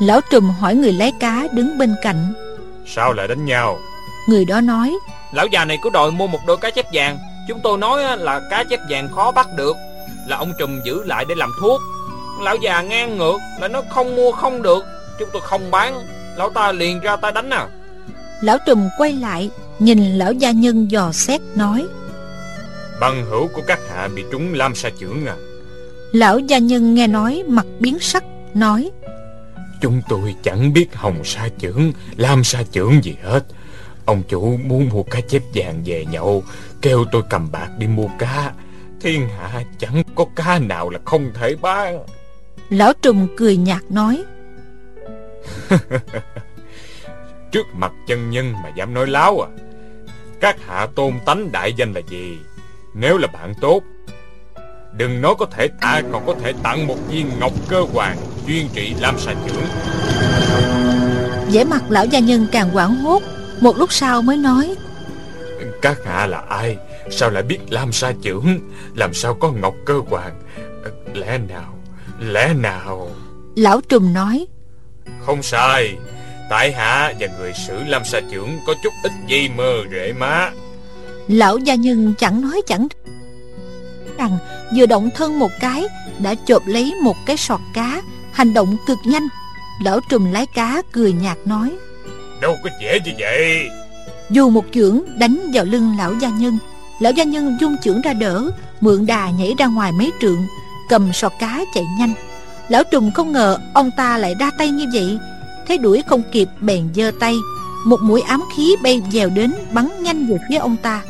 Lão 0.00 0.20
trùm 0.30 0.50
hỏi 0.50 0.74
người 0.74 0.92
lái 0.92 1.12
cá 1.20 1.46
đứng 1.52 1.78
bên 1.78 1.94
cạnh. 2.02 2.32
Sao 2.86 3.12
lại 3.12 3.28
đánh 3.28 3.44
nhau? 3.44 3.78
Người 4.28 4.44
đó 4.44 4.60
nói 4.60 4.96
Lão 5.32 5.46
già 5.46 5.64
này 5.64 5.78
cứ 5.82 5.90
đòi 5.90 6.10
mua 6.10 6.26
một 6.26 6.40
đôi 6.46 6.56
cá 6.56 6.70
chép 6.70 6.86
vàng. 6.92 7.18
Chúng 7.48 7.60
tôi 7.62 7.78
nói 7.78 8.18
là 8.18 8.40
cá 8.50 8.64
chép 8.64 8.80
vàng 8.90 9.08
khó 9.08 9.30
bắt 9.30 9.48
được 9.56 9.76
Là 10.26 10.36
ông 10.36 10.52
trùm 10.58 10.80
giữ 10.84 11.04
lại 11.04 11.24
để 11.28 11.34
làm 11.34 11.50
thuốc. 11.60 11.80
Lão 12.42 12.56
già 12.56 12.82
ngang 12.82 13.18
ngược 13.18 13.38
Lại 13.60 13.68
nó 13.68 13.82
không 13.90 14.16
mua 14.16 14.32
không 14.32 14.62
được 14.62 14.84
Chúng 15.18 15.28
tôi 15.32 15.42
không 15.42 15.70
bán. 15.70 16.02
Lão 16.36 16.50
ta 16.50 16.72
liền 16.72 17.00
ra 17.00 17.16
tay 17.16 17.32
đánh 17.32 17.50
à 17.50 17.68
Lão 18.40 18.58
trùm 18.66 18.88
quay 18.98 19.12
lại 19.12 19.50
Nhìn 19.80 20.18
lão 20.18 20.32
gia 20.32 20.50
nhân 20.50 20.90
dò 20.90 21.12
xét 21.12 21.40
nói. 21.54 21.86
Bằng 23.00 23.26
hữu 23.30 23.48
của 23.48 23.62
các 23.66 23.80
hạ 23.90 24.08
bị 24.16 24.24
trúng 24.32 24.54
lam 24.54 24.74
sa 24.74 24.90
chưởng 24.98 25.26
à? 25.26 25.36
Lão 26.12 26.38
gia 26.38 26.58
nhân 26.58 26.94
nghe 26.94 27.06
nói 27.06 27.44
mặt 27.48 27.66
biến 27.80 27.98
sắc 27.98 28.24
Nói. 28.54 28.90
Chúng 29.80 30.02
tôi 30.08 30.34
chẳng 30.42 30.72
biết 30.72 30.94
hồng 30.94 31.24
sa 31.24 31.48
chưởng 31.58 31.92
Lam 32.16 32.44
sa 32.44 32.62
chưởng 32.72 33.04
gì 33.04 33.16
hết. 33.22 33.44
Ông 34.04 34.22
chủ 34.28 34.58
muốn 34.64 34.88
mua 34.88 35.02
cá 35.02 35.20
chép 35.20 35.42
vàng 35.54 35.82
về 35.84 36.04
nhậu 36.10 36.44
Kêu 36.82 37.04
tôi 37.12 37.22
cầm 37.30 37.52
bạc 37.52 37.68
đi 37.78 37.86
mua 37.86 38.08
cá. 38.18 38.52
Thiên 39.00 39.28
hạ 39.28 39.62
chẳng 39.78 40.02
có 40.14 40.24
cá 40.36 40.58
nào 40.58 40.90
là 40.90 40.98
không 41.04 41.30
thể 41.34 41.56
bán. 41.60 42.04
Lão 42.70 42.92
trùm 43.02 43.26
cười 43.36 43.56
nhạt 43.56 43.82
nói 43.90 44.24
Trước 47.52 47.66
mặt 47.74 47.92
chân 48.06 48.30
nhân 48.30 48.52
mà 48.62 48.68
dám 48.76 48.94
nói 48.94 49.06
láo 49.06 49.40
à? 49.40 49.48
Các 50.40 50.56
hạ 50.66 50.86
tôn 50.94 51.14
tánh 51.26 51.52
đại 51.52 51.72
danh 51.72 51.92
là 51.92 52.00
gì? 52.08 52.38
Nếu 52.94 53.18
là 53.18 53.26
bạn 53.26 53.54
tốt 53.60 53.80
Đừng 54.96 55.20
nói 55.20 55.34
có 55.38 55.46
thể 55.46 55.68
ta 55.80 56.02
còn 56.12 56.26
có 56.26 56.34
thể 56.42 56.52
tặng 56.62 56.86
một 56.86 56.96
viên 57.08 57.30
ngọc 57.40 57.52
cơ 57.68 57.80
hoàng 57.92 58.16
Chuyên 58.46 58.68
trị 58.74 58.94
Lam 59.00 59.18
xà 59.18 59.34
trưởng 59.46 59.64
vẻ 61.52 61.64
mặt 61.64 61.82
lão 61.88 62.06
gia 62.06 62.18
nhân 62.18 62.46
càng 62.52 62.70
quảng 62.72 62.96
hốt 62.96 63.22
Một 63.60 63.76
lúc 63.76 63.92
sau 63.92 64.22
mới 64.22 64.36
nói. 64.36 64.74
Các 65.82 66.04
hạ 66.04 66.26
là 66.26 66.38
ai? 66.38 66.76
Sao 67.10 67.30
lại 67.30 67.42
biết 67.42 67.58
Lam 67.68 67.92
sa 67.92 68.12
trưởng 68.22 68.60
Làm 68.94 69.14
sao 69.14 69.34
có 69.34 69.52
ngọc 69.52 69.74
cơ 69.86 70.00
hoàng? 70.08 70.42
Lẽ 71.14 71.38
nào 71.48 71.74
Lẽ 72.20 72.54
nào? 72.54 73.10
Lão 73.56 73.80
trùm 73.80 74.12
nói. 74.12 74.46
Không 75.26 75.42
sai 75.42 75.96
Tại 76.50 76.72
hạ 76.72 77.12
và 77.18 77.26
người 77.38 77.52
sử 77.54 77.84
Lam 77.86 78.04
sa 78.04 78.20
trưởng 78.30 78.58
Có 78.66 78.74
chút 78.82 78.92
ít 79.02 79.12
dây 79.26 79.48
mơ 79.56 79.72
rễ 79.90 80.12
má. 80.12 80.50
Lão 81.28 81.58
gia 81.58 81.74
nhân 81.74 82.14
chẳng 82.18 82.40
nói 82.40 82.62
chẳng 82.66 82.88
rằng 84.18 84.38
vừa 84.76 84.86
động 84.86 85.10
thân 85.14 85.38
một 85.38 85.50
cái 85.60 85.84
đã 86.18 86.34
chộp 86.46 86.66
lấy 86.66 86.94
một 87.02 87.16
cái 87.26 87.36
sọt 87.36 87.60
cá 87.74 88.02
hành 88.32 88.54
động 88.54 88.76
cực 88.86 88.98
nhanh. 89.04 89.28
Lão 89.84 90.00
trùm 90.08 90.32
lái 90.32 90.46
cá 90.54 90.82
cười 90.92 91.12
nhạt 91.12 91.38
nói. 91.44 91.72
Đâu 92.40 92.56
có 92.64 92.70
dễ 92.82 93.00
như 93.04 93.12
vậy. 93.18 93.68
Dù 94.30 94.50
một 94.50 94.64
chưởng 94.72 95.02
đánh 95.18 95.50
vào 95.54 95.64
lưng 95.64 95.94
lão 95.98 96.14
gia 96.14 96.28
nhân 96.28 96.58
lão 97.00 97.12
gia 97.12 97.24
nhân 97.24 97.56
dung 97.60 97.76
chưởng 97.82 98.00
ra 98.00 98.12
đỡ 98.12 98.50
mượn 98.80 99.06
đà 99.06 99.30
nhảy 99.30 99.54
ra 99.58 99.66
ngoài 99.66 99.92
mấy 99.92 100.12
trượng 100.20 100.46
cầm 100.88 101.12
sọt 101.12 101.32
cá 101.40 101.60
chạy 101.74 101.84
nhanh. 101.98 102.14
Lão 102.68 102.84
trùm 102.84 103.10
không 103.10 103.32
ngờ 103.32 103.58
ông 103.74 103.90
ta 103.96 104.18
lại 104.18 104.34
ra 104.40 104.50
tay 104.58 104.68
như 104.68 104.84
vậy 104.92 105.18
thấy 105.70 105.78
đuổi 105.78 106.02
không 106.06 106.22
kịp, 106.32 106.48
bèn 106.60 106.88
giơ 106.94 107.10
tay. 107.20 107.36
Một 107.84 108.00
mũi 108.02 108.20
ám 108.20 108.42
khí 108.56 108.76
bay 108.82 109.02
dèo 109.12 109.30
đến, 109.30 109.52
bắn 109.72 109.88
nhanh 110.02 110.26
về 110.26 110.36
phía 110.48 110.56
ông 110.56 110.76
ta. 110.82 111.04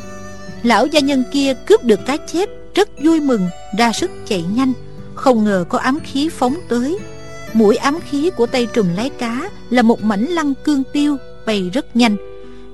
Lão 0.63 0.87
gia 0.87 0.99
nhân 0.99 1.23
kia 1.31 1.53
cướp 1.65 1.83
được 1.83 1.99
cá 2.05 2.17
chép 2.17 2.49
rất 2.75 2.89
vui 3.03 3.19
mừng, 3.19 3.47
ra 3.77 3.91
sức 3.91 4.11
chạy 4.27 4.45
nhanh. 4.55 4.73
Không 5.15 5.43
ngờ 5.43 5.65
có 5.69 5.77
ám 5.77 5.99
khí 6.03 6.29
phóng 6.29 6.55
tới. 6.67 6.97
Mũi 7.53 7.75
ám 7.75 7.99
khí 8.09 8.29
của 8.37 8.45
tay 8.45 8.67
trùm 8.73 8.87
lái 8.95 9.09
cá 9.09 9.49
là 9.69 9.81
một 9.81 10.03
mảnh 10.03 10.25
lăng 10.25 10.53
cương 10.63 10.83
tiêu, 10.93 11.17
bay 11.45 11.69
rất 11.73 11.95
nhanh. 11.95 12.15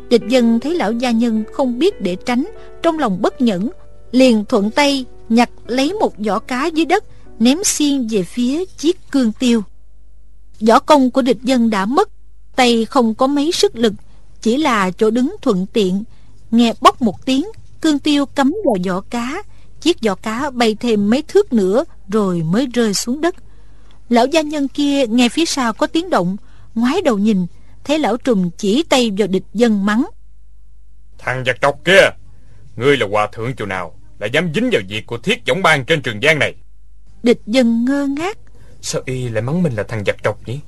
Địch 0.09 0.23
dân 0.27 0.59
thấy 0.59 0.75
lão 0.75 0.91
gia 0.91 1.11
nhân 1.11 1.43
không 1.53 1.79
biết 1.79 2.01
để 2.01 2.17
tránh, 2.25 2.45
trong 2.81 2.99
lòng 2.99 3.21
bất 3.21 3.41
nhẫn, 3.41 3.69
liền 4.11 4.45
thuận 4.45 4.71
tay 4.71 5.05
nhặt 5.29 5.49
lấy 5.67 5.93
một 5.93 6.13
giỏ 6.17 6.39
cá 6.39 6.65
dưới 6.65 6.85
đất, 6.85 7.03
ném 7.39 7.63
xiên 7.63 8.07
về 8.07 8.23
phía 8.23 8.65
chiếc 8.65 9.11
cương 9.11 9.31
tiêu 9.39 9.63
võ 10.60 10.80
công 10.80 11.12
của 11.12 11.22
địch 11.22 11.41
dân 11.43 11.70
đã 11.70 11.86
mất 11.86 12.10
tay 12.55 12.86
không 12.86 13.16
có 13.16 13.28
mấy 13.28 13.51
sức 13.51 13.76
lực 13.76 13.93
chỉ 14.41 14.58
là 14.58 14.91
chỗ 14.91 15.10
đứng 15.10 15.36
thuận 15.41 15.66
tiện. 15.74 16.03
Nghe 16.51 16.74
bốc 16.82 17.01
một 17.01 17.26
tiếng 17.26 17.45
cương 17.82 17.99
tiêu 17.99 18.26
cắm 18.26 18.55
vào 18.66 18.76
vỏ 18.86 19.01
cá 19.01 19.43
chiếc 19.82 19.97
vỏ 20.01 20.16
cá 20.16 20.49
bay 20.49 20.76
thêm 20.80 21.10
mấy 21.10 21.24
thước 21.28 21.53
nữa 21.53 21.86
rồi 22.10 22.43
mới 22.43 22.66
rơi 22.66 22.93
xuống 22.93 23.22
đất. 23.22 23.36
Lão 24.10 24.26
gia 24.26 24.41
nhân 24.41 24.68
kia 24.68 25.08
nghe 25.08 25.30
phía 25.30 25.45
sau 25.45 25.74
có 25.74 25.88
tiếng 25.88 26.10
động 26.10 26.38
ngoái 26.76 27.01
đầu 27.01 27.18
nhìn 27.18 27.45
thấy 27.84 27.99
lão 27.99 28.18
trùm 28.18 28.49
chỉ 28.58 28.84
tay 28.89 29.12
vào 29.18 29.28
địch 29.28 29.43
dân 29.53 29.86
mắng. 29.86 30.05
Thằng 31.18 31.43
giặc 31.45 31.62
trọc 31.62 31.86
kia 31.86 32.10
Ngươi 32.76 32.97
là 32.97 33.08
hòa 33.12 33.28
thượng 33.34 33.55
chỗ 33.58 33.66
nào 33.66 33.99
Lại 34.20 34.30
dám 34.34 34.51
dính 34.55 34.70
vào 34.72 34.82
việc 34.89 35.08
của 35.08 35.18
thiết 35.18 35.47
võng 35.47 35.62
bang 35.62 35.86
trên 35.86 36.01
trường 36.01 36.20
giang 36.22 36.39
này? 36.39 36.55
Địch 37.24 37.41
dân 37.45 37.86
ngơ 37.86 38.08
ngác 38.08 38.38
Sao 38.88 39.01
y 39.05 39.29
lại 39.29 39.41
mắng 39.41 39.63
mình 39.63 39.73
là 39.73 39.83
thằng 39.83 40.03
giặc 40.05 40.15
trọc 40.23 40.47
nhỉ? 40.47 40.59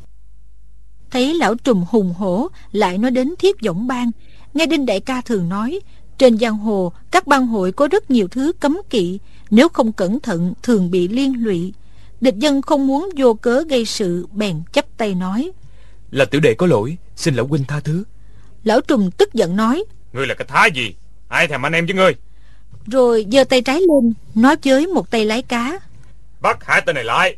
Thấy 1.11 1.34
lão 1.34 1.55
trùm 1.55 1.84
hùng 1.89 2.13
hổ 2.17 2.47
Lại 2.72 2.97
nói 2.97 3.11
đến 3.11 3.34
thiết 3.39 3.61
võng 3.61 3.88
bang. 3.88 4.11
Nghe 4.53 4.65
Đinh 4.65 4.86
Đại 4.86 4.99
ca 4.99 5.22
thường 5.22 5.49
nói 5.49 5.80
Trên 6.17 6.38
giang 6.38 6.57
hồ 6.57 6.91
các 7.11 7.28
bang 7.28 7.47
hội 7.47 7.72
có 7.72 7.88
rất 7.88 8.11
nhiều 8.11 8.28
thứ 8.28 8.51
cấm 8.59 8.78
kỵ. 8.89 9.20
Nếu 9.49 9.70
không 9.70 9.91
cẩn 9.91 10.20
thận 10.20 10.53
thường 10.63 10.91
bị 10.91 11.07
liên 11.07 11.43
lụy. 11.43 11.74
Địch 12.22 12.36
dân 12.36 12.61
không 12.61 12.88
muốn 12.88 13.09
vô 13.17 13.34
cớ 13.34 13.63
gây 13.70 13.86
sự 13.86 14.28
Bèn 14.32 14.61
chấp 14.74 14.86
tay 14.97 15.15
nói. 15.15 15.51
Là 16.11 16.26
tiểu 16.26 16.41
đệ 16.41 16.53
có 16.53 16.67
lỗi 16.67 16.97
Xin 17.15 17.36
lão 17.36 17.47
huynh 17.47 17.63
tha 17.63 17.80
thứ. 17.80 18.03
Lão 18.63 18.82
trùm 18.82 19.09
tức 19.11 19.34
giận 19.34 19.55
nói. 19.55 19.84
Ngươi 20.13 20.28
là 20.28 20.36
cái 20.36 20.47
thái 20.47 20.72
gì? 20.72 20.95
Ai 21.28 21.47
thèm 21.47 21.65
anh 21.65 21.74
em 21.74 21.88
chứ 21.88 21.93
ngươi? 21.93 22.15
Rồi 22.86 23.26
giơ 23.32 23.43
tay 23.43 23.61
trái 23.61 23.80
lên 23.80 24.13
Nói 24.36 24.55
với 24.63 24.88
một 24.88 25.11
tay 25.11 25.26
lái 25.26 25.41
cá. 25.41 25.80
Bắt 26.41 26.57
hai 26.61 26.82
tên 26.86 26.95
này 26.95 27.03
lại 27.03 27.38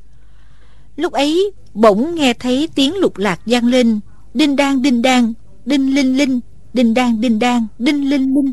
Lúc 0.96 1.14
ấy 1.14 1.52
bỗng 1.74 2.16
nghe 2.16 2.34
thấy 2.34 2.70
tiếng 2.76 2.98
lục 2.98 3.18
lạc 3.18 3.40
vang 3.46 3.68
lên. 3.68 4.00
Đinh 4.34 4.56
đang 4.56 4.82
đinh 4.82 5.02
đang 5.02 5.34
Đinh 5.66 5.96
linh 5.96 6.18
linh 6.18 6.40
Đinh 6.74 6.94
đang 6.94 7.22
đinh 7.22 7.40
đang 7.40 7.68
Đinh 7.80 8.10
linh 8.10 8.34
linh. 8.36 8.52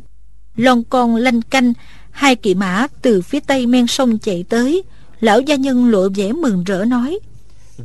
Lon 0.57 0.83
con 0.89 1.17
lanh 1.17 1.43
canh 1.43 1.73
Hai 2.11 2.37
kỵ 2.37 2.55
mã 2.55 2.87
từ 3.03 3.23
phía 3.23 3.41
tây 3.41 3.67
men 3.67 3.87
sông 3.87 4.19
chạy 4.19 4.45
tới. 4.49 4.83
Lão 5.21 5.41
gia 5.41 5.57
nhân 5.57 5.91
lộ 5.91 6.09
vẻ 6.15 6.33
mừng 6.33 6.65
rỡ 6.65 6.85
nói 6.85 7.19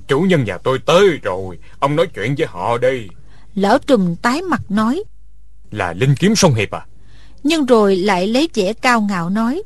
Chủ 0.08 0.22
nhân 0.22 0.43
nhà 0.43 0.58
tôi 0.58 0.80
tới 0.86 1.20
rồi 1.24 1.60
Ông 1.80 1.95
nói 1.95 2.08
chuyện 2.16 2.36
với 2.38 2.47
họ 2.47 2.78
đi. 2.78 3.08
Lão 3.56 3.78
trùm 3.80 4.16
tái 4.16 4.41
mặt 4.41 4.62
nói 4.70 5.04
Là 5.72 5.93
Linh 5.93 6.16
Kiếm 6.20 6.36
Sông 6.36 6.54
Hiệp 6.54 6.72
à? 6.72 6.86
Nhưng 7.43 7.66
rồi 7.66 7.95
lại 7.95 8.28
lấy 8.28 8.49
vẻ 8.54 8.74
cao 8.74 9.01
ngạo 9.01 9.30
nói 9.30 9.64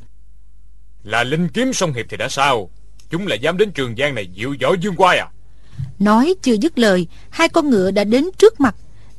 Là 1.04 1.24
Linh 1.24 1.48
Kiếm 1.48 1.72
Sông 1.72 1.92
Hiệp 1.92 2.06
thì 2.08 2.16
đã 2.16 2.28
sao 2.28 2.70
Chúng 3.10 3.26
lại 3.26 3.38
dám 3.38 3.56
đến 3.56 3.70
trường 3.70 3.94
giang 3.98 4.14
này 4.14 4.26
dịu 4.34 4.54
dõi 4.54 4.76
dương 4.80 4.96
quai 4.96 5.18
à? 5.18 5.28
Nói 5.98 6.34
chưa 6.42 6.54
dứt 6.54 6.78
lời, 6.78 7.06
Hai 7.30 7.48
con 7.48 7.70
ngựa 7.70 7.90
đã 7.90 8.04
đến 8.04 8.24
trước 8.38 8.60
mặt. 8.60 8.74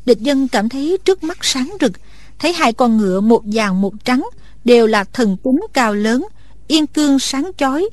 Địch 0.06 0.20
dân 0.20 0.48
cảm 0.48 0.70
thấy 0.70 0.98
trước 1.06 1.24
mắt 1.24 1.38
sáng 1.42 1.76
rực, 1.82 1.92
Thấy 2.40 2.54
hai 2.54 2.74
con 2.74 2.98
ngựa 2.98 3.22
một 3.22 3.42
vàng 3.46 3.82
một 3.82 3.94
trắng 4.04 4.30
Đều 4.66 4.88
là 4.88 5.04
thần 5.04 5.38
tuấn 5.44 5.60
cao 5.74 5.94
lớn, 5.94 6.28
Yên 6.68 6.88
cương 6.88 7.20
sáng 7.20 7.52
chói. 7.58 7.90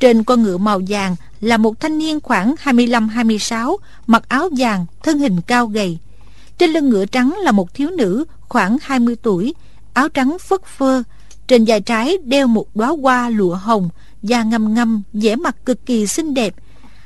Trên 0.00 0.24
con 0.24 0.42
ngựa 0.42 0.56
màu 0.56 0.80
vàng 0.88 1.16
Là 1.40 1.56
một 1.56 1.80
thanh 1.80 1.98
niên 1.98 2.20
khoảng 2.20 2.54
25-26 2.64 3.76
Mặc 4.06 4.28
áo 4.28 4.48
vàng, 4.58 4.86
Thân 5.02 5.18
hình 5.18 5.40
cao 5.46 5.66
gầy. 5.66 5.98
Trên 6.58 6.70
lưng 6.70 6.88
ngựa 6.88 7.06
trắng 7.06 7.36
là 7.42 7.52
một 7.52 7.74
thiếu 7.74 7.90
nữ 7.90 8.24
Khoảng 8.40 8.76
20 8.82 9.16
tuổi, 9.22 9.54
Áo 9.92 10.08
trắng 10.08 10.36
phất 10.40 10.64
phơ, 10.64 11.02
Trên 11.46 11.64
vai 11.64 11.80
trái 11.80 12.18
đeo 12.24 12.46
một 12.46 12.76
đóa 12.76 12.88
hoa 13.02 13.28
lụa 13.28 13.54
hồng 13.54 13.88
Da 14.22 14.42
ngâm 14.42 14.74
ngâm 14.74 15.02
vẻ 15.12 15.36
mặt 15.36 15.56
cực 15.64 15.86
kỳ 15.86 16.06
xinh 16.06 16.34
đẹp. 16.34 16.54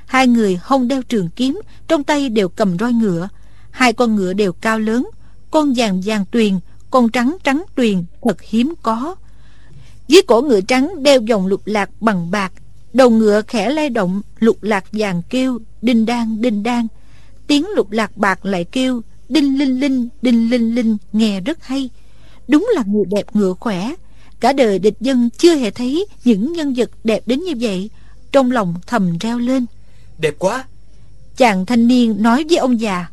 Hai 0.07 0.27
người 0.27 0.59
hông 0.63 0.89
đeo 0.89 1.03
trường 1.03 1.29
kiếm, 1.37 1.61
Trong 1.89 2.05
tay 2.05 2.29
đều 2.29 2.49
cầm 2.49 2.79
roi 2.79 2.93
ngựa. 2.93 3.29
Hai 3.71 3.93
con 3.93 4.17
ngựa 4.17 4.33
đều 4.33 4.53
cao 4.53 4.79
lớn, 4.79 5.09
Con 5.51 5.73
vàng 5.77 6.01
vàng 6.05 6.25
tuyền, 6.31 6.59
Con 6.91 7.09
trắng 7.09 7.37
trắng 7.45 7.65
tuyền 7.75 8.05
thật 8.23 8.43
hiếm 8.43 8.75
có. 8.83 9.15
Dưới 10.09 10.23
cổ 10.23 10.43
ngựa 10.43 10.61
trắng 10.61 11.03
đeo 11.03 11.21
vòng 11.31 11.47
lục 11.47 11.61
lạc 11.65 11.91
bằng 12.01 12.31
bạc, 12.31 12.53
Đầu 12.93 13.11
ngựa 13.11 13.43
khẽ 13.43 13.71
lay 13.71 13.91
động, 13.91 14.23
Lục 14.39 14.63
lạc 14.63 14.85
vàng 14.93 15.23
kêu, 15.31 15.59
Đinh 15.83 16.07
đang 16.07 16.41
đinh 16.41 16.63
đang. 16.63 16.87
Tiếng 17.47 17.67
lục 17.77 17.91
lạc 17.91 18.17
bạc 18.17 18.47
lại 18.47 18.65
kêu, 18.65 19.03
Đinh 19.29 19.59
linh 19.59 19.81
linh, 19.81 20.09
đinh 20.23 20.51
linh 20.51 20.75
linh, 20.75 20.97
Nghe 21.13 21.41
rất 21.41 21.65
hay. 21.65 21.91
Đúng 22.49 22.69
là 22.75 22.83
người 22.87 23.05
đẹp 23.11 23.27
ngựa 23.37 23.55
khỏe. 23.61 23.95
Cả 24.41 24.53
đời 24.53 24.79
địch 24.79 24.95
dân 25.01 25.31
chưa 25.39 25.55
hề 25.55 25.71
thấy 25.71 26.07
Những 26.25 26.53
nhân 26.53 26.75
vật 26.75 26.91
đẹp 27.05 27.23
đến 27.27 27.41
như 27.41 27.53
vậy. 27.61 27.91
Trong 28.33 28.51
lòng 28.51 28.75
thầm 28.87 29.19
reo 29.19 29.39
lên. 29.39 29.67
Đẹp 30.19 30.35
quá. 30.39 30.65
Chàng 31.37 31.67
thanh 31.67 31.89
niên 31.89 32.23
nói 32.23 32.45
với 32.49 32.59
ông 32.59 32.81
già. 32.81 33.07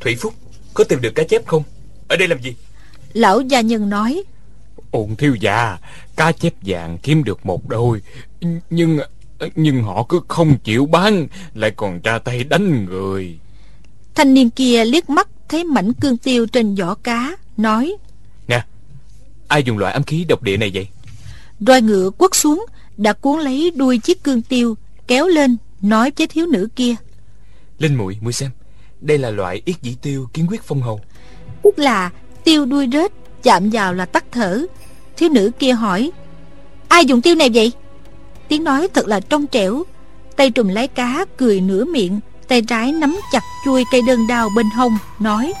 Thủy 0.00 0.16
Phúc 0.20 0.34
Có 0.74 0.84
tìm 0.84 1.00
được 1.00 1.14
cá 1.14 1.22
chép 1.22 1.46
không? 1.46 1.62
Ở 2.08 2.16
đây 2.16 2.28
làm 2.28 2.42
gì? 2.42 2.54
Lão 3.12 3.40
gia 3.40 3.60
nhân 3.60 3.88
nói. 3.88 4.22
Ôn 4.90 5.16
thiếu 5.18 5.34
già 5.34 5.78
Cá 6.16 6.32
chép 6.32 6.52
vàng 6.62 6.98
kiếm 7.02 7.24
được 7.24 7.46
một 7.46 7.68
đôi. 7.68 8.02
Nhưng 8.70 8.98
Nhưng 9.54 9.82
họ 9.82 10.06
cứ 10.08 10.20
không 10.28 10.58
chịu 10.64 10.86
bán 10.86 11.26
Lại 11.54 11.70
còn 11.70 12.00
ra 12.02 12.18
tay 12.18 12.44
đánh 12.44 12.84
người. 12.84 13.38
Thanh 14.14 14.34
niên 14.34 14.50
kia 14.50 14.84
liếc 14.84 15.10
mắt 15.10 15.28
Thấy 15.48 15.64
mảnh 15.64 15.92
cương 15.92 16.16
tiêu 16.16 16.46
trên 16.46 16.74
vỏ 16.74 16.94
cá 16.94 17.36
Nói 17.56 17.96
Ai 19.50 19.62
dùng 19.62 19.78
loại 19.78 19.92
ám 19.92 20.02
khí 20.02 20.24
độc 20.28 20.42
địa 20.42 20.56
này 20.56 20.70
vậy? 20.74 20.88
Roi 21.60 21.82
ngựa 21.82 22.10
quất 22.10 22.34
xuống 22.34 22.66
Đã 22.96 23.12
cuốn 23.12 23.40
lấy 23.40 23.70
đuôi 23.76 23.98
chiếc 23.98 24.22
cương 24.24 24.42
tiêu 24.42 24.76
Kéo 25.06 25.26
lên 25.26 25.56
nói 25.82 26.12
với 26.18 26.26
thiếu 26.26 26.46
nữ 26.46 26.68
kia. 26.76 26.94
Linh 27.78 27.94
muội 27.94 28.18
muội 28.20 28.32
xem 28.32 28.50
Đây 29.00 29.18
là 29.18 29.30
loại 29.30 29.62
yết 29.64 29.82
dĩ 29.82 29.96
tiêu 30.02 30.28
kiến 30.32 30.46
quyết 30.48 30.62
phong 30.62 30.82
hầu. 30.82 31.00
Tức 31.62 31.78
là 31.78 32.10
tiêu 32.44 32.66
đuôi 32.66 32.88
rết 32.92 33.12
Chạm 33.42 33.70
vào 33.70 33.94
là 33.94 34.04
tắt 34.04 34.24
thở. 34.32 34.66
Thiếu 35.16 35.28
nữ 35.28 35.50
kia 35.58 35.72
hỏi 35.72 36.10
Ai 36.88 37.04
dùng 37.04 37.22
tiêu 37.22 37.34
này 37.34 37.50
vậy? 37.54 37.72
Tiếng 38.48 38.64
nói 38.64 38.88
thật 38.94 39.06
là 39.06 39.20
trong 39.20 39.46
trẻo. 39.46 39.82
Tay 40.36 40.50
trùm 40.50 40.68
lấy 40.68 40.88
cá 40.88 41.24
cười 41.36 41.60
nửa 41.60 41.84
miệng 41.84 42.20
Tay 42.48 42.62
trái 42.62 42.92
nắm 42.92 43.20
chặt 43.32 43.42
chui 43.64 43.84
cây 43.92 44.02
đơn 44.06 44.26
đao 44.26 44.48
bên 44.56 44.66
hông 44.76 44.98
Nói 45.18 45.52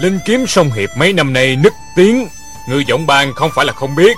Linh 0.00 0.18
kiếm 0.26 0.46
sông 0.46 0.70
hiệp 0.72 0.90
mấy 0.98 1.12
năm 1.12 1.32
nay 1.32 1.56
nức 1.56 1.72
tiếng 1.96 2.26
Người 2.70 2.84
giọng 2.84 3.06
bang 3.06 3.32
không 3.34 3.50
phải 3.54 3.66
là 3.66 3.72
không 3.72 3.96
biết 3.96 4.16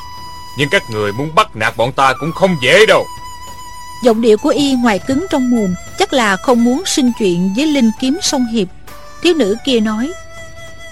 Nhưng 0.58 0.68
các 0.70 0.82
người 0.90 1.12
muốn 1.12 1.34
bắt 1.34 1.56
nạt 1.56 1.76
bọn 1.76 1.92
ta 1.92 2.14
cũng 2.20 2.32
không 2.32 2.56
dễ 2.62 2.86
đâu. 2.86 3.06
Giọng 4.04 4.20
điệu 4.20 4.36
của 4.38 4.48
y 4.48 4.74
ngoài 4.74 4.98
cứng 4.98 5.26
trong 5.30 5.50
mồm 5.50 5.74
Chắc 5.98 6.12
là 6.12 6.36
không 6.36 6.64
muốn 6.64 6.82
sinh 6.86 7.12
chuyện 7.18 7.52
với 7.56 7.66
linh 7.66 7.90
kiếm 8.00 8.18
sông 8.22 8.46
hiệp. 8.46 8.68
Thiếu 9.22 9.34
nữ 9.34 9.56
kia 9.64 9.80
nói 9.80 10.12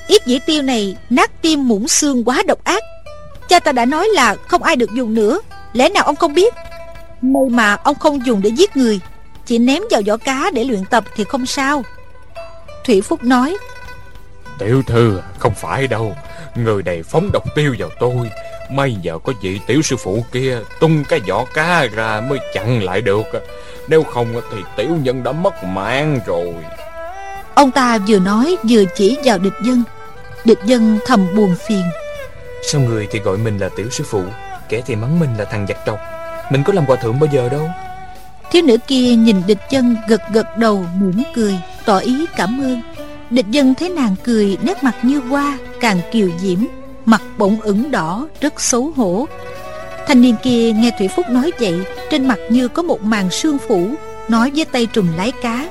Yết 0.08 0.26
dĩ 0.26 0.38
tiêu 0.46 0.62
này 0.62 0.96
nát 1.10 1.30
tim 1.42 1.68
muỗng 1.68 1.88
xương 1.88 2.28
quá 2.28 2.42
độc 2.46 2.64
ác. 2.64 2.82
Cha 3.48 3.58
ta 3.58 3.72
đã 3.72 3.84
nói 3.84 4.08
là 4.14 4.36
không 4.48 4.62
ai 4.62 4.76
được 4.76 4.90
dùng 4.94 5.14
nữa 5.14 5.40
Lẽ 5.72 5.88
nào 5.88 6.04
ông 6.04 6.16
không 6.16 6.34
biết? 6.34 6.54
May 7.22 7.42
mà 7.50 7.74
ông 7.74 7.98
không 7.98 8.26
dùng 8.26 8.42
để 8.42 8.50
giết 8.50 8.76
người 8.76 9.00
Chỉ 9.46 9.58
ném 9.58 9.82
vào 9.90 10.02
vỏ 10.06 10.16
cá 10.16 10.50
để 10.54 10.64
luyện 10.64 10.84
tập 10.84 11.04
thì 11.16 11.24
không 11.24 11.46
sao. 11.46 11.82
Thủy 12.84 13.00
Phúc 13.00 13.24
nói 13.24 13.56
Tiểu 14.58 14.82
thư 14.86 15.20
không 15.38 15.54
phải 15.54 15.86
đâu 15.86 16.16
Người 16.54 16.82
này 16.82 17.02
phóng 17.02 17.30
độc 17.32 17.44
tiêu 17.54 17.74
vào 17.78 17.90
tôi. 18.00 18.30
May 18.70 18.96
giờ 19.02 19.18
có 19.24 19.32
vị 19.42 19.60
tiểu 19.66 19.82
sư 19.82 19.96
phụ 19.96 20.24
kia 20.32 20.58
Tung 20.80 21.04
cái 21.08 21.20
vỏ 21.28 21.44
cá 21.54 21.86
ra 21.94 22.20
mới 22.20 22.38
chặn 22.54 22.82
lại 22.82 23.00
được. 23.00 23.26
Nếu 23.88 24.02
không 24.02 24.40
thì 24.52 24.58
tiểu 24.76 24.88
nhân 25.02 25.22
đã 25.22 25.32
mất 25.32 25.64
mạng 25.64 26.20
rồi. 26.26 26.54
Ông 27.54 27.70
ta 27.70 27.98
vừa 28.08 28.18
nói 28.18 28.56
vừa 28.68 28.84
chỉ 28.96 29.18
vào 29.24 29.38
địch 29.38 29.52
dân. 29.64 29.82
Địch 30.44 30.58
dân 30.64 30.98
thầm 31.06 31.26
buồn 31.36 31.54
phiền. 31.68 31.82
Sao 32.62 32.80
người 32.80 33.08
thì 33.10 33.18
gọi 33.18 33.38
mình 33.38 33.58
là 33.58 33.68
tiểu 33.76 33.90
sư 33.90 34.04
phụ 34.10 34.22
Kẻ 34.68 34.82
thì 34.86 34.96
mắng 34.96 35.20
mình 35.20 35.30
là 35.38 35.44
thằng 35.44 35.66
giặc 35.68 35.78
trọc? 35.86 35.98
Mình 36.50 36.62
có 36.64 36.72
làm 36.72 36.84
hòa 36.84 36.96
thượng 36.96 37.20
bao 37.20 37.30
giờ 37.32 37.48
đâu. 37.48 37.70
Thiếu 38.50 38.62
nữ 38.62 38.76
kia 38.86 39.14
nhìn 39.14 39.42
địch 39.46 39.60
dân 39.70 39.96
gật 40.08 40.20
gật 40.32 40.56
đầu 40.58 40.86
mỉm 41.00 41.22
cười 41.34 41.54
Tỏ 41.84 41.98
ý 41.98 42.26
cảm 42.36 42.60
ơn 42.60 42.82
Địch 43.30 43.46
dân 43.50 43.74
thấy 43.74 43.88
nàng 43.88 44.14
cười 44.24 44.58
nét 44.62 44.84
mặt 44.84 44.94
như 45.02 45.18
hoa 45.18 45.58
Càng 45.80 46.00
kiều 46.12 46.28
diễm 46.38 46.58
Mặt 47.04 47.22
bỗng 47.38 47.60
ửng 47.60 47.90
đỏ 47.90 48.28
rất 48.40 48.60
xấu 48.60 48.92
hổ. 48.96 49.26
Thanh 50.06 50.20
niên 50.20 50.34
kia 50.42 50.72
nghe 50.72 50.90
Thủy 50.98 51.08
Phúc 51.08 51.26
nói 51.28 51.52
vậy 51.60 51.80
Trên 52.10 52.28
mặt 52.28 52.38
như 52.48 52.68
có 52.68 52.82
một 52.82 53.02
màn 53.02 53.30
sương 53.30 53.58
phủ 53.68 53.90
Nói 54.28 54.52
với 54.54 54.64
tay 54.64 54.86
trùm 54.86 55.06
lái 55.16 55.32
cá. 55.42 55.68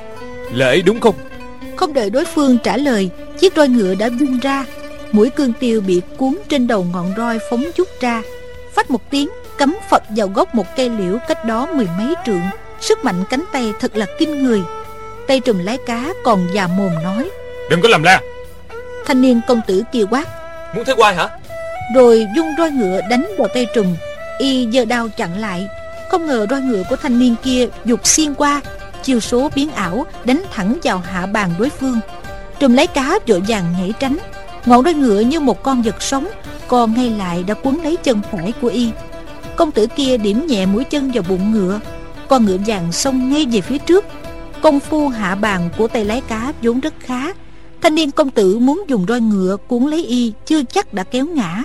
Lễ 0.54 0.82
đúng 0.82 1.00
không? 1.00 1.16
Không 1.76 1.94
đợi 1.94 2.10
đối 2.10 2.26
phương 2.26 2.58
trả 2.64 2.78
lời 2.78 3.10
Chiếc 3.40 3.56
roi 3.56 3.68
ngựa 3.68 3.96
đã 3.96 4.10
vung 4.10 4.40
ra. 4.40 4.66
Mũi 5.12 5.30
cương 5.30 5.54
tiêu 5.60 5.82
bị 5.82 6.02
cuốn 6.18 6.36
trên 6.50 6.68
đầu 6.68 6.86
ngọn 6.94 7.14
roi 7.18 7.40
phóng 7.50 7.64
chút 7.76 7.88
ra. 8.00 8.22
Phách 8.74 8.92
một 8.92 9.10
tiếng 9.10 9.30
Cắm 9.58 9.78
phật 9.90 10.04
vào 10.16 10.28
gốc 10.28 10.56
một 10.56 10.66
cây 10.78 10.90
liễu 10.90 11.18
cách 11.28 11.46
đó 11.46 11.68
mười 11.74 11.88
mấy 11.98 12.14
trượng. 12.26 12.42
Sức 12.82 13.06
mạnh 13.06 13.24
cánh 13.30 13.44
tay 13.52 13.74
thật 13.80 13.98
là 13.98 14.06
kinh 14.20 14.44
người. 14.44 14.62
Tay 15.28 15.40
trùm 15.40 15.60
lái 15.60 15.78
cá 15.86 16.14
còn 16.24 16.48
già 16.54 16.68
mồm 16.68 16.92
nói 17.04 17.30
Đừng 17.70 17.82
có 17.82 17.90
làm 17.90 18.04
la. 18.04 18.22
Thanh 19.06 19.22
niên 19.22 19.42
công 19.48 19.62
tử 19.68 19.84
kia 19.92 20.04
quát. 20.10 20.26
Muốn 20.76 20.86
thấy 20.86 20.96
quai 20.96 21.16
hả? 21.16 21.30
Rồi 21.96 22.28
dung 22.36 22.48
roi 22.58 22.72
ngựa 22.72 23.02
đánh 23.10 23.28
vào 23.38 23.48
tay 23.48 23.68
trùm. 23.76 23.96
Y 24.38 24.68
giơ 24.72 24.86
đao 24.86 25.10
chặn 25.18 25.40
lại. 25.40 25.68
Không 26.10 26.28
ngờ 26.28 26.48
roi 26.50 26.62
ngựa 26.62 26.84
của 26.90 26.96
thanh 26.96 27.20
niên 27.20 27.36
kia 27.44 27.68
dục 27.86 28.08
xiên 28.08 28.34
qua 28.34 28.62
Chiều 29.04 29.20
số 29.20 29.50
biến 29.56 29.72
ảo 29.72 30.06
Đánh 30.24 30.44
thẳng 30.52 30.78
vào 30.84 30.98
hạ 30.98 31.26
bàn 31.26 31.50
đối 31.60 31.70
phương. 31.70 32.00
Trùm 32.60 32.74
lấy 32.74 32.88
cá 32.88 33.20
vội 33.28 33.42
vàng 33.48 33.66
nhảy 33.80 33.94
tránh. 34.00 34.18
Ngọn 34.66 34.84
roi 34.84 34.94
ngựa 34.94 35.20
như 35.20 35.40
một 35.40 35.64
con 35.64 35.82
vật 35.82 36.02
sống 36.02 36.28
Còn 36.68 36.94
ngay 36.94 37.10
lại 37.10 37.44
đã 37.44 37.54
cuốn 37.54 37.78
lấy 37.84 37.96
chân 37.96 38.22
phải 38.32 38.54
của 38.62 38.68
Y. 38.68 38.90
Công 39.56 39.72
tử 39.72 39.88
kia 39.88 40.18
điểm 40.18 40.48
nhẹ 40.48 40.66
mũi 40.66 40.84
chân 40.84 41.12
vào 41.12 41.24
bụng 41.30 41.52
ngựa. 41.52 41.80
Con 42.28 42.46
ngựa 42.46 42.58
vàng 42.66 42.92
xông 42.92 43.30
ngay 43.30 43.48
về 43.52 43.62
phía 43.62 43.78
trước. 43.78 44.06
Công 44.62 44.80
phu 44.80 45.08
hạ 45.08 45.36
bàn 45.36 45.70
của 45.78 45.88
tay 45.88 46.06
lái 46.06 46.22
cá 46.22 46.54
vốn 46.62 46.80
rất 46.80 46.94
khá 47.00 47.34
Thanh 47.82 47.96
niên 47.96 48.12
công 48.12 48.30
tử 48.30 48.60
muốn 48.60 48.84
dùng 48.88 49.06
roi 49.08 49.22
ngựa 49.22 49.58
cuốn 49.68 49.84
lấy 49.84 50.06
y 50.06 50.34
Chưa 50.46 50.64
chắc 50.64 50.94
đã 50.94 51.04
kéo 51.04 51.26
ngã. 51.26 51.64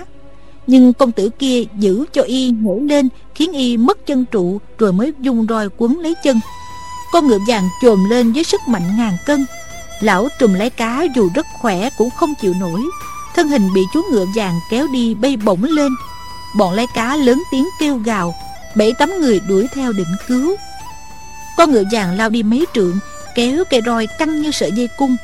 Nhưng 0.67 0.93
công 0.93 1.11
tử 1.11 1.29
kia 1.39 1.63
giữ 1.79 2.05
cho 2.13 2.21
y 2.21 2.51
nhảy 2.51 2.79
lên, 2.89 3.09
khiến 3.35 3.51
y 3.51 3.77
mất 3.77 4.05
chân 4.05 4.25
trụ, 4.25 4.59
rồi 4.77 4.93
mới 4.93 5.13
dung 5.19 5.45
roi 5.49 5.69
quấn 5.77 5.99
lấy 5.99 6.15
chân. 6.23 6.39
Con 7.11 7.27
ngựa 7.27 7.39
vàng 7.47 7.69
chồm 7.81 8.09
lên 8.09 8.33
với 8.33 8.43
sức 8.43 8.61
mạnh 8.67 8.97
ngàn 8.97 9.13
cân. 9.25 9.45
Lão 10.01 10.27
trùm 10.39 10.53
lấy 10.53 10.69
cá 10.69 11.05
dù 11.15 11.29
rất 11.35 11.45
khỏe 11.61 11.89
cũng 11.97 12.09
không 12.09 12.33
chịu 12.41 12.53
nổi. 12.59 12.81
Thân 13.35 13.47
hình 13.47 13.73
bị 13.73 13.81
chú 13.93 14.01
ngựa 14.11 14.25
vàng 14.35 14.59
kéo 14.69 14.87
đi 14.93 15.15
bay 15.15 15.37
bổng 15.37 15.63
lên. 15.63 15.91
Bọn 16.57 16.73
lấy 16.73 16.87
cá 16.95 17.15
lớn 17.15 17.43
tiếng 17.51 17.67
kêu 17.79 17.97
gào. 17.97 18.35
Bảy 18.75 18.93
tấm 18.99 19.09
người 19.19 19.39
đuổi 19.47 19.67
theo 19.73 19.93
định 19.93 20.15
cứu. 20.27 20.55
Con 21.57 21.71
ngựa 21.71 21.83
vàng 21.91 22.17
lao 22.17 22.29
đi 22.29 22.43
mấy 22.43 22.65
trượng, 22.73 22.99
kéo 23.35 23.63
cây 23.69 23.81
roi 23.85 24.07
căng 24.19 24.41
như 24.41 24.51
sợi 24.51 24.71
dây 24.71 24.89
cung 24.97 25.15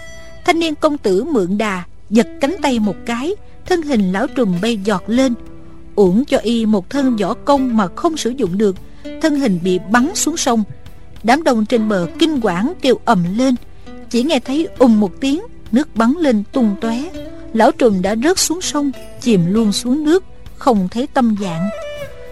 thanh 0.45 0.59
niên 0.59 0.75
công 0.75 0.97
tử 0.97 1.23
mượn 1.23 1.57
đà, 1.57 1.83
giật 2.09 2.27
cánh 2.41 2.55
tay 2.61 2.79
một 2.79 2.95
cái, 3.05 3.35
thân 3.65 3.81
hình 3.81 4.11
lão 4.11 4.27
trùm 4.27 4.61
bay 4.61 4.77
giọt 4.83 5.03
lên. 5.07 5.33
Uổng 5.95 6.25
cho 6.25 6.37
y 6.37 6.65
một 6.65 6.89
thân 6.89 7.15
võ 7.15 7.33
công 7.33 7.77
mà 7.77 7.87
không 7.95 8.17
sử 8.17 8.29
dụng 8.29 8.57
được, 8.57 8.75
thân 9.21 9.35
hình 9.35 9.59
bị 9.63 9.79
bắn 9.91 10.15
xuống 10.15 10.37
sông. 10.37 10.63
Đám 11.23 11.43
đông 11.43 11.65
trên 11.65 11.89
bờ 11.89 12.07
kinh 12.19 12.39
quản 12.41 12.73
kêu 12.81 12.99
ầm 13.05 13.23
lên. 13.37 13.55
Chỉ 14.09 14.23
nghe 14.23 14.39
thấy 14.39 14.67
ùng 14.77 14.99
một 14.99 15.11
tiếng, 15.19 15.41
nước 15.71 15.95
bắn 15.95 16.13
lên 16.19 16.43
tung 16.51 16.75
tóe. 16.81 17.03
Lão 17.53 17.71
trùm 17.71 18.01
đã 18.01 18.15
rớt 18.23 18.39
xuống 18.39 18.61
sông, 18.61 18.91
chìm 19.21 19.41
luôn 19.47 19.71
xuống 19.71 20.03
nước, 20.03 20.23
không 20.57 20.87
thấy 20.91 21.07
tâm 21.13 21.35
dạng. 21.41 21.69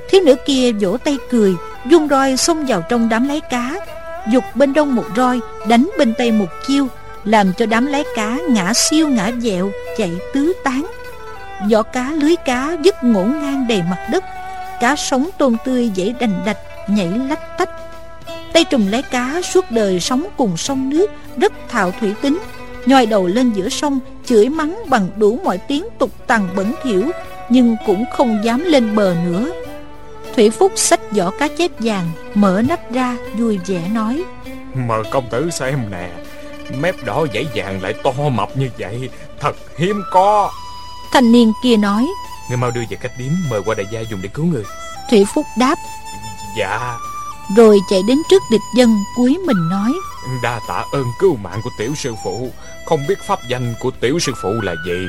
Thiếu 0.10 0.22
nữ 0.26 0.36
kia 0.46 0.72
vỗ 0.72 0.98
tay 0.98 1.18
cười, 1.30 1.54
dung 1.90 2.08
roi 2.08 2.38
xông 2.38 2.66
vào 2.66 2.84
trong 2.90 3.10
đám 3.10 3.28
lấy 3.28 3.40
cá. 3.40 3.80
Dục 4.32 4.44
bên 4.56 4.74
đông 4.74 4.96
một 4.96 5.06
roi, 5.16 5.40
đánh 5.68 5.90
bên 5.98 6.14
tây 6.18 6.32
một 6.32 6.48
chiêu 6.68 6.88
làm 7.30 7.54
cho 7.54 7.66
đám 7.66 7.86
lái 7.86 8.04
cá 8.16 8.38
ngã 8.50 8.74
siêu 8.74 9.08
ngã 9.08 9.32
dẹo, 9.40 9.72
chạy 9.98 10.12
tứ 10.34 10.54
tán. 10.64 10.86
Vỏ 11.72 11.84
cá 11.84 12.12
lưới 12.12 12.36
cá 12.46 12.78
dứt 12.84 13.04
ngổn 13.04 13.40
ngang 13.42 13.66
đầy 13.68 13.82
mặt 13.90 14.08
đất, 14.12 14.24
cá 14.82 14.96
sống 14.96 15.30
tôm 15.38 15.58
tươi 15.66 15.92
dãy 15.96 16.14
đành 16.20 16.42
đạch, 16.46 16.58
nhảy 16.88 17.12
lách 17.30 17.58
tách. 17.58 17.70
Tay 18.54 18.64
trùm 18.64 18.92
lái 18.92 19.02
cá 19.02 19.42
suốt 19.42 19.72
đời 19.72 20.00
sống 20.00 20.26
cùng 20.38 20.58
sông 20.58 20.90
nước, 20.90 21.10
rất 21.38 21.54
thạo 21.70 21.92
thủy 22.00 22.14
tính. 22.22 22.40
Nhoi 22.86 23.06
đầu 23.06 23.28
lên 23.28 23.52
giữa 23.52 23.70
sông, 23.70 24.00
chửi 24.26 24.50
mắng 24.50 24.84
bằng 24.88 25.08
đủ 25.18 25.40
mọi 25.44 25.58
tiếng 25.58 25.86
tục 26.00 26.12
tằng 26.28 26.48
bẩn 26.56 26.74
thỉu, 26.84 27.12
nhưng 27.50 27.76
cũng 27.86 28.06
không 28.12 28.40
dám 28.44 28.64
lên 28.64 28.96
bờ 28.96 29.16
nữa. 29.26 29.52
Thủy 30.36 30.50
phúc 30.50 30.72
xách 30.76 31.12
vỏ 31.12 31.32
cá 31.40 31.48
chép 31.48 31.72
vàng, 31.80 32.12
mở 32.34 32.62
nắp 32.70 32.94
ra, 32.94 33.18
vui 33.38 33.60
vẻ 33.66 33.82
nói. 33.94 34.24
Mời 34.74 35.04
công 35.12 35.30
tử 35.30 35.50
xem 35.50 35.80
nè 35.92 36.10
mép 36.78 37.04
đỏ 37.04 37.26
dãy 37.34 37.48
vàng 37.56 37.82
lại 37.82 37.94
to 38.04 38.12
mập 38.12 38.58
như 38.58 38.70
vậy. 38.80 39.10
Thật 39.40 39.56
hiếm 39.78 40.04
có. 40.12 40.52
Thanh 41.14 41.32
niên 41.32 41.54
kia 41.64 41.78
nói. 41.78 42.08
Người 42.50 42.58
mau 42.58 42.72
đưa 42.72 42.82
về 42.90 42.98
cách 43.02 43.12
điếm 43.18 43.32
mời 43.50 43.62
qua 43.66 43.76
đại 43.76 43.86
gia 43.92 44.00
dùng 44.00 44.20
để 44.22 44.30
cứu 44.34 44.46
người. 44.46 44.64
Thủy 45.10 45.26
phúc 45.36 45.46
đáp. 45.58 45.76
Dạ. 46.58 46.98
Rồi 47.56 47.80
chạy 47.90 48.02
đến 48.08 48.18
trước 48.30 48.42
địch 48.52 48.62
dân 48.76 48.98
cuối 49.16 49.38
mình 49.46 49.70
nói. 49.70 49.94
Đa 50.44 50.60
tạ 50.68 50.84
ơn 50.92 51.06
cứu 51.20 51.36
mạng 51.36 51.62
của 51.64 51.70
tiểu 51.80 51.96
sư 51.96 52.14
phụ. 52.24 52.52
Không 52.86 53.08
biết 53.08 53.20
pháp 53.28 53.40
danh 53.50 53.74
của 53.80 53.92
tiểu 53.92 54.20
sư 54.20 54.34
phụ 54.42 54.62
là 54.62 54.76
gì? 54.86 55.08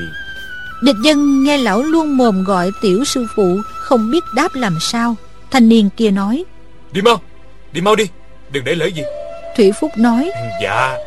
Địch 0.83 0.95
dân 1.03 1.43
nghe 1.43 1.57
lão 1.57 1.83
luôn 1.83 2.17
mồm 2.17 2.43
gọi 2.43 2.71
tiểu 2.81 3.03
sư 3.05 3.27
phụ 3.35 3.57
không 3.79 4.11
biết 4.11 4.23
đáp 4.35 4.49
làm 4.53 4.77
sao. 4.81 5.15
Thanh 5.51 5.69
niên 5.69 5.89
kia 5.97 6.11
nói. 6.11 6.43
Đi 6.91 7.01
mau. 7.01 7.21
Đi 7.71 7.81
mau 7.81 7.95
đi. 7.95 8.07
Đừng 8.51 8.63
để 8.63 8.75
lỡ 8.75 8.85
gì. 8.85 9.03
Thủy 9.57 9.71
phúc 9.79 9.91
nói. 9.97 10.31
Dạ 10.63 10.97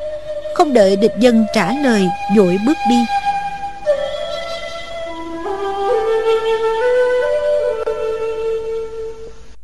không 0.54 0.72
đợi 0.72 0.96
địch 0.96 1.14
dân 1.20 1.46
trả 1.54 1.72
lời 1.72 2.08
vội 2.36 2.58
bước 2.66 2.76
đi. 2.88 2.96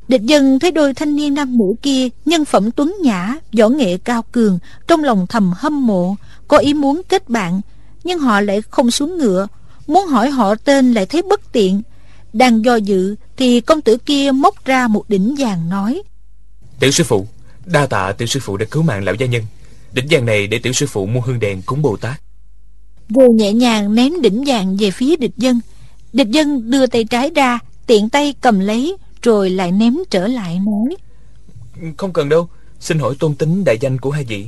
Địch 0.09 0.23
dân 0.23 0.59
thấy 0.59 0.71
đôi 0.71 0.95
thanh 0.95 1.17
niên 1.17 1.35
nam 1.35 1.59
nữ 1.59 1.75
kia, 1.83 2.09
Nhân 2.25 2.45
phẩm 2.45 2.71
tuấn 2.71 2.97
nhã, 3.03 3.37
Võ 3.59 3.69
nghệ 3.69 3.99
cao 3.99 4.25
cường, 4.33 4.59
Trong 4.89 5.05
lòng 5.05 5.27
thầm 5.29 5.53
hâm 5.57 5.87
mộ, 5.87 6.17
Có 6.49 6.59
ý 6.59 6.75
muốn 6.75 7.03
kết 7.09 7.29
bạn, 7.29 7.61
Nhưng 8.05 8.19
họ 8.19 8.41
lại 8.41 8.63
không 8.71 8.91
xuống 8.91 9.19
ngựa. 9.19 9.49
Muốn 9.87 10.07
hỏi 10.07 10.31
họ 10.31 10.55
tên 10.55 10.93
lại 10.93 11.07
thấy 11.07 11.23
bất 11.23 11.53
tiện. 11.53 11.83
Đang 12.33 12.65
do 12.65 12.77
dự 12.77 13.15
Thì 13.37 13.61
công 13.61 13.81
tử 13.81 13.97
kia 13.97 14.33
móc 14.33 14.65
ra 14.65 14.89
một 14.89 15.05
đỉnh 15.09 15.35
vàng 15.39 15.69
nói, 15.69 16.03
Tiểu 16.81 16.91
sư 16.91 17.05
phụ, 17.05 17.27
Đa 17.65 17.87
tạ 17.87 18.13
tiểu 18.13 18.29
sư 18.29 18.41
phụ 18.43 18.57
đã 18.57 18.67
cứu 18.71 18.83
mạng 18.83 19.05
lão 19.05 19.15
gia 19.15 19.27
nhân. 19.27 19.43
Đỉnh 19.93 20.07
vàng 20.11 20.27
này 20.27 20.47
để 20.47 20.59
tiểu 20.59 20.73
sư 20.73 20.87
phụ 20.87 21.07
mua 21.07 21.21
hương 21.21 21.41
đèn 21.41 21.63
cúng 21.63 21.83
Bồ 21.83 21.97
Tát. 21.97 22.21
Rồi 23.09 23.29
nhẹ 23.35 23.53
nhàng 23.53 23.95
ném 23.95 24.13
đỉnh 24.23 24.45
vàng 24.47 24.77
về 24.77 24.91
phía 24.91 25.17
địch 25.17 25.37
dân. 25.37 25.61
Địch 26.13 26.29
dân 26.29 26.71
đưa 26.71 26.87
tay 26.87 27.05
trái 27.05 27.31
ra 27.35 27.59
Tiện 27.87 28.09
tay 28.09 28.35
cầm 28.41 28.61
lấy 28.61 28.97
Rồi 29.23 29.51
lại 29.51 29.73
ném 29.73 29.97
trở 30.11 30.27
lại 30.27 30.61
nói 30.67 30.97
Không 31.97 32.13
cần 32.13 32.29
đâu 32.29 32.49
Xin 32.81 32.99
hỏi 32.99 33.15
tôn 33.19 33.35
tính 33.35 33.65
đại 33.65 33.79
danh 33.81 33.99
của 33.99 34.11
hai 34.11 34.25
vị. 34.25 34.47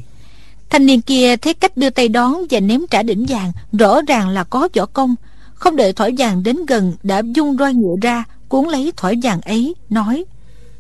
Thanh 0.71 0.87
niên 0.87 1.03
kia 1.03 1.37
thấy 1.37 1.55
cách 1.55 1.77
đưa 1.77 1.91
tay 1.91 2.09
đón 2.09 2.35
Và 2.51 2.61
ném 2.61 2.81
trả 2.91 3.03
đỉnh 3.03 3.27
vàng 3.29 3.53
Rõ 3.73 4.01
ràng 4.09 4.29
là 4.29 4.45
có 4.45 4.69
võ 4.75 4.87
công. 4.87 5.15
Không 5.55 5.77
đợi 5.77 5.93
thỏi 5.93 6.15
vàng 6.19 6.43
đến 6.43 6.67
gần 6.67 6.95
Đã 7.03 7.23
dung 7.35 7.57
roi 7.57 7.75
ngựa 7.75 7.97
ra 8.03 8.25
Cuốn 8.49 8.69
lấy 8.69 8.93
thỏi 8.97 9.19
vàng 9.23 9.41
ấy 9.41 9.75
Nói 9.91 10.25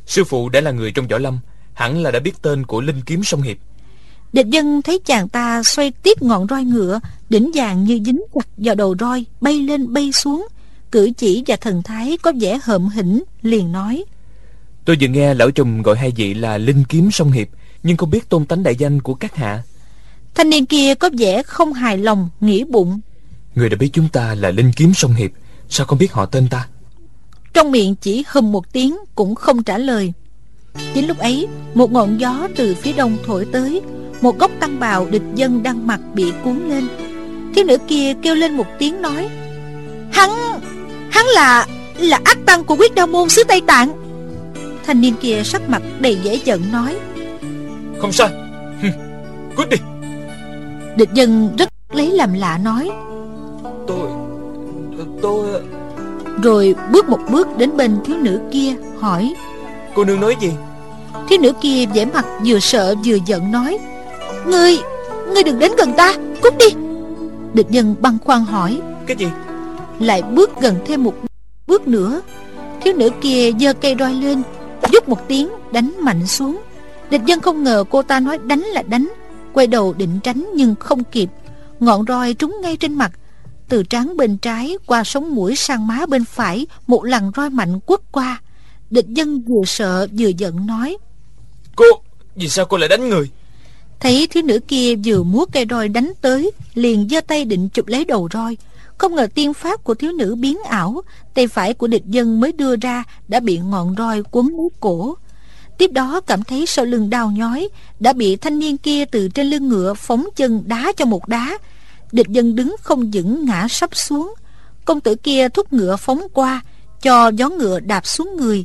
Sư 0.06 0.24
phụ 0.24 0.48
đã 0.48 0.60
là 0.60 0.70
người 0.70 0.92
trong 0.92 1.08
võ 1.08 1.18
lâm 1.18 1.38
Hẳn 1.72 2.02
là 2.02 2.10
đã 2.10 2.20
biết 2.20 2.42
tên 2.42 2.66
của 2.66 2.80
Linh 2.80 3.00
Kiếm 3.06 3.24
Sông 3.24 3.42
Hiệp 3.42 3.56
Địch 4.32 4.46
dân 4.46 4.82
thấy 4.82 5.00
chàng 5.04 5.28
ta 5.28 5.62
xoay 5.62 5.90
tiếp 5.90 6.22
ngọn 6.22 6.46
roi 6.50 6.64
ngựa 6.64 7.00
Đỉnh 7.28 7.50
vàng 7.54 7.84
như 7.84 8.00
dính 8.04 8.22
chặt 8.34 8.48
vào 8.56 8.74
đầu 8.74 8.94
roi 9.00 9.24
Bay 9.40 9.60
lên 9.60 9.92
bay 9.92 10.12
xuống. 10.12 10.48
Cử 10.92 11.10
chỉ 11.16 11.42
và 11.46 11.56
thần 11.56 11.82
thái 11.82 12.18
có 12.22 12.32
vẻ 12.40 12.58
hợm 12.62 12.88
hĩnh 12.88 13.22
Liền 13.42 13.72
nói. 13.72 14.04
Tôi 14.84 14.96
vừa 15.00 15.08
nghe 15.08 15.34
lão 15.34 15.50
trùm 15.50 15.82
gọi 15.82 15.96
hai 15.96 16.12
vị 16.16 16.34
là 16.34 16.58
Linh 16.58 16.84
Kiếm 16.88 17.10
Sông 17.10 17.32
Hiệp 17.32 17.48
Nhưng 17.82 17.96
không 17.96 18.10
biết 18.10 18.28
tôn 18.28 18.46
tánh 18.46 18.62
đại 18.62 18.76
danh 18.76 19.02
của 19.02 19.14
các 19.14 19.36
hạ. 19.36 19.62
Thanh 20.34 20.50
niên 20.50 20.66
kia 20.66 20.94
có 20.94 21.10
vẻ 21.18 21.42
không 21.42 21.72
hài 21.72 21.98
lòng 21.98 22.28
Nghĩ 22.40 22.64
bụng. 22.64 23.00
Người 23.54 23.68
đã 23.68 23.76
biết 23.76 23.90
chúng 23.92 24.08
ta 24.08 24.34
là 24.34 24.50
Linh 24.50 24.72
Kiếm 24.76 24.94
Sông 24.94 25.14
Hiệp 25.14 25.30
Sao 25.68 25.86
không 25.86 25.98
biết 25.98 26.12
họ 26.12 26.26
tên 26.26 26.48
ta? 26.48 26.68
Trong 27.54 27.70
miệng 27.72 27.94
chỉ 27.94 28.24
hùm 28.28 28.52
một 28.52 28.72
tiếng 28.72 28.96
Cũng 29.14 29.34
không 29.34 29.62
trả 29.62 29.78
lời. 29.78 30.12
Chính 30.94 31.06
lúc 31.06 31.18
ấy 31.18 31.46
Một 31.74 31.92
ngọn 31.92 32.20
gió 32.20 32.48
từ 32.56 32.74
phía 32.74 32.92
đông 32.92 33.18
thổi 33.26 33.46
tới 33.52 33.82
Một 34.22 34.38
góc 34.38 34.50
tăng 34.60 34.80
bào 34.80 35.06
địch 35.10 35.22
dân 35.34 35.62
đang 35.62 35.86
mặc 35.86 36.00
bị 36.14 36.32
cuốn 36.44 36.68
lên. 36.68 36.88
Thiếu 37.54 37.64
nữ 37.64 37.78
kia 37.88 38.14
kêu 38.22 38.34
lên 38.34 38.56
một 38.56 38.66
tiếng 38.78 39.02
nói 39.02 39.28
Hắn 40.12 40.30
Hắn 41.10 41.26
là 41.26 41.66
Là 41.98 42.20
ác 42.24 42.38
tăng 42.46 42.64
của 42.64 42.76
quyết 42.76 42.94
đao 42.94 43.06
môn 43.06 43.28
xứ 43.28 43.44
Tây 43.44 43.60
Tạng. 43.60 43.92
Thanh 44.86 45.00
niên 45.00 45.14
kia 45.20 45.42
sắc 45.44 45.68
mặt 45.68 45.82
đầy 46.00 46.18
dễ 46.22 46.40
giận 46.44 46.62
nói 46.72 46.96
Không 48.00 48.12
sai. 48.12 48.28
Cút 49.56 49.70
đi. 49.70 49.76
Địch 50.96 51.08
dân 51.14 51.56
rất 51.58 51.68
lấy 51.92 52.10
làm 52.10 52.34
lạ 52.34 52.58
nói 52.58 52.90
Tôi 53.86 54.08
Tôi 55.22 55.62
Rồi 56.42 56.74
bước 56.92 57.08
một 57.08 57.20
bước 57.30 57.48
đến 57.58 57.76
bên 57.76 57.96
thiếu 58.04 58.16
nữ 58.16 58.40
kia 58.52 58.74
Hỏi 58.98 59.34
Cô 59.94 60.04
nương 60.04 60.20
nói 60.20 60.36
gì? 60.40 60.50
Thiếu 61.28 61.38
nữ 61.42 61.52
kia 61.60 61.86
vẻ 61.94 62.04
mặt 62.04 62.24
vừa 62.46 62.58
sợ 62.60 62.94
vừa 63.04 63.16
giận 63.26 63.52
nói 63.52 63.78
Ngươi 64.46 64.78
Ngươi 65.34 65.42
đừng 65.42 65.58
đến 65.58 65.72
gần 65.78 65.94
ta 65.96 66.14
Cút 66.42 66.54
đi. 66.58 66.66
Địch 67.54 67.66
dân 67.70 67.94
băn 68.00 68.18
khoăn 68.24 68.44
hỏi. 68.44 68.80
Cái 69.06 69.16
gì? 69.16 69.26
Lại 70.00 70.22
bước 70.22 70.50
gần 70.60 70.76
thêm 70.86 71.04
một 71.04 71.14
bước 71.66 71.88
nữa. 71.88 72.20
Thiếu 72.82 72.94
nữ 72.96 73.10
kia 73.20 73.50
giơ 73.60 73.72
cây 73.72 73.96
roi 73.98 74.14
lên 74.14 74.42
Giúp 74.92 75.08
một 75.08 75.28
tiếng 75.28 75.48
đánh 75.72 75.94
mạnh 76.00 76.26
xuống. 76.26 76.62
Địch 77.10 77.20
dân 77.26 77.40
không 77.40 77.62
ngờ 77.62 77.84
cô 77.90 78.02
ta 78.02 78.20
nói 78.20 78.38
đánh 78.38 78.60
là 78.60 78.82
đánh. 78.82 79.12
Quay 79.52 79.66
đầu 79.66 79.92
định 79.92 80.20
tránh 80.22 80.50
nhưng 80.54 80.74
không 80.74 81.04
kịp. 81.04 81.28
Ngọn 81.80 82.04
roi 82.08 82.34
trúng 82.34 82.56
ngay 82.62 82.76
trên 82.76 82.94
mặt. 82.94 83.12
Từ 83.68 83.82
trán 83.82 84.16
bên 84.16 84.38
trái 84.38 84.76
qua 84.86 85.04
sống 85.04 85.34
mũi 85.34 85.56
sang 85.56 85.86
má 85.86 86.06
bên 86.08 86.24
phải 86.24 86.66
Một 86.86 87.04
lần 87.04 87.32
roi 87.36 87.50
mạnh 87.50 87.80
quất 87.80 88.00
qua. 88.12 88.40
Địch 88.90 89.06
dân 89.08 89.42
vừa 89.42 89.64
sợ 89.66 90.06
vừa 90.18 90.28
giận 90.28 90.66
nói. 90.66 90.96
Cô 91.76 91.84
Vì 92.34 92.48
sao 92.48 92.64
cô 92.64 92.76
lại 92.76 92.88
đánh 92.88 93.08
người 93.08 93.30
Thấy 94.02 94.26
thiếu 94.26 94.42
nữ 94.42 94.58
kia 94.68 94.94
vừa 95.04 95.22
múa 95.22 95.44
cây 95.52 95.66
roi 95.70 95.88
đánh 95.88 96.12
tới, 96.20 96.50
Liền 96.74 97.08
giơ 97.10 97.20
tay 97.20 97.44
định 97.44 97.68
chụp 97.68 97.86
lấy 97.86 98.04
đầu 98.04 98.28
roi. 98.32 98.56
Không 98.98 99.14
ngờ 99.14 99.26
tiên 99.34 99.54
pháp 99.54 99.84
của 99.84 99.94
thiếu 99.94 100.12
nữ 100.12 100.34
biến 100.34 100.58
ảo, 100.68 101.02
Tay 101.34 101.46
phải 101.46 101.74
của 101.74 101.86
địch 101.86 102.06
dân 102.06 102.40
mới 102.40 102.52
đưa 102.52 102.76
ra 102.76 103.04
Đã 103.28 103.40
bị 103.40 103.58
ngọn 103.58 103.94
roi 103.98 104.22
quấn 104.30 104.56
lấy 104.56 104.68
cổ. 104.80 105.16
Tiếp 105.78 105.92
đó 105.92 106.20
cảm 106.20 106.44
thấy 106.44 106.66
sau 106.66 106.84
lưng 106.84 107.10
đau 107.10 107.30
nhói, 107.30 107.68
Đã 108.00 108.12
bị 108.12 108.36
thanh 108.36 108.58
niên 108.58 108.76
kia 108.76 109.04
từ 109.04 109.28
trên 109.28 109.46
lưng 109.46 109.68
ngựa 109.68 109.94
Phóng 109.94 110.26
chân 110.36 110.62
đá 110.66 110.92
cho 110.96 111.04
một 111.04 111.28
đá. 111.28 111.58
Địch 112.12 112.28
dân 112.28 112.56
đứng 112.56 112.76
không 112.80 113.10
vững 113.10 113.44
ngã 113.44 113.66
sắp 113.70 113.96
xuống. 113.96 114.34
Công 114.84 115.00
tử 115.00 115.14
kia 115.14 115.48
thúc 115.48 115.72
ngựa 115.72 115.96
phóng 115.96 116.22
qua, 116.32 116.62
Cho 117.02 117.28
gió 117.28 117.48
ngựa 117.48 117.80
đạp 117.80 118.06
xuống 118.06 118.36
người. 118.36 118.64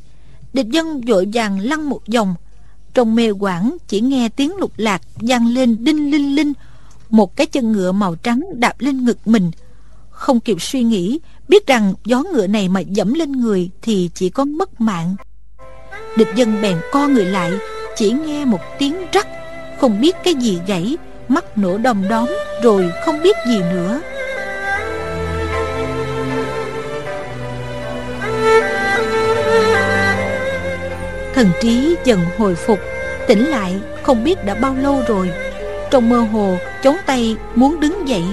Địch 0.53 0.67
dân 0.67 1.01
vội 1.01 1.27
vàng 1.33 1.59
lăn 1.59 1.89
một 1.89 2.01
vòng 2.13 2.35
trong 2.93 3.15
mê 3.15 3.29
quảng, 3.29 3.77
chỉ 3.87 4.01
nghe 4.01 4.29
tiếng 4.29 4.55
lục 4.55 4.71
lạc 4.77 5.01
vang 5.15 5.47
lên 5.47 5.77
đinh 5.79 6.11
linh 6.11 6.35
linh. 6.35 6.53
Một 7.09 7.35
cái 7.35 7.47
chân 7.47 7.71
ngựa 7.71 7.91
màu 7.91 8.15
trắng 8.15 8.41
đạp 8.53 8.75
lên 8.79 9.05
ngực 9.05 9.17
mình. 9.25 9.51
Không 10.09 10.39
kịp 10.39 10.61
suy 10.61 10.83
nghĩ, 10.83 11.19
biết 11.47 11.67
rằng 11.67 11.93
gió 12.05 12.23
ngựa 12.33 12.47
này 12.47 12.69
mà 12.69 12.79
dẫm 12.79 13.13
lên 13.13 13.31
người 13.31 13.69
thì 13.81 14.09
chỉ 14.13 14.29
có 14.29 14.45
mất 14.45 14.81
mạng. 14.81 15.15
Địch 16.17 16.27
dân 16.35 16.61
bèn 16.61 16.77
co 16.91 17.07
người 17.07 17.25
lại, 17.25 17.51
chỉ 17.95 18.11
nghe 18.11 18.45
một 18.45 18.61
tiếng 18.79 18.95
rắc. 19.11 19.27
Không 19.79 20.01
biết 20.01 20.15
cái 20.23 20.33
gì 20.33 20.59
gãy, 20.67 20.97
mắt 21.27 21.57
nổ 21.57 21.77
đom 21.77 22.07
đóm, 22.07 22.29
rồi 22.63 22.91
không 23.05 23.21
biết 23.23 23.37
gì 23.47 23.57
nữa. 23.57 24.01
Thần 31.37 31.49
trí 31.61 31.95
dần 32.03 32.19
hồi 32.37 32.55
phục 32.55 32.79
tỉnh 33.27 33.47
lại 33.47 33.79
không 34.03 34.23
biết 34.23 34.45
đã 34.45 34.55
bao 34.55 34.75
lâu 34.75 35.01
rồi. 35.07 35.31
Trong 35.91 36.09
mơ 36.09 36.19
hồ 36.19 36.57
chống 36.83 36.97
tay 37.05 37.35
muốn 37.55 37.79
đứng 37.79 38.07
dậy 38.07 38.23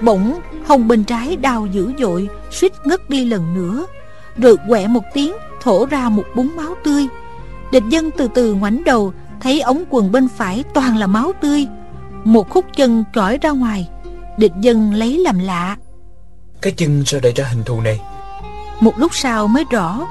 bỗng 0.00 0.40
hông 0.66 0.88
bên 0.88 1.04
trái 1.04 1.36
đau 1.36 1.66
dữ 1.66 1.92
dội 1.98 2.28
suýt 2.50 2.72
ngất 2.84 3.10
đi 3.10 3.24
lần 3.24 3.54
nữa. 3.54 3.86
Rồi 4.36 4.56
quẹ 4.68 4.86
một 4.86 5.02
tiếng 5.14 5.32
thổ 5.62 5.86
ra 5.86 6.08
một 6.08 6.24
búng 6.34 6.56
máu 6.56 6.74
tươi. 6.84 7.06
Địch 7.72 7.82
dân 7.88 8.10
từ 8.10 8.28
từ 8.34 8.54
ngoảnh 8.54 8.84
đầu 8.84 9.12
thấy 9.40 9.60
ống 9.60 9.84
quần 9.90 10.12
bên 10.12 10.28
phải 10.36 10.64
toàn 10.74 10.96
là 10.96 11.06
máu 11.06 11.32
tươi. 11.40 11.66
Một 12.24 12.50
khúc 12.50 12.64
chân 12.76 13.04
trỏi 13.14 13.38
ra 13.42 13.50
ngoài 13.50 13.88
địch 14.38 14.52
dân 14.60 14.94
lấy 14.94 15.18
làm 15.18 15.38
lạ. 15.38 15.76
Cái 16.62 16.72
chân 16.72 17.02
sao 17.06 17.20
lại 17.22 17.32
ra 17.36 17.44
hình 17.44 17.64
thù 17.64 17.80
này? 17.80 18.00
Một 18.80 18.98
lúc 18.98 19.14
sau 19.14 19.48
mới 19.48 19.64
rõ 19.70 20.06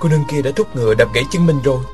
cô 0.00 0.08
nương 0.08 0.24
kia 0.24 0.42
đã 0.42 0.50
thúc 0.56 0.76
ngựa 0.76 0.94
đập 0.94 1.08
gãy 1.14 1.24
chân 1.30 1.46
mình 1.46 1.60
rồi. 1.64 1.84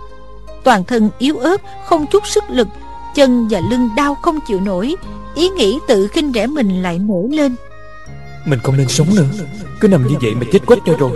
Toàn 0.64 0.84
thân 0.84 1.10
yếu 1.18 1.38
ớt 1.38 1.60
không 1.84 2.06
chút 2.06 2.26
sức 2.26 2.44
lực 2.48 2.68
chân 3.14 3.48
và 3.48 3.60
lưng 3.70 3.90
đau 3.96 4.14
không 4.14 4.38
chịu 4.46 4.60
nổi. 4.60 4.94
Ý 5.34 5.48
nghĩ 5.48 5.78
tự 5.88 6.08
khinh 6.08 6.32
rẻ 6.32 6.46
mình 6.46 6.82
lại 6.82 6.98
nổi 6.98 7.28
lên. 7.30 7.56
Mình 8.44 8.58
không 8.62 8.76
nên 8.76 8.88
sống 8.88 9.08
nữa. 9.16 9.44
Cứ 9.80 9.88
nằm 9.88 10.06
như 10.06 10.14
vậy 10.22 10.34
mà 10.34 10.46
chết 10.52 10.66
quách 10.66 10.78
cho 10.86 10.96
rồi. 10.98 11.10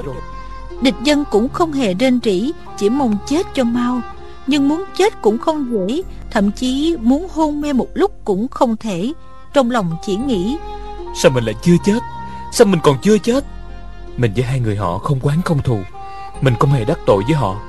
Địch 0.82 0.94
dân 1.02 1.24
cũng 1.30 1.48
không 1.48 1.72
hề 1.72 1.94
rên 1.94 2.20
rỉ 2.24 2.52
chỉ 2.78 2.88
mong 2.88 3.16
chết 3.26 3.46
cho 3.54 3.64
mau. 3.64 4.00
Nhưng 4.46 4.68
muốn 4.68 4.84
chết 4.96 5.22
cũng 5.22 5.38
không 5.38 5.72
dễ 5.88 6.02
thậm 6.30 6.50
chí 6.50 6.96
muốn 7.00 7.26
hôn 7.32 7.60
mê 7.60 7.72
một 7.72 7.88
lúc 7.94 8.10
cũng 8.24 8.48
không 8.48 8.76
thể. 8.76 9.12
Trong 9.54 9.70
lòng 9.70 9.96
chỉ 10.06 10.16
nghĩ 10.16 10.58
sao 11.14 11.30
mình 11.30 11.44
lại 11.44 11.54
chưa 11.62 11.76
chết? 11.84 11.98
Sao 12.52 12.66
mình 12.66 12.80
còn 12.82 12.96
chưa 13.02 13.18
chết? 13.18 13.44
Mình 14.16 14.32
với 14.34 14.44
hai 14.44 14.60
người 14.60 14.76
họ 14.76 14.98
không 14.98 15.20
quán 15.22 15.42
không 15.42 15.62
thù 15.62 15.78
mình 16.40 16.54
không 16.60 16.70
hề 16.70 16.84
đắc 16.84 16.98
tội 17.06 17.22
với 17.26 17.34
họ. 17.34 17.60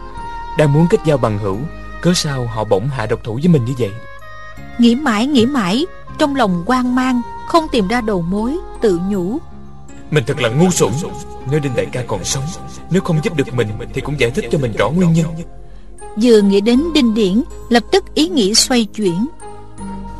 Đang 0.57 0.73
muốn 0.73 0.87
kết 0.89 0.99
giao 1.05 1.17
bằng 1.17 1.37
hữu 1.37 1.57
cớ 2.01 2.13
sao 2.13 2.47
họ 2.47 2.63
bỗng 2.63 2.87
hạ 2.87 3.05
độc 3.05 3.19
thủ 3.23 3.33
với 3.33 3.47
mình 3.47 3.65
như 3.65 3.73
vậy? 3.79 3.91
Nghĩ 4.79 4.95
mãi 4.95 5.27
nghĩ 5.27 5.45
mãi 5.45 5.85
trong 6.17 6.35
lòng 6.35 6.63
hoang 6.67 6.95
mang 6.95 7.21
không 7.47 7.67
tìm 7.71 7.87
ra 7.87 8.01
đầu 8.01 8.21
mối 8.21 8.57
tự 8.81 8.99
nhủ. 9.09 9.37
Mình 10.11 10.23
thật 10.27 10.41
là 10.41 10.49
ngu 10.49 10.71
xuẩn. 10.71 10.91
Nếu 11.51 11.59
Đinh 11.59 11.75
Đại 11.75 11.85
ca 11.85 12.03
còn 12.07 12.23
sống 12.23 12.43
Nếu 12.91 13.01
không 13.01 13.19
giúp 13.23 13.35
được 13.35 13.53
mình 13.53 13.67
Thì 13.93 14.01
cũng 14.01 14.19
giải 14.19 14.31
thích 14.31 14.45
cho 14.51 14.57
mình 14.57 14.73
rõ 14.77 14.89
nguyên 14.89 15.13
nhân. 15.13 15.25
Vừa 16.21 16.41
nghĩ 16.41 16.61
đến 16.61 16.83
Đinh 16.93 17.13
Điển 17.13 17.43
Lập 17.69 17.83
tức 17.91 18.15
ý 18.15 18.27
nghĩ 18.27 18.55
xoay 18.55 18.85
chuyển. 18.85 19.27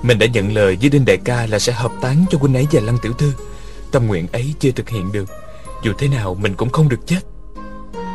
Mình 0.03 0.19
đã 0.19 0.25
nhận 0.25 0.53
lời 0.53 0.77
với 0.81 0.89
Đinh 0.89 1.05
Đại 1.05 1.17
ca 1.17 1.45
Là 1.45 1.59
sẽ 1.59 1.73
hợp 1.73 1.91
tán 2.01 2.25
cho 2.31 2.37
huynh 2.37 2.53
ấy 2.53 2.67
và 2.71 2.81
Lăng 2.81 2.97
Tiểu 3.01 3.13
Thư. 3.13 3.33
Tâm 3.91 4.07
nguyện 4.07 4.27
ấy 4.31 4.53
chưa 4.59 4.71
thực 4.71 4.89
hiện 4.89 5.11
được. 5.11 5.29
Dù 5.83 5.93
thế 5.97 6.07
nào 6.07 6.37
mình 6.41 6.53
cũng 6.55 6.69
không 6.69 6.89
được 6.89 7.07
chết 7.07 7.30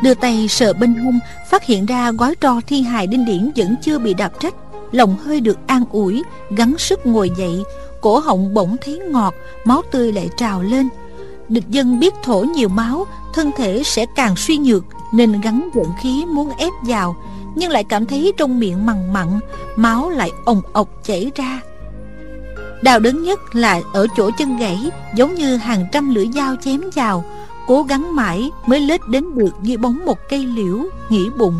Đưa 0.03 0.13
tay 0.13 0.47
sờ 0.47 0.73
bên 0.73 0.95
hông, 0.95 1.19
Phát 1.49 1.63
hiện 1.63 1.85
ra 1.85 2.11
gói 2.11 2.35
tro 2.41 2.61
thi 2.67 2.81
hài 2.81 3.07
Đinh 3.07 3.25
Điển 3.25 3.51
Vẫn 3.55 3.75
chưa 3.81 3.99
bị 3.99 4.13
đạp 4.13 4.31
trách 4.39 4.53
Lòng 4.91 5.17
hơi 5.17 5.41
được 5.41 5.57
an 5.67 5.83
ủi, 5.91 6.23
Gắng 6.49 6.77
sức 6.77 7.05
ngồi 7.05 7.31
dậy. 7.37 7.63
Cổ 8.01 8.19
họng 8.19 8.53
bỗng 8.53 8.75
thấy 8.85 8.99
ngọt, 8.99 9.33
Máu 9.65 9.81
tươi 9.91 10.11
lại 10.13 10.29
trào 10.37 10.61
lên. 10.61 10.89
Địch 11.49 11.63
dân 11.69 11.99
biết 11.99 12.13
thổ 12.23 12.39
nhiều 12.39 12.69
máu, 12.69 13.05
Thân 13.33 13.51
thể 13.57 13.83
sẽ 13.85 14.05
càng 14.15 14.35
suy 14.35 14.57
nhược, 14.57 14.83
Nên 15.13 15.41
gắn 15.41 15.69
giận 15.75 15.85
khí 16.01 16.25
muốn 16.25 16.49
ép 16.57 16.73
vào. 16.87 17.15
Nhưng 17.55 17.71
lại 17.71 17.83
cảm 17.83 18.05
thấy 18.05 18.33
trong 18.37 18.59
miệng 18.59 18.85
mằn 18.85 19.13
mặn, 19.13 19.39
Máu 19.75 20.09
lại 20.09 20.31
ồng 20.45 20.61
ộc 20.73 20.89
chảy 21.03 21.31
ra. 21.35 21.61
Đau 22.81 22.99
đớn 22.99 23.23
nhất 23.23 23.55
là 23.55 23.81
ở 23.93 24.07
chỗ 24.17 24.31
chân 24.37 24.57
gãy, 24.57 24.89
Giống 25.15 25.35
như 25.35 25.57
hàng 25.57 25.87
trăm 25.91 26.15
lưỡi 26.15 26.27
dao 26.35 26.55
chém 26.55 26.81
vào. 26.95 27.23
Cố 27.67 27.83
gắng 27.83 28.15
mãi 28.15 28.51
mới 28.65 28.79
lết 28.79 29.01
đến 29.07 29.35
được 29.35 29.55
Như 29.61 29.77
bóng 29.77 30.05
một 30.05 30.17
cây 30.29 30.45
liễu 30.45 30.77
Nghĩ 31.09 31.29
bụng. 31.37 31.55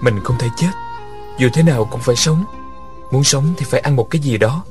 Mình 0.00 0.14
không 0.24 0.36
thể 0.38 0.48
chết. 0.56 0.70
Dù 1.38 1.48
thế 1.54 1.62
nào 1.62 1.88
cũng 1.90 2.00
phải 2.00 2.16
sống. 2.16 2.44
Muốn 3.12 3.24
sống 3.24 3.44
thì 3.56 3.64
phải 3.64 3.80
ăn 3.80 3.96
một 3.96 4.10
cái 4.10 4.22
gì 4.22 4.38
đó. 4.38 4.64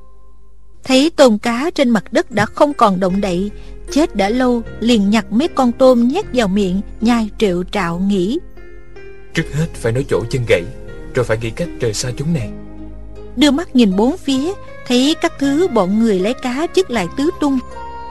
Thấy 0.84 1.12
tôm 1.16 1.40
cá 1.40 1.70
trên 1.76 1.90
mặt 1.90 2.04
đất 2.14 2.32
đã 2.32 2.46
không 2.46 2.74
còn 2.74 3.00
động 3.00 3.22
đậy 3.22 3.52
Chết 3.92 4.16
đã 4.16 4.30
lâu 4.30 4.62
liền 4.80 5.10
nhặt 5.10 5.26
mấy 5.32 5.48
con 5.48 5.72
tôm 5.72 6.08
nhét 6.08 6.26
vào 6.34 6.48
miệng 6.48 6.82
Nhai 7.02 7.30
triệu 7.38 7.64
trạo 7.64 8.00
nghĩ. 8.00 8.40
Trước 9.34 9.54
hết 9.54 9.68
phải 9.74 9.92
nói 9.92 10.06
chỗ 10.10 10.24
chân 10.30 10.46
gãy 10.48 10.64
Rồi 11.16 11.26
phải 11.26 11.38
nghĩ 11.42 11.50
cách 11.50 11.70
rời 11.80 11.94
xa 11.94 12.10
chúng 12.18 12.34
này. 12.34 12.50
Đưa 13.36 13.52
mắt 13.52 13.76
nhìn 13.76 13.96
bốn 13.96 14.18
phía 14.18 14.54
Thấy 14.88 15.16
các 15.22 15.34
thứ 15.40 15.68
bọn 15.68 16.00
người 16.00 16.20
lấy 16.20 16.34
cá 16.34 16.68
chất 16.68 16.92
lại 16.92 17.08
tứ 17.18 17.30
tung 17.42 17.60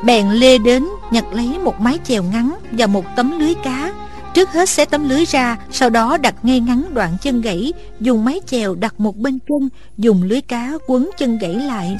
Bèn 0.04 0.30
lê 0.30 0.58
đến, 0.58 0.88
nhặt 1.10 1.24
lấy 1.32 1.58
một 1.58 1.80
mái 1.80 1.98
chèo 2.04 2.22
ngắn 2.22 2.54
Và 2.72 2.86
một 2.86 3.04
tấm 3.16 3.38
lưới 3.38 3.54
cá. 3.54 3.92
Trước 4.34 4.52
hết 4.52 4.68
xé 4.68 4.84
tấm 4.84 5.08
lưới 5.08 5.24
ra, 5.24 5.56
Sau 5.70 5.90
đó 5.90 6.16
đặt 6.16 6.34
ngay 6.42 6.60
ngắn 6.60 6.84
đoạn 6.94 7.16
chân 7.22 7.40
gãy, 7.40 7.72
Dùng 8.00 8.24
mái 8.24 8.40
chèo 8.46 8.74
đặt 8.74 9.00
một 9.00 9.16
bên 9.16 9.38
chân, 9.38 9.68
Dùng 9.98 10.22
lưới 10.22 10.40
cá 10.40 10.72
quấn 10.86 11.10
chân 11.18 11.38
gãy 11.38 11.54
lại. 11.54 11.96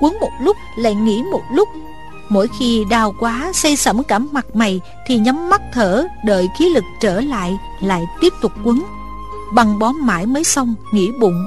Quấn 0.00 0.16
một 0.20 0.30
lúc, 0.40 0.56
lại 0.78 0.94
nghỉ 0.94 1.22
một 1.32 1.42
lúc. 1.52 1.68
Mỗi 2.28 2.48
khi 2.58 2.84
đau 2.90 3.14
quá 3.20 3.52
say 3.54 3.76
sẩm 3.76 4.02
cả 4.02 4.18
mặt 4.18 4.46
mày 4.56 4.80
Thì 5.06 5.18
nhắm 5.18 5.48
mắt 5.48 5.62
thở, 5.72 6.06
Đợi 6.24 6.48
khí 6.58 6.68
lực 6.68 6.84
trở 7.00 7.20
lại 7.20 7.56
Lại 7.80 8.04
tiếp 8.20 8.32
tục 8.42 8.52
quấn. 8.64 8.82
Băng 9.54 9.78
bó 9.78 9.92
mãi 9.92 10.26
mới 10.26 10.44
xong, 10.44 10.74
nghỉ 10.92 11.10
bụng. 11.20 11.46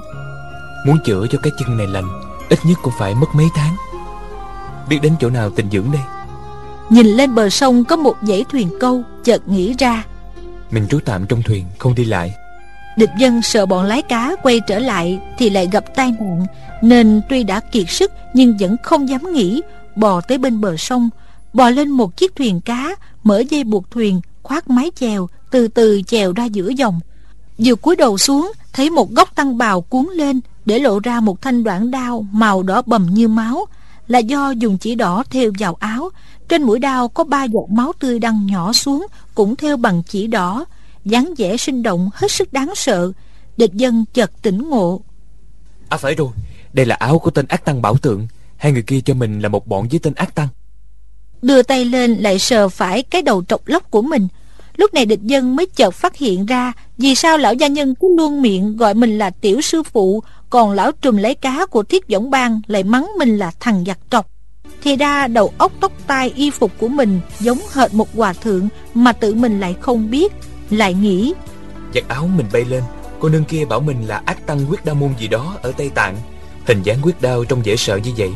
Muốn 0.85 0.97
chữa 1.05 1.27
cho 1.31 1.39
cái 1.43 1.51
chân 1.59 1.77
này 1.77 1.87
lành, 1.87 2.21
Ít 2.49 2.59
nhất 2.63 2.79
cũng 2.81 2.93
phải 2.99 3.15
mất 3.15 3.27
mấy 3.35 3.47
tháng. 3.55 3.75
Biết 4.89 4.99
đến 5.01 5.13
chỗ 5.19 5.29
nào 5.29 5.49
tình 5.49 5.69
dưỡng 5.71 5.91
đây? 5.91 6.01
Nhìn 6.89 7.07
lên 7.07 7.35
bờ 7.35 7.49
sông 7.49 7.83
có 7.83 7.95
một 7.95 8.15
dãy 8.21 8.45
thuyền 8.51 8.69
câu 8.79 9.03
Chợt 9.23 9.47
nghĩ 9.47 9.75
ra. 9.79 10.05
Mình 10.71 10.87
trú 10.89 10.99
tạm 11.05 11.25
trong 11.25 11.43
thuyền 11.43 11.65
không 11.77 11.95
đi 11.95 12.05
lại. 12.05 12.33
Địch 12.97 13.09
dân 13.19 13.41
sợ 13.41 13.65
bọn 13.65 13.85
lái 13.85 14.01
cá 14.01 14.35
quay 14.43 14.59
trở 14.67 14.79
lại 14.79 15.19
Thì 15.37 15.49
lại 15.49 15.69
gặp 15.71 15.95
tai 15.95 16.11
nạn 16.19 16.45
Nên 16.81 17.21
tuy 17.29 17.43
đã 17.43 17.59
kiệt 17.59 17.89
sức 17.89 18.11
Nhưng 18.33 18.57
vẫn 18.57 18.75
không 18.83 19.09
dám 19.09 19.33
nghĩ 19.33 19.61
bò 19.95 20.21
tới 20.21 20.37
bên 20.37 20.61
bờ 20.61 20.77
sông. 20.77 21.09
Bò 21.53 21.69
lên 21.69 21.89
một 21.89 22.17
chiếc 22.17 22.35
thuyền 22.35 22.61
cá 22.61 22.95
mở 23.23 23.43
dây 23.49 23.63
buộc 23.63 23.91
thuyền 23.91 24.21
khoác 24.43 24.69
mái 24.69 24.91
chèo 24.95 25.29
từ 25.51 25.67
từ 25.67 26.01
chèo 26.07 26.33
ra 26.33 26.45
giữa 26.45 26.69
dòng. 26.69 26.99
Vừa 27.57 27.75
cúi 27.75 27.95
đầu 27.95 28.17
xuống 28.17 28.51
thấy 28.73 28.89
một 28.89 29.11
góc 29.11 29.35
tăng 29.35 29.57
bào 29.57 29.81
cuốn 29.81 30.07
lên 30.15 30.39
để 30.65 30.79
lộ 30.79 30.99
ra 30.99 31.19
một 31.19 31.41
thanh 31.41 31.63
đoạn 31.63 31.91
đao 31.91 32.25
màu 32.31 32.63
đỏ 32.63 32.81
bầm 32.85 33.07
như 33.13 33.27
máu 33.27 33.65
là 34.09 34.19
do 34.19 34.51
dùng 34.51 34.77
chỉ 34.77 34.95
đỏ 34.95 35.23
thêu 35.29 35.53
vào 35.59 35.73
áo. 35.79 36.09
Trên 36.49 36.63
mũi 36.63 36.79
đao 36.79 37.07
có 37.07 37.23
ba 37.23 37.43
giọt 37.43 37.67
máu 37.69 37.91
tươi 37.99 38.19
đang 38.19 38.45
nhỏ 38.45 38.73
xuống 38.73 39.07
cũng 39.35 39.55
thêu 39.55 39.77
bằng 39.77 40.03
chỉ 40.07 40.27
đỏ. 40.27 40.65
Dáng 41.05 41.33
vẻ 41.37 41.57
sinh 41.57 41.83
động 41.83 42.09
hết 42.13 42.31
sức 42.31 42.53
đáng 42.53 42.75
sợ. 42.75 43.11
Địch 43.57 43.73
dân 43.73 44.05
chợt 44.13 44.31
tỉnh 44.41 44.69
ngộ. 44.69 45.01
À 45.89 45.97
phải 45.97 46.15
rồi. 46.15 46.29
Đây 46.73 46.85
là 46.85 46.95
áo 46.95 47.19
của 47.19 47.29
tên 47.29 47.45
ác 47.47 47.65
tăng 47.65 47.81
bảo 47.81 47.97
tượng. 47.97 48.27
Hai 48.57 48.71
người 48.71 48.81
kia 48.81 49.01
cho 49.05 49.13
mình 49.13 49.39
là 49.39 49.49
một 49.49 49.67
bọn 49.67 49.87
với 49.91 49.99
tên 49.99 50.13
ác 50.13 50.35
tăng. 50.35 50.47
Đưa 51.41 51.63
tay 51.63 51.85
lên 51.85 52.15
lại 52.15 52.39
sờ 52.39 52.69
phải 52.69 53.03
cái 53.03 53.21
đầu 53.21 53.43
trọc 53.47 53.67
lóc 53.67 53.91
của 53.91 54.01
mình. 54.01 54.27
Lúc 54.75 54.93
này 54.93 55.05
địch 55.05 55.21
dân 55.23 55.55
mới 55.55 55.65
chợt 55.65 55.91
phát 55.91 56.17
hiện 56.17 56.45
ra 56.45 56.73
Vì 56.97 57.15
sao 57.15 57.37
lão 57.37 57.53
gia 57.53 57.67
nhân 57.67 57.95
cứ 57.95 58.15
luôn 58.17 58.41
miệng 58.41 58.77
gọi 58.77 58.93
mình 58.93 59.17
là 59.17 59.29
tiểu 59.29 59.61
sư 59.61 59.83
phụ 59.83 60.23
còn 60.49 60.71
lão 60.71 60.91
trùm 60.91 61.17
lấy 61.17 61.35
cá 61.35 61.65
của 61.65 61.83
thiết 61.83 62.09
võng 62.09 62.29
bang 62.29 62.61
Lại 62.67 62.83
mắng 62.83 63.11
mình 63.19 63.37
là 63.37 63.51
thằng 63.59 63.83
giặc 63.87 63.99
trọc. 64.09 64.27
Thì 64.83 64.95
ra 64.95 65.27
đầu 65.27 65.53
óc, 65.57 65.71
tóc, 65.79 65.91
tai, 66.07 66.31
y 66.35 66.51
phục 66.51 66.71
của 66.77 66.87
mình 66.87 67.19
Giống 67.39 67.59
hệt 67.73 67.93
một 67.93 68.07
hòa 68.15 68.33
thượng 68.33 68.67
Mà 68.93 69.11
tự 69.11 69.33
mình 69.33 69.59
lại 69.59 69.75
không 69.79 70.11
biết, 70.11 70.33
Lại 70.69 70.93
nghĩ. 70.93 71.33
Giặt 71.93 72.03
áo 72.07 72.29
mình 72.35 72.45
bay 72.53 72.65
lên, 72.65 72.83
Cô 73.19 73.29
nương 73.29 73.43
kia 73.43 73.65
bảo 73.65 73.79
mình 73.79 74.07
là 74.07 74.21
ác 74.25 74.47
tăng 74.47 74.65
quyết 74.69 74.85
đa 74.85 74.93
môn 74.93 75.13
gì 75.19 75.27
đó 75.27 75.57
Ở 75.61 75.71
Tây 75.71 75.89
Tạng. 75.89 76.17
Hình 76.65 76.81
dáng 76.83 76.97
quyết 77.01 77.21
đao 77.21 77.45
trông 77.45 77.65
dễ 77.65 77.75
sợ 77.75 77.97
như 77.97 78.11
vậy, 78.17 78.29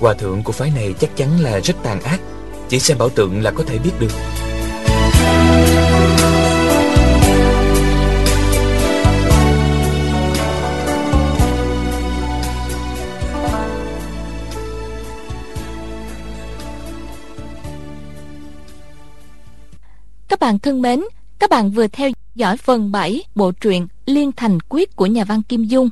Hòa 0.00 0.14
thượng 0.14 0.42
của 0.42 0.52
phái 0.52 0.72
này 0.76 0.94
chắc 1.00 1.16
chắn 1.16 1.40
là 1.40 1.60
rất 1.60 1.74
tàn 1.82 2.02
ác, 2.02 2.20
Chỉ 2.68 2.78
xem 2.78 2.98
bảo 2.98 3.08
tượng 3.08 3.42
là 3.42 3.50
có 3.50 3.64
thể 3.66 3.78
biết 3.78 3.92
được. 4.00 4.12
Các 20.28 20.40
bạn 20.40 20.58
thân 20.58 20.82
mến, 20.82 21.00
các 21.38 21.50
bạn 21.50 21.70
vừa 21.70 21.86
theo 21.86 22.10
dõi 22.34 22.56
phần 22.56 22.92
7 22.92 23.22
bộ 23.34 23.52
truyện 23.52 23.86
Liên 24.06 24.32
Thành 24.32 24.58
Quyết 24.68 24.96
của 24.96 25.06
nhà 25.06 25.24
văn 25.24 25.42
Kim 25.42 25.64
Dung. 25.64 25.88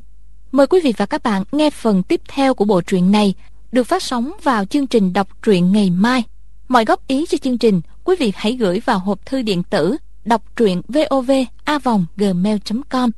Mời 0.52 0.66
quý 0.66 0.80
vị 0.84 0.94
và 0.96 1.06
các 1.06 1.22
bạn 1.22 1.44
nghe 1.52 1.70
phần 1.70 2.02
tiếp 2.02 2.20
theo 2.28 2.54
của 2.54 2.64
bộ 2.64 2.80
truyện 2.80 3.10
này 3.10 3.34
được 3.72 3.84
phát 3.84 4.02
sóng 4.02 4.32
vào 4.42 4.64
chương 4.64 4.86
trình 4.86 5.12
đọc 5.12 5.28
truyện 5.42 5.72
ngày 5.72 5.90
mai. 5.90 6.22
Mọi 6.68 6.84
góp 6.84 7.06
ý 7.06 7.26
cho 7.28 7.38
chương 7.38 7.58
trình 7.58 7.80
quý 8.04 8.16
vị 8.18 8.32
hãy 8.36 8.52
gửi 8.52 8.80
vào 8.80 8.98
hộp 8.98 9.26
thư 9.26 9.42
điện 9.42 9.62
tử 9.62 9.96
đọc 10.24 10.42
truyện 10.56 10.82
vovavong@gmail.com. 10.88 13.10